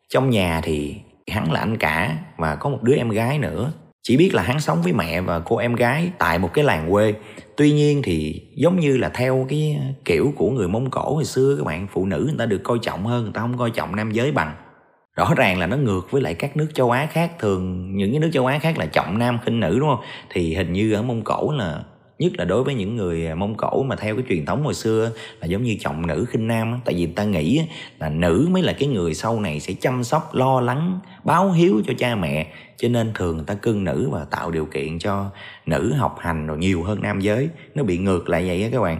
Trong 0.09 0.29
nhà 0.29 0.61
thì 0.63 0.95
hắn 1.31 1.51
là 1.51 1.59
anh 1.59 1.77
cả 1.77 2.17
và 2.37 2.55
có 2.55 2.69
một 2.69 2.79
đứa 2.81 2.95
em 2.95 3.09
gái 3.09 3.39
nữa 3.39 3.71
chỉ 4.03 4.17
biết 4.17 4.33
là 4.33 4.43
hắn 4.43 4.59
sống 4.59 4.81
với 4.81 4.93
mẹ 4.93 5.21
và 5.21 5.39
cô 5.39 5.57
em 5.57 5.75
gái 5.75 6.11
tại 6.17 6.39
một 6.39 6.53
cái 6.53 6.65
làng 6.65 6.91
quê. 6.91 7.13
Tuy 7.57 7.71
nhiên 7.71 8.01
thì 8.03 8.41
giống 8.55 8.79
như 8.79 8.97
là 8.97 9.09
theo 9.09 9.45
cái 9.49 9.79
kiểu 10.05 10.33
của 10.35 10.49
người 10.49 10.67
mông 10.67 10.89
cổ 10.89 11.15
hồi 11.15 11.25
xưa, 11.25 11.55
các 11.57 11.65
bạn 11.65 11.87
phụ 11.91 12.05
nữ 12.05 12.23
người 12.27 12.37
ta 12.37 12.45
được 12.45 12.61
coi 12.63 12.77
trọng 12.81 13.05
hơn, 13.05 13.23
người 13.23 13.31
ta 13.33 13.41
không 13.41 13.57
coi 13.57 13.71
trọng 13.71 13.95
nam 13.95 14.11
giới 14.11 14.31
bằng. 14.31 14.55
Rõ 15.15 15.33
ràng 15.37 15.59
là 15.59 15.67
nó 15.67 15.77
ngược 15.77 16.11
với 16.11 16.21
lại 16.21 16.33
các 16.33 16.57
nước 16.57 16.67
châu 16.73 16.91
á 16.91 17.05
khác, 17.11 17.31
thường 17.39 17.95
những 17.97 18.11
cái 18.11 18.19
nước 18.19 18.29
châu 18.33 18.45
á 18.45 18.59
khác 18.59 18.77
là 18.77 18.85
trọng 18.85 19.19
nam 19.19 19.37
khinh 19.45 19.59
nữ, 19.59 19.79
đúng 19.79 19.89
không? 19.89 20.05
Thì 20.29 20.55
hình 20.55 20.73
như 20.73 20.93
ở 20.93 21.01
mông 21.01 21.23
cổ 21.23 21.51
là 21.51 21.83
nhất 22.21 22.31
là 22.37 22.45
đối 22.45 22.63
với 22.63 22.75
những 22.75 22.95
người 22.95 23.27
à, 23.27 23.35
mông 23.35 23.55
cổ 23.55 23.83
mà 23.83 23.95
theo 23.95 24.15
cái 24.15 24.25
truyền 24.29 24.45
thống 24.45 24.63
hồi 24.63 24.73
xưa 24.73 25.11
là 25.39 25.47
giống 25.47 25.63
như 25.63 25.77
trọng 25.79 26.07
nữ 26.07 26.25
khinh 26.29 26.47
nam 26.47 26.79
tại 26.85 26.95
vì 26.95 27.05
ta 27.05 27.23
nghĩ 27.23 27.61
là 27.99 28.09
nữ 28.09 28.47
mới 28.51 28.63
là 28.63 28.73
cái 28.73 28.89
người 28.89 29.13
sau 29.13 29.39
này 29.39 29.59
sẽ 29.59 29.73
chăm 29.73 30.03
sóc, 30.03 30.35
lo 30.35 30.61
lắng, 30.61 30.99
báo 31.23 31.51
hiếu 31.51 31.81
cho 31.87 31.93
cha 31.97 32.15
mẹ. 32.15 32.47
Cho 32.77 32.89
nên 32.89 33.11
thường 33.15 33.35
người 33.35 33.45
ta 33.45 33.53
cưng 33.53 33.83
nữ 33.83 34.09
và 34.11 34.25
tạo 34.31 34.51
điều 34.51 34.65
kiện 34.65 34.99
cho 34.99 35.29
nữ 35.65 35.93
học 35.93 36.17
hành 36.19 36.47
rồi 36.47 36.57
nhiều 36.57 36.83
hơn 36.83 37.01
nam 37.01 37.19
giới. 37.19 37.49
Nó 37.75 37.83
bị 37.83 37.97
ngược 37.97 38.29
lại 38.29 38.47
vậy 38.47 38.63
á 38.63 38.69
các 38.71 38.81
bạn. 38.81 38.99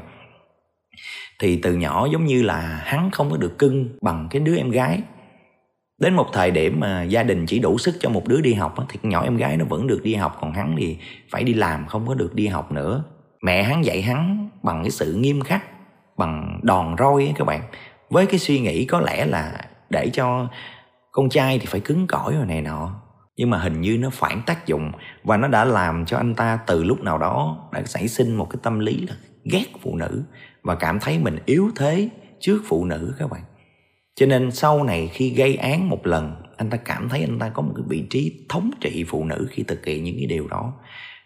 Thì 1.39 1.59
từ 1.61 1.73
nhỏ 1.73 2.07
giống 2.11 2.25
như 2.25 2.43
là 2.43 2.81
hắn 2.83 3.11
không 3.11 3.31
có 3.31 3.37
được 3.37 3.57
cưng 3.57 3.89
bằng 4.01 4.27
cái 4.31 4.39
đứa 4.39 4.57
em 4.57 4.69
gái 4.69 4.99
đến 6.01 6.13
một 6.13 6.27
thời 6.33 6.51
điểm 6.51 6.79
mà 6.79 7.03
gia 7.03 7.23
đình 7.23 7.45
chỉ 7.45 7.59
đủ 7.59 7.77
sức 7.77 7.95
cho 7.99 8.09
một 8.09 8.27
đứa 8.27 8.41
đi 8.41 8.53
học 8.53 8.75
thì 8.89 8.99
nhỏ 9.03 9.23
em 9.23 9.37
gái 9.37 9.57
nó 9.57 9.65
vẫn 9.65 9.87
được 9.87 10.03
đi 10.03 10.15
học, 10.15 10.37
còn 10.41 10.53
hắn 10.53 10.75
thì 10.77 10.97
phải 11.29 11.43
đi 11.43 11.53
làm, 11.53 11.85
không 11.85 12.07
có 12.07 12.13
được 12.13 12.35
đi 12.35 12.47
học 12.47 12.71
nữa. 12.71 13.03
Mẹ 13.41 13.63
hắn 13.63 13.85
dạy 13.85 14.01
hắn 14.01 14.49
bằng 14.63 14.83
cái 14.83 14.91
sự 14.91 15.13
nghiêm 15.13 15.41
khắc, 15.41 15.63
bằng 16.17 16.59
đòn 16.63 16.95
roi 16.99 17.23
ấy 17.23 17.33
các 17.35 17.45
bạn. 17.45 17.61
Với 18.09 18.25
cái 18.25 18.39
suy 18.39 18.59
nghĩ 18.59 18.85
có 18.85 19.01
lẽ 19.01 19.25
là 19.25 19.53
để 19.89 20.09
cho 20.13 20.47
con 21.11 21.29
trai 21.29 21.59
thì 21.59 21.65
phải 21.65 21.79
cứng 21.79 22.07
cỏi 22.07 22.33
rồi 22.35 22.45
này 22.45 22.61
nọ. 22.61 23.01
Nhưng 23.37 23.49
mà 23.49 23.57
hình 23.57 23.81
như 23.81 23.97
nó 23.97 24.09
phản 24.09 24.41
tác 24.45 24.67
dụng 24.67 24.91
và 25.23 25.37
nó 25.37 25.47
đã 25.47 25.65
làm 25.65 26.05
cho 26.05 26.17
anh 26.17 26.35
ta 26.35 26.59
từ 26.67 26.83
lúc 26.83 27.03
nào 27.03 27.17
đó 27.17 27.57
đã 27.71 27.83
xảy 27.85 28.07
sinh 28.07 28.35
một 28.35 28.47
cái 28.49 28.59
tâm 28.63 28.79
lý 28.79 29.05
là 29.07 29.15
ghét 29.51 29.65
phụ 29.81 29.95
nữ 29.95 30.23
và 30.63 30.75
cảm 30.75 30.99
thấy 30.99 31.19
mình 31.19 31.37
yếu 31.45 31.69
thế 31.75 32.09
trước 32.39 32.61
phụ 32.67 32.85
nữ 32.85 33.15
các 33.19 33.29
bạn 33.29 33.41
cho 34.21 34.27
nên 34.27 34.51
sau 34.51 34.83
này 34.83 35.09
khi 35.13 35.29
gây 35.29 35.55
án 35.55 35.89
một 35.89 36.07
lần, 36.07 36.35
anh 36.57 36.69
ta 36.69 36.77
cảm 36.77 37.09
thấy 37.09 37.21
anh 37.21 37.39
ta 37.39 37.49
có 37.49 37.61
một 37.61 37.73
cái 37.75 37.83
vị 37.87 38.07
trí 38.09 38.45
thống 38.49 38.71
trị 38.81 39.05
phụ 39.07 39.25
nữ 39.25 39.47
khi 39.51 39.63
thực 39.63 39.85
hiện 39.85 40.03
những 40.03 40.15
cái 40.17 40.25
điều 40.25 40.47
đó. 40.47 40.73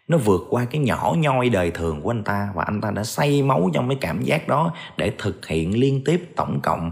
Nó 0.07 0.17
vượt 0.17 0.41
qua 0.49 0.65
cái 0.65 0.81
nhỏ 0.81 1.15
nhoi 1.17 1.49
đời 1.49 1.71
thường 1.71 2.01
của 2.01 2.11
anh 2.11 2.23
ta 2.23 2.49
và 2.55 2.63
anh 2.63 2.81
ta 2.81 2.91
đã 2.91 3.03
say 3.03 3.43
máu 3.43 3.69
trong 3.73 3.89
cái 3.89 3.97
cảm 4.01 4.21
giác 4.21 4.47
đó 4.47 4.73
để 4.97 5.11
thực 5.17 5.47
hiện 5.47 5.79
liên 5.79 6.01
tiếp 6.05 6.29
tổng 6.35 6.59
cộng 6.63 6.91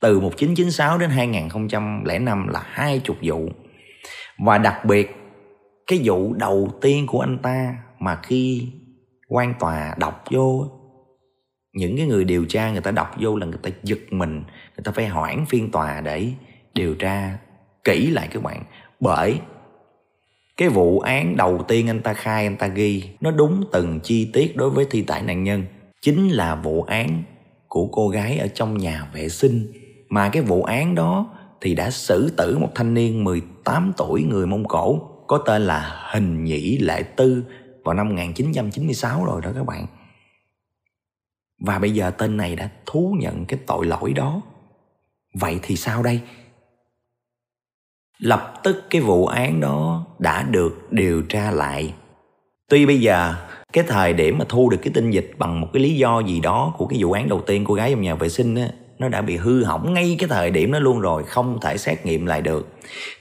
từ 0.00 0.20
1996 0.20 0.98
đến 0.98 1.10
2005 1.10 2.48
là 2.48 2.62
hai 2.64 3.00
chục 3.04 3.16
vụ. 3.22 3.48
Và 4.38 4.58
đặc 4.58 4.84
biệt, 4.84 5.16
cái 5.86 6.00
vụ 6.04 6.34
đầu 6.34 6.70
tiên 6.80 7.06
của 7.06 7.20
anh 7.20 7.38
ta 7.38 7.76
mà 7.98 8.18
khi 8.22 8.68
quan 9.28 9.54
tòa 9.58 9.94
đọc 9.98 10.24
vô, 10.30 10.66
những 11.76 11.96
cái 11.96 12.06
người 12.06 12.24
điều 12.24 12.44
tra 12.44 12.70
người 12.72 12.80
ta 12.80 12.90
đọc 12.90 13.10
vô 13.20 13.36
là 13.36 13.46
người 13.46 13.58
ta 13.62 13.70
giật 13.82 13.98
mình 14.10 14.44
người 14.76 14.84
ta 14.84 14.92
phải 14.92 15.08
hoãn 15.08 15.46
phiên 15.46 15.70
tòa 15.70 16.00
để 16.00 16.28
điều 16.74 16.94
tra 16.94 17.38
kỹ 17.84 18.10
lại 18.10 18.28
các 18.30 18.42
bạn 18.42 18.62
bởi 19.00 19.40
cái 20.56 20.68
vụ 20.68 21.00
án 21.00 21.36
đầu 21.36 21.64
tiên 21.68 21.90
anh 21.90 22.00
ta 22.00 22.12
khai, 22.12 22.46
anh 22.46 22.56
ta 22.56 22.66
ghi, 22.66 23.04
nó 23.20 23.30
đúng 23.30 23.64
từng 23.72 24.00
chi 24.00 24.30
tiết 24.32 24.56
đối 24.56 24.70
với 24.70 24.86
thi 24.90 25.02
thể 25.02 25.22
nạn 25.22 25.44
nhân 25.44 25.64
chính 26.02 26.28
là 26.28 26.54
vụ 26.54 26.82
án 26.82 27.22
của 27.68 27.88
cô 27.92 28.08
gái 28.08 28.38
ở 28.38 28.48
trong 28.48 28.78
nhà 28.78 29.10
vệ 29.14 29.28
sinh 29.28 29.72
mà 30.08 30.28
cái 30.28 30.42
vụ 30.42 30.62
án 30.62 30.94
đó 30.94 31.26
thì 31.60 31.74
đã 31.74 31.90
xử 31.90 32.30
tử 32.36 32.58
một 32.58 32.68
thanh 32.74 32.94
niên 32.94 33.24
18 33.24 33.92
tuổi, 33.96 34.22
người 34.22 34.46
Mông 34.46 34.64
Cổ, 34.64 35.00
có 35.26 35.38
tên 35.38 35.62
là 35.62 36.08
Hình 36.12 36.44
Nhĩ 36.44 36.78
Lệ 36.78 37.02
Tư, 37.02 37.44
vào 37.84 37.94
năm 37.94 38.08
1996 38.08 39.24
rồi 39.24 39.42
đó 39.42 39.50
các 39.54 39.66
bạn. 39.66 39.86
Và 41.60 41.78
bây 41.78 41.90
giờ 41.90 42.10
tên 42.10 42.36
này 42.36 42.56
đã 42.56 42.70
thú 42.86 43.16
nhận 43.18 43.44
cái 43.46 43.58
tội 43.66 43.86
lỗi 43.86 44.12
đó. 44.12 44.42
Vậy 45.40 45.58
thì 45.62 45.76
sao 45.76 46.02
đây? 46.02 46.20
Lập 48.18 48.54
tức 48.62 48.84
cái 48.90 49.00
vụ 49.00 49.26
án 49.26 49.60
đó 49.60 50.06
đã 50.18 50.42
được 50.42 50.92
điều 50.92 51.22
tra 51.22 51.50
lại. 51.50 51.94
Tuy 52.68 52.86
bây 52.86 53.00
giờ 53.00 53.34
cái 53.72 53.84
thời 53.88 54.12
điểm 54.12 54.38
mà 54.38 54.44
thu 54.48 54.70
được 54.70 54.78
cái 54.82 54.92
tinh 54.94 55.10
dịch 55.10 55.30
bằng 55.38 55.60
một 55.60 55.68
cái 55.72 55.82
lý 55.82 55.94
do 55.94 56.20
gì 56.20 56.40
đó 56.40 56.74
của 56.78 56.86
cái 56.86 56.98
vụ 57.02 57.12
án 57.12 57.28
đầu 57.28 57.40
tiên 57.46 57.64
cô 57.64 57.74
gái 57.74 57.90
trong 57.90 58.02
nhà 58.02 58.14
vệ 58.14 58.28
sinh 58.28 58.54
á, 58.54 58.68
nó 58.98 59.08
đã 59.08 59.22
bị 59.22 59.36
hư 59.36 59.64
hỏng 59.64 59.94
ngay 59.94 60.16
cái 60.18 60.28
thời 60.28 60.50
điểm 60.50 60.72
đó 60.72 60.78
luôn 60.78 61.00
rồi 61.00 61.22
không 61.24 61.58
thể 61.62 61.76
xét 61.76 62.06
nghiệm 62.06 62.26
lại 62.26 62.42
được 62.42 62.68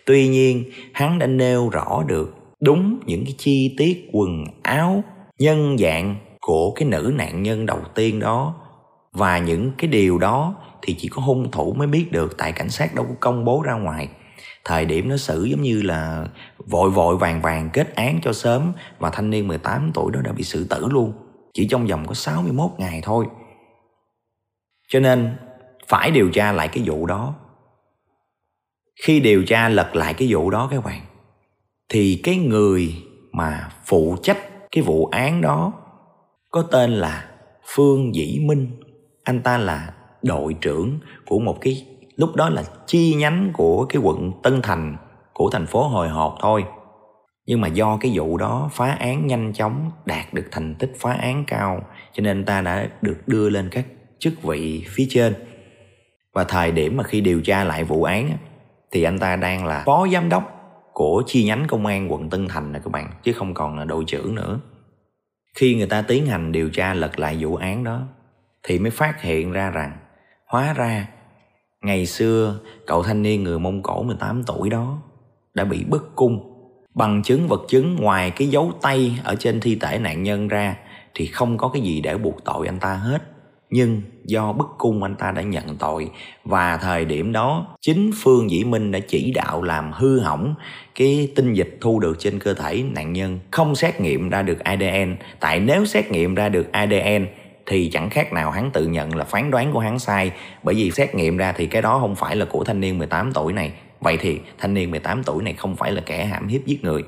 tuy 0.06 0.28
nhiên 0.28 0.64
hắn 0.94 1.20
đã 1.20 1.28
nêu 1.28 1.70
rõ 1.70 2.04
được 2.08 2.36
đúng 2.60 3.00
những 3.06 3.26
cái 3.26 3.36
chi 3.38 3.76
tiết 3.78 4.10
quần 4.12 4.46
áo 4.64 5.04
nhân 5.40 5.78
dạng 5.78 6.16
của 6.42 6.72
cái 6.72 6.88
nữ 6.88 7.14
nạn 7.16 7.44
nhân 7.44 7.66
đầu 7.66 7.82
tiên 7.96 8.20
đó 8.20 8.56
và 9.12 9.38
những 9.38 9.72
cái 9.78 9.88
điều 9.88 10.18
đó 10.18 10.56
thì 10.86 10.96
chỉ 11.00 11.08
có 11.08 11.22
hung 11.22 11.52
thủ 11.52 11.74
mới 11.74 11.88
biết 11.88 12.12
được 12.12 12.38
tại 12.38 12.52
cảnh 12.52 12.70
sát 12.70 12.96
đâu 12.96 13.06
có 13.10 13.16
công 13.20 13.46
bố 13.46 13.62
ra 13.62 13.74
ngoài. 13.74 14.10
Thời 14.66 14.86
điểm 14.86 15.10
nó 15.10 15.18
xử 15.18 15.44
giống 15.44 15.62
như 15.62 15.82
là 15.82 16.28
vội 16.58 16.90
vội 16.90 17.18
vàng 17.18 17.42
vàng 17.42 17.70
kết 17.74 17.96
án 17.96 18.20
cho 18.24 18.34
sớm 18.34 18.74
và 19.00 19.10
thanh 19.10 19.30
niên 19.30 19.48
18 19.48 19.92
tuổi 19.94 20.12
đó 20.14 20.22
đã 20.22 20.32
bị 20.32 20.44
xử 20.44 20.68
tử 20.70 20.88
luôn, 20.90 21.14
chỉ 21.54 21.68
trong 21.68 21.88
vòng 21.88 22.08
có 22.08 22.14
61 22.14 22.72
ngày 22.78 23.02
thôi. 23.04 23.26
Cho 24.88 25.00
nên 25.00 25.38
phải 25.88 26.12
điều 26.12 26.30
tra 26.30 26.52
lại 26.52 26.68
cái 26.68 26.84
vụ 26.88 27.06
đó. 27.06 27.36
Khi 29.04 29.20
điều 29.20 29.44
tra 29.46 29.70
lật 29.70 29.96
lại 29.96 30.14
cái 30.14 30.28
vụ 30.32 30.50
đó 30.50 30.68
các 30.72 30.84
bạn, 30.84 31.02
thì 31.90 32.22
cái 32.24 32.38
người 32.38 32.96
mà 33.32 33.70
phụ 33.86 34.18
trách 34.24 34.38
cái 34.72 34.84
vụ 34.84 35.06
án 35.06 35.42
đó 35.42 35.74
có 36.50 36.62
tên 36.62 36.92
là 36.92 37.30
phương 37.76 38.16
dĩ 38.16 38.40
minh, 38.46 38.72
anh 39.24 39.42
ta 39.42 39.58
là 39.58 39.94
đội 40.26 40.54
trưởng 40.62 41.00
của 41.26 41.40
một 41.40 41.58
cái, 41.62 41.86
lúc 42.16 42.36
đó 42.36 42.50
là 42.50 42.64
chi 42.88 43.16
nhánh 43.16 43.52
của 43.54 43.86
cái 43.86 44.02
quận 44.02 44.32
tân 44.44 44.62
thành, 44.62 44.98
của 45.34 45.50
thành 45.50 45.66
phố 45.66 45.88
hồi 45.88 46.10
hộp 46.10 46.36
thôi. 46.42 46.64
Nhưng 47.46 47.62
mà 47.62 47.68
do 47.68 47.98
cái 48.02 48.12
vụ 48.16 48.38
đó 48.38 48.70
phá 48.74 48.92
án 48.92 49.28
nhanh 49.28 49.54
chóng, 49.54 49.92
đạt 50.06 50.34
được 50.34 50.46
thành 50.52 50.76
tích 50.76 50.94
phá 51.00 51.14
án 51.14 51.44
cao, 51.48 51.82
cho 52.14 52.22
nên 52.22 52.38
anh 52.38 52.46
ta 52.46 52.62
đã 52.62 52.90
được 53.02 53.28
đưa 53.28 53.50
lên 53.50 53.70
các 53.72 53.86
chức 54.20 54.44
vị 54.44 54.86
phía 54.88 55.08
trên. 55.10 55.34
Và 56.34 56.44
thời 56.44 56.72
điểm 56.72 56.98
mà 56.98 57.04
khi 57.04 57.22
điều 57.22 57.42
tra 57.42 57.64
lại 57.64 57.84
vụ 57.84 58.04
án 58.04 58.30
thì 58.92 59.04
anh 59.04 59.20
ta 59.20 59.36
đang 59.36 59.66
là 59.66 59.84
phó 59.86 60.08
giám 60.14 60.30
đốc 60.30 60.52
của 60.94 61.24
chi 61.26 61.46
nhánh 61.46 61.66
công 61.68 61.86
an 61.86 62.12
quận 62.12 62.30
Tân 62.30 62.48
Thành 62.48 62.72
nè 62.72 62.80
các 62.84 62.92
bạn, 62.92 63.10
chứ 63.24 63.34
không 63.34 63.54
còn 63.54 63.80
là 63.80 63.86
đội 63.86 64.04
trưởng 64.08 64.36
nữa. 64.36 64.60
Khi 65.58 65.76
người 65.76 65.88
ta 65.88 66.02
tiến 66.02 66.26
hành 66.26 66.52
điều 66.52 66.70
tra 66.70 66.94
lật 66.94 67.20
lại 67.20 67.38
vụ 67.40 67.56
án 67.56 67.84
đó, 67.84 68.02
thì 68.64 68.80
mới 68.80 68.92
phát 68.92 69.22
hiện 69.22 69.52
ra 69.52 69.70
rằng 69.70 69.98
hóa 70.56 70.74
ra, 70.74 71.08
ngày 71.82 72.06
xưa, 72.06 72.60
cậu 72.88 73.04
thanh 73.04 73.22
niên 73.22 73.44
người 73.44 73.60
Mông 73.60 73.82
Cổ 73.82 74.04
18 74.04 74.44
tuổi 74.44 74.70
đó 74.70 74.98
đã 75.54 75.64
bị 75.64 75.84
bức 75.84 76.16
cung. 76.16 76.40
Bằng 76.94 77.24
chứng 77.24 77.48
vật 77.48 77.62
chứng 77.68 77.96
ngoài 77.96 78.32
cái 78.32 78.48
dấu 78.48 78.72
tay 78.82 79.20
ở 79.24 79.36
trên 79.36 79.60
thi 79.60 79.78
thể 79.82 79.98
nạn 80.00 80.24
nhân 80.24 80.48
ra 80.48 80.76
thì 81.14 81.26
không 81.26 81.58
có 81.58 81.68
cái 81.68 81.82
gì 81.82 82.02
để 82.02 82.18
buộc 82.18 82.44
tội 82.46 82.68
anh 82.68 82.80
ta 82.80 82.94
hết. 82.94 83.22
Nhưng 83.70 84.02
do 84.26 84.54
bức 84.54 84.68
cung 84.78 85.04
anh 85.04 85.16
ta 85.16 85.32
đã 85.32 85.42
nhận 85.42 85.78
tội 85.78 86.10
và 86.44 86.78
thời 86.78 87.06
điểm 87.06 87.32
đó, 87.32 87.68
chính 87.82 88.12
phương 88.24 88.52
dĩ 88.52 88.64
minh 88.64 88.92
đã 88.92 89.00
chỉ 89.00 89.32
đạo 89.32 89.64
làm 89.64 89.92
hư 89.92 90.20
hỏng 90.20 90.56
cái 90.96 91.32
tinh 91.36 91.54
dịch 91.54 91.78
thu 91.82 92.00
được 92.00 92.16
trên 92.20 92.40
cơ 92.40 92.54
thể 92.54 92.84
nạn 92.96 93.14
nhân. 93.14 93.40
Không 93.52 93.76
xét 93.76 94.02
nghiệm 94.02 94.30
ra 94.30 94.42
được 94.42 94.60
adn 94.60 95.16
tại 95.40 95.60
nếu 95.60 95.86
xét 95.86 96.12
nghiệm 96.12 96.36
ra 96.36 96.50
được 96.50 96.72
adn 96.72 97.26
thì 97.66 97.90
chẳng 97.94 98.10
khác 98.10 98.34
nào 98.34 98.52
hắn 98.52 98.72
tự 98.72 98.88
nhận 98.88 99.16
là 99.16 99.26
phán 99.26 99.52
đoán 99.52 99.72
của 99.74 99.80
hắn 99.80 100.00
sai. 100.00 100.32
Bởi 100.64 100.76
vì 100.76 100.92
xét 100.92 101.16
nghiệm 101.16 101.38
ra 101.38 101.52
thì 101.52 101.68
cái 101.68 101.82
đó 101.82 102.00
không 102.00 102.16
phải 102.16 102.36
là 102.36 102.46
của 102.46 102.64
thanh 102.64 102.80
niên 102.80 102.98
18 102.98 103.34
tuổi 103.34 103.54
này. 103.54 103.72
Vậy 104.00 104.18
thì 104.22 104.40
thanh 104.58 104.74
niên 104.74 104.92
18 104.92 105.24
tuổi 105.24 105.44
này 105.44 105.54
không 105.54 105.76
phải 105.76 105.92
là 105.92 106.02
kẻ 106.06 106.26
hãm 106.26 106.48
hiếp 106.48 106.66
giết 106.66 106.84
người. 106.84 107.04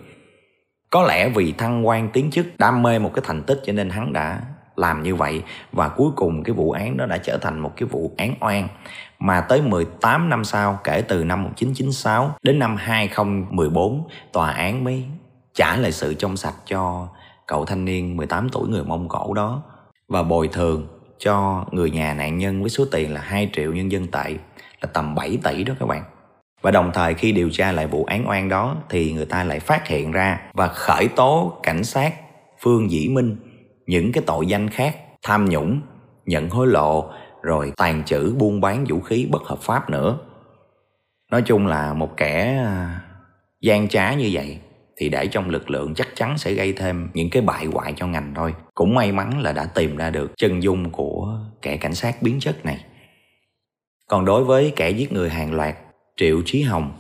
Có 0.90 1.04
lẽ 1.04 1.30
vì 1.30 1.52
thăng 1.52 1.88
quan 1.88 2.10
tiến 2.14 2.32
chức, 2.32 2.46
đam 2.58 2.84
mê 2.84 3.00
một 3.00 3.12
cái 3.14 3.24
thành 3.28 3.44
tích 3.44 3.62
cho 3.66 3.74
nên 3.74 3.90
hắn 3.90 4.14
đã 4.14 4.42
làm 4.76 5.04
như 5.04 5.16
vậy. 5.16 5.44
Và 5.72 5.90
cuối 5.90 6.12
cùng 6.16 6.44
cái 6.44 6.54
vụ 6.54 6.72
án 6.72 6.98
đó 6.98 7.06
đã 7.06 7.18
trở 7.18 7.38
thành 7.38 7.60
một 7.60 7.74
cái 7.78 7.90
vụ 7.90 8.12
án 8.18 8.34
oan. 8.40 8.68
Mà 9.20 9.42
tới 9.42 9.62
18 9.62 10.30
năm 10.30 10.44
sau, 10.44 10.80
kể 10.84 11.04
từ 11.08 11.24
năm 11.24 11.44
1996 11.44 12.36
đến 12.44 12.60
năm 12.60 12.76
2014 12.76 14.08
tòa 14.34 14.52
án 14.52 14.84
mới 14.84 15.06
trả 15.54 15.78
lại 15.78 15.92
sự 15.92 16.14
trong 16.14 16.38
sạch 16.38 16.56
cho 16.66 17.08
cậu 17.48 17.66
thanh 17.66 17.86
niên 17.86 18.18
18 18.18 18.50
tuổi 18.50 18.68
người 18.68 18.84
Mông 18.84 19.08
Cổ 19.08 19.34
đó 19.34 19.64
và 20.08 20.24
bồi 20.24 20.48
thường 20.48 20.88
cho 21.20 21.66
người 21.72 21.92
nhà 21.92 22.14
nạn 22.14 22.38
nhân 22.38 22.62
với 22.62 22.70
số 22.70 22.86
tiền 22.92 23.14
là 23.14 23.22
2 23.22 23.50
triệu 23.54 23.74
nhân 23.74 23.92
dân 23.92 24.08
tệ, 24.08 24.36
là 24.82 24.90
tầm 24.94 25.16
7 25.16 25.38
tỷ 25.44 25.64
đó 25.64 25.74
các 25.80 25.86
bạn. 25.86 26.04
Và 26.62 26.72
đồng 26.72 26.92
thời 26.94 27.14
khi 27.14 27.32
điều 27.32 27.50
tra 27.50 27.72
lại 27.72 27.88
vụ 27.88 28.06
án 28.06 28.28
oan 28.30 28.50
đó 28.50 28.76
thì 28.90 29.14
người 29.14 29.26
ta 29.26 29.44
lại 29.44 29.60
phát 29.60 29.88
hiện 29.88 30.12
ra 30.12 30.42
và 30.54 30.68
khởi 30.68 31.08
tố 31.08 31.60
cảnh 31.64 31.84
sát 31.84 32.14
Phương 32.60 32.92
Dĩ 32.92 33.08
Minh 33.08 33.36
những 33.88 34.12
cái 34.12 34.24
tội 34.28 34.48
danh 34.48 34.70
khác, 34.70 34.98
tham 35.24 35.50
nhũng, 35.50 35.82
nhận 36.26 36.50
hối 36.50 36.68
lộ, 36.68 37.10
rồi 37.42 37.72
tàn 37.78 38.04
trữ, 38.04 38.34
buôn 38.38 38.62
bán 38.62 38.86
vũ 38.90 39.00
khí 39.00 39.28
bất 39.32 39.44
hợp 39.44 39.60
pháp 39.62 39.90
nữa 39.90 40.18
nói 41.32 41.42
chung 41.42 41.68
là 41.68 41.94
một 41.94 42.18
kẻ 42.18 42.58
à, 42.66 43.02
gian 43.62 43.88
trá 43.88 44.14
như 44.14 44.30
vậy 44.32 44.60
thì 44.98 45.10
để 45.10 45.28
trong 45.28 45.50
lực 45.50 45.70
lượng 45.70 45.94
chắc 45.96 46.08
chắn 46.16 46.38
sẽ 46.38 46.54
gây 46.54 46.74
thêm 46.74 47.10
những 47.14 47.30
cái 47.30 47.42
bại 47.42 47.66
hoại 47.66 47.94
cho 47.96 48.08
ngành 48.08 48.34
thôi 48.36 48.54
cũng 48.78 48.96
may 48.96 49.12
mắn 49.12 49.42
là 49.42 49.52
đã 49.52 49.66
tìm 49.66 49.98
ra 49.98 50.10
được 50.10 50.32
chân 50.38 50.64
dung 50.64 50.90
của 50.90 51.40
kẻ 51.62 51.78
cảnh 51.78 51.96
sát 51.96 52.22
biến 52.22 52.40
chất 52.40 52.66
này. 52.66 52.86
Còn 54.10 54.26
đối 54.26 54.44
với 54.44 54.74
kẻ 54.76 54.90
giết 54.90 55.12
người 55.12 55.30
hàng 55.30 55.54
loạt 55.54 55.76
triệu 56.18 56.42
Chí 56.46 56.62
hồng 56.62 56.92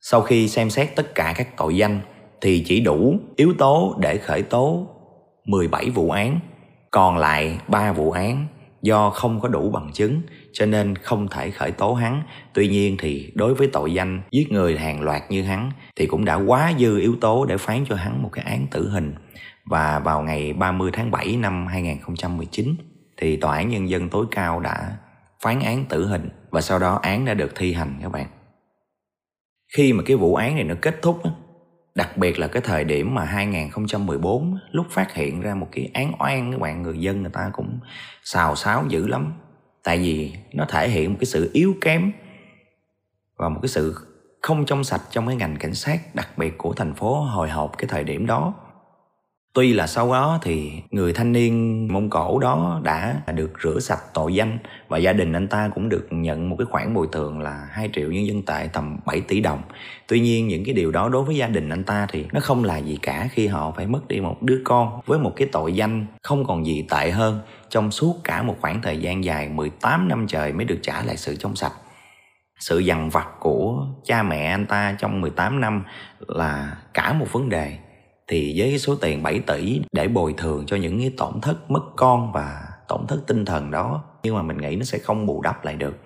sau 0.00 0.22
khi 0.22 0.48
xem 0.48 0.70
xét 0.70 0.96
tất 0.96 1.14
cả 1.14 1.34
các 1.36 1.56
tội 1.56 1.76
danh 1.76 2.00
thì 2.40 2.64
chỉ 2.66 2.80
đủ 2.80 3.14
yếu 3.36 3.54
tố 3.58 3.96
để 3.98 4.16
khởi 4.18 4.42
tố 4.42 4.86
17 5.44 5.90
vụ 5.90 6.10
án, 6.10 6.40
còn 6.90 7.18
lại 7.18 7.58
3 7.68 7.92
vụ 7.92 8.10
án 8.10 8.46
do 8.82 9.10
không 9.10 9.40
có 9.40 9.48
đủ 9.48 9.70
bằng 9.70 9.90
chứng 9.92 10.20
cho 10.52 10.66
nên 10.66 10.96
không 10.96 11.28
thể 11.28 11.50
khởi 11.50 11.70
tố 11.70 11.94
hắn. 11.94 12.22
Tuy 12.52 12.68
nhiên 12.68 12.96
thì 12.98 13.32
đối 13.34 13.54
với 13.54 13.66
tội 13.72 13.94
danh 13.94 14.22
giết 14.30 14.52
người 14.52 14.78
hàng 14.78 15.02
loạt 15.02 15.22
như 15.30 15.42
hắn 15.42 15.70
thì 15.96 16.06
cũng 16.06 16.24
đã 16.24 16.34
quá 16.34 16.72
dư 16.78 17.00
yếu 17.00 17.16
tố 17.20 17.44
để 17.44 17.56
phán 17.56 17.84
cho 17.88 17.96
hắn 17.96 18.22
một 18.22 18.28
cái 18.32 18.44
án 18.44 18.66
tử 18.70 18.90
hình. 18.90 19.14
Và 19.64 19.98
vào 19.98 20.22
ngày 20.22 20.52
30 20.52 20.90
tháng 20.92 21.10
7 21.10 21.36
năm 21.36 21.66
2019 21.66 22.74
thì 23.16 23.36
Tòa 23.36 23.56
án 23.56 23.68
Nhân 23.68 23.88
dân 23.88 24.08
tối 24.08 24.26
cao 24.30 24.60
đã 24.60 24.96
phán 25.42 25.60
án 25.60 25.84
tử 25.84 26.06
hình 26.06 26.28
và 26.50 26.60
sau 26.60 26.78
đó 26.78 26.98
án 27.02 27.24
đã 27.24 27.34
được 27.34 27.52
thi 27.56 27.72
hành 27.72 27.94
các 28.02 28.12
bạn. 28.12 28.26
Khi 29.76 29.92
mà 29.92 30.02
cái 30.06 30.16
vụ 30.16 30.34
án 30.34 30.54
này 30.54 30.64
nó 30.64 30.74
kết 30.80 31.02
thúc 31.02 31.22
Đặc 31.94 32.16
biệt 32.16 32.38
là 32.38 32.46
cái 32.46 32.62
thời 32.62 32.84
điểm 32.84 33.14
mà 33.14 33.24
2014 33.24 34.58
lúc 34.70 34.86
phát 34.90 35.14
hiện 35.14 35.40
ra 35.40 35.54
một 35.54 35.68
cái 35.72 35.90
án 35.94 36.12
oan 36.18 36.52
các 36.52 36.60
bạn, 36.60 36.82
người 36.82 36.98
dân 36.98 37.22
người 37.22 37.30
ta 37.30 37.50
cũng 37.52 37.78
xào 38.22 38.56
xáo 38.56 38.84
dữ 38.88 39.06
lắm. 39.06 39.32
Tại 39.84 39.98
vì 39.98 40.32
nó 40.52 40.64
thể 40.68 40.88
hiện 40.88 41.10
một 41.10 41.16
cái 41.20 41.26
sự 41.26 41.50
yếu 41.52 41.74
kém 41.80 42.12
và 43.36 43.48
một 43.48 43.58
cái 43.62 43.68
sự 43.68 43.94
không 44.42 44.66
trong 44.66 44.84
sạch 44.84 45.02
trong 45.10 45.26
cái 45.26 45.36
ngành 45.36 45.56
cảnh 45.56 45.74
sát, 45.74 46.14
đặc 46.14 46.38
biệt 46.38 46.58
của 46.58 46.72
thành 46.72 46.94
phố 46.94 47.20
hồi 47.20 47.50
hộp 47.50 47.78
cái 47.78 47.86
thời 47.88 48.04
điểm 48.04 48.26
đó. 48.26 48.54
Tuy 49.52 49.72
là 49.72 49.86
sau 49.86 50.12
đó 50.12 50.38
thì 50.42 50.72
người 50.90 51.12
thanh 51.12 51.32
niên 51.32 51.88
Mông 51.92 52.10
Cổ 52.10 52.38
đó 52.38 52.80
đã 52.84 53.22
được 53.34 53.52
rửa 53.62 53.78
sạch 53.80 54.00
tội 54.14 54.34
danh 54.34 54.58
và 54.88 54.98
gia 54.98 55.12
đình 55.12 55.32
anh 55.32 55.48
ta 55.48 55.70
cũng 55.74 55.88
được 55.88 56.06
nhận 56.10 56.48
một 56.48 56.56
cái 56.58 56.66
khoản 56.70 56.94
bồi 56.94 57.06
thường 57.12 57.40
là 57.40 57.68
2 57.70 57.90
triệu 57.92 58.12
nhân 58.12 58.26
dân 58.26 58.42
tệ 58.42 58.68
tầm 58.72 58.98
7 59.06 59.20
tỷ 59.20 59.40
đồng. 59.40 59.62
Tuy 60.08 60.20
nhiên 60.20 60.48
những 60.48 60.64
cái 60.64 60.74
điều 60.74 60.90
đó 60.90 61.08
đối 61.08 61.24
với 61.24 61.36
gia 61.36 61.46
đình 61.46 61.68
anh 61.68 61.84
ta 61.84 62.06
thì 62.12 62.26
nó 62.32 62.40
không 62.40 62.64
là 62.64 62.78
gì 62.78 62.98
cả 63.02 63.28
khi 63.32 63.46
họ 63.46 63.72
phải 63.76 63.86
mất 63.86 64.08
đi 64.08 64.20
một 64.20 64.42
đứa 64.42 64.60
con 64.64 65.00
với 65.06 65.18
một 65.18 65.32
cái 65.36 65.48
tội 65.52 65.72
danh 65.72 66.06
không 66.22 66.44
còn 66.46 66.66
gì 66.66 66.86
tệ 66.90 67.10
hơn 67.10 67.40
trong 67.70 67.90
suốt 67.90 68.20
cả 68.24 68.42
một 68.42 68.56
khoảng 68.60 68.82
thời 68.82 68.98
gian 68.98 69.24
dài 69.24 69.48
18 69.48 70.08
năm 70.08 70.26
trời 70.28 70.52
mới 70.52 70.64
được 70.64 70.78
trả 70.82 71.02
lại 71.02 71.16
sự 71.16 71.36
trong 71.36 71.56
sạch. 71.56 71.72
Sự 72.58 72.78
dằn 72.78 73.10
vặt 73.10 73.28
của 73.40 73.86
cha 74.04 74.22
mẹ 74.22 74.46
anh 74.46 74.66
ta 74.66 74.96
trong 74.98 75.20
18 75.20 75.60
năm 75.60 75.84
là 76.18 76.76
cả 76.94 77.12
một 77.12 77.32
vấn 77.32 77.48
đề. 77.48 77.78
Thì 78.28 78.54
với 78.56 78.68
cái 78.68 78.78
số 78.78 78.96
tiền 78.96 79.22
7 79.22 79.38
tỷ 79.38 79.80
để 79.92 80.08
bồi 80.08 80.34
thường 80.36 80.66
cho 80.66 80.76
những 80.76 80.98
cái 81.00 81.12
tổn 81.16 81.40
thất 81.40 81.70
mất 81.70 81.82
con 81.96 82.32
và 82.32 82.62
tổn 82.88 83.06
thất 83.06 83.20
tinh 83.26 83.44
thần 83.44 83.70
đó, 83.70 84.04
nhưng 84.22 84.34
mà 84.34 84.42
mình 84.42 84.58
nghĩ 84.58 84.76
nó 84.76 84.84
sẽ 84.84 84.98
không 84.98 85.26
bù 85.26 85.42
đắp 85.42 85.64
lại 85.64 85.76
được. 85.76 85.98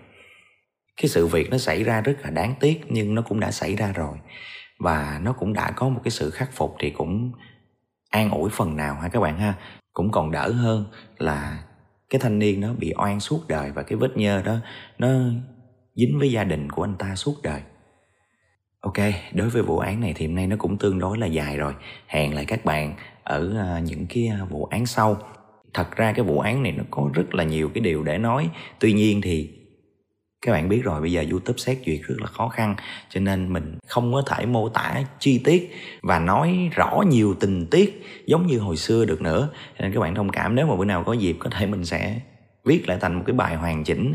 Cái 0.96 1.08
sự 1.08 1.26
việc 1.26 1.50
nó 1.50 1.58
xảy 1.58 1.84
ra 1.84 2.00
rất 2.00 2.16
là 2.22 2.30
đáng 2.30 2.54
tiếc, 2.60 2.80
nhưng 2.88 3.14
nó 3.14 3.22
cũng 3.22 3.40
đã 3.40 3.50
xảy 3.50 3.76
ra 3.76 3.92
rồi. 3.92 4.18
Và 4.78 5.20
nó 5.22 5.32
cũng 5.32 5.52
đã 5.52 5.70
có 5.70 5.88
một 5.88 6.00
cái 6.04 6.10
sự 6.10 6.30
khắc 6.30 6.52
phục 6.52 6.76
thì 6.78 6.90
cũng 6.90 7.32
an 8.10 8.30
ủi 8.30 8.50
phần 8.50 8.76
nào 8.76 8.94
ha 8.94 9.08
các 9.08 9.20
bạn 9.20 9.38
ha 9.38 9.54
cũng 9.94 10.10
còn 10.10 10.30
đỡ 10.30 10.50
hơn 10.52 10.84
là 11.18 11.64
cái 12.10 12.18
thanh 12.18 12.38
niên 12.38 12.60
nó 12.60 12.72
bị 12.72 12.92
oan 12.96 13.20
suốt 13.20 13.48
đời 13.48 13.72
và 13.72 13.82
cái 13.82 13.98
vết 13.98 14.16
nhơ 14.16 14.42
đó 14.42 14.56
nó 14.98 15.08
dính 15.94 16.18
với 16.18 16.32
gia 16.32 16.44
đình 16.44 16.70
của 16.70 16.84
anh 16.84 16.94
ta 16.98 17.14
suốt 17.14 17.34
đời 17.42 17.60
Ok, 18.84 18.98
đối 19.32 19.48
với 19.48 19.62
vụ 19.62 19.78
án 19.78 20.00
này 20.00 20.12
thì 20.16 20.26
hôm 20.26 20.34
nay 20.34 20.46
nó 20.46 20.56
cũng 20.58 20.78
tương 20.78 20.98
đối 20.98 21.18
là 21.18 21.26
dài 21.26 21.56
rồi. 21.56 21.74
Hẹn 22.06 22.34
lại 22.34 22.44
các 22.44 22.64
bạn 22.64 22.94
ở 23.22 23.54
à, 23.58 23.80
những 23.80 24.06
cái 24.06 24.26
à, 24.26 24.44
vụ 24.50 24.64
án 24.64 24.86
sau. 24.86 25.16
Thật 25.74 25.96
ra 25.96 26.12
cái 26.12 26.24
vụ 26.24 26.40
án 26.40 26.62
này 26.62 26.72
nó 26.72 26.84
có 26.90 27.10
rất 27.14 27.34
là 27.34 27.44
nhiều 27.44 27.70
cái 27.74 27.80
điều 27.80 28.02
để 28.02 28.18
nói. 28.18 28.50
Tuy 28.78 28.92
nhiên 28.92 29.20
thì 29.20 29.50
các 30.44 30.52
bạn 30.52 30.68
biết 30.68 30.80
rồi 30.84 31.00
bây 31.00 31.12
giờ 31.12 31.24
YouTube 31.30 31.58
xét 31.58 31.78
duyệt 31.86 32.00
rất 32.02 32.14
là 32.20 32.26
khó 32.26 32.48
khăn 32.48 32.76
cho 33.08 33.20
nên 33.20 33.52
mình 33.52 33.78
không 33.86 34.12
có 34.12 34.22
thể 34.26 34.46
mô 34.46 34.68
tả 34.68 35.02
chi 35.18 35.40
tiết 35.44 35.74
và 36.02 36.18
nói 36.18 36.70
rõ 36.74 37.02
nhiều 37.10 37.34
tình 37.40 37.66
tiết 37.66 38.02
giống 38.26 38.46
như 38.46 38.58
hồi 38.58 38.76
xưa 38.76 39.04
được 39.04 39.22
nữa. 39.22 39.48
Cho 39.78 39.82
nên 39.82 39.92
các 39.92 40.00
bạn 40.00 40.14
thông 40.14 40.30
cảm 40.30 40.54
nếu 40.54 40.66
mà 40.66 40.76
bữa 40.76 40.84
nào 40.84 41.04
có 41.04 41.12
dịp 41.12 41.36
có 41.38 41.50
thể 41.50 41.66
mình 41.66 41.84
sẽ 41.84 42.20
viết 42.64 42.88
lại 42.88 42.98
thành 43.00 43.14
một 43.14 43.22
cái 43.26 43.34
bài 43.34 43.56
hoàn 43.56 43.84
chỉnh 43.84 44.14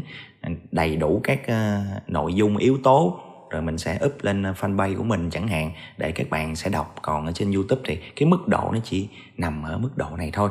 đầy 0.71 0.95
đủ 0.95 1.21
các 1.23 1.39
uh, 1.41 2.09
nội 2.09 2.33
dung 2.33 2.57
yếu 2.57 2.77
tố 2.83 3.19
rồi 3.49 3.61
mình 3.61 3.77
sẽ 3.77 3.99
up 4.05 4.13
lên 4.21 4.43
ờ, 4.43 4.53
fanpage 4.59 4.97
của 4.97 5.03
mình 5.03 5.29
chẳng 5.29 5.47
hạn 5.47 5.71
để 5.97 6.11
các 6.11 6.29
bạn 6.29 6.55
sẽ 6.55 6.69
đọc. 6.69 6.95
Còn 7.01 7.25
ở 7.25 7.31
trên 7.31 7.51
youtube 7.51 7.81
thì 7.85 7.97
cái 8.15 8.29
mức 8.29 8.47
độ 8.47 8.69
nó 8.73 8.79
chỉ 8.83 9.07
nằm 9.37 9.63
ở 9.63 9.77
mức 9.77 9.97
độ 9.97 10.17
này 10.17 10.29
thôi 10.33 10.49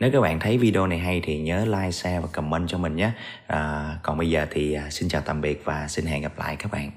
nếu 0.00 0.10
các 0.12 0.20
bạn 0.20 0.40
thấy 0.40 0.58
video 0.58 0.86
này 0.86 0.98
hay 0.98 1.20
thì 1.24 1.38
nhớ 1.38 1.64
like, 1.64 1.90
share 1.90 2.20
và 2.20 2.28
comment 2.32 2.68
cho 2.68 2.78
mình 2.78 2.96
nhé. 2.96 3.10
À, 3.46 3.98
còn 4.02 4.18
bây 4.18 4.30
giờ 4.30 4.46
thì 4.50 4.72
à, 4.72 4.90
xin 4.90 5.08
chào 5.08 5.22
tạm 5.22 5.40
biệt 5.40 5.64
và 5.64 5.88
xin 5.88 6.06
hẹn 6.06 6.22
gặp 6.22 6.38
lại 6.38 6.56
các 6.56 6.72
bạn. 6.72 6.90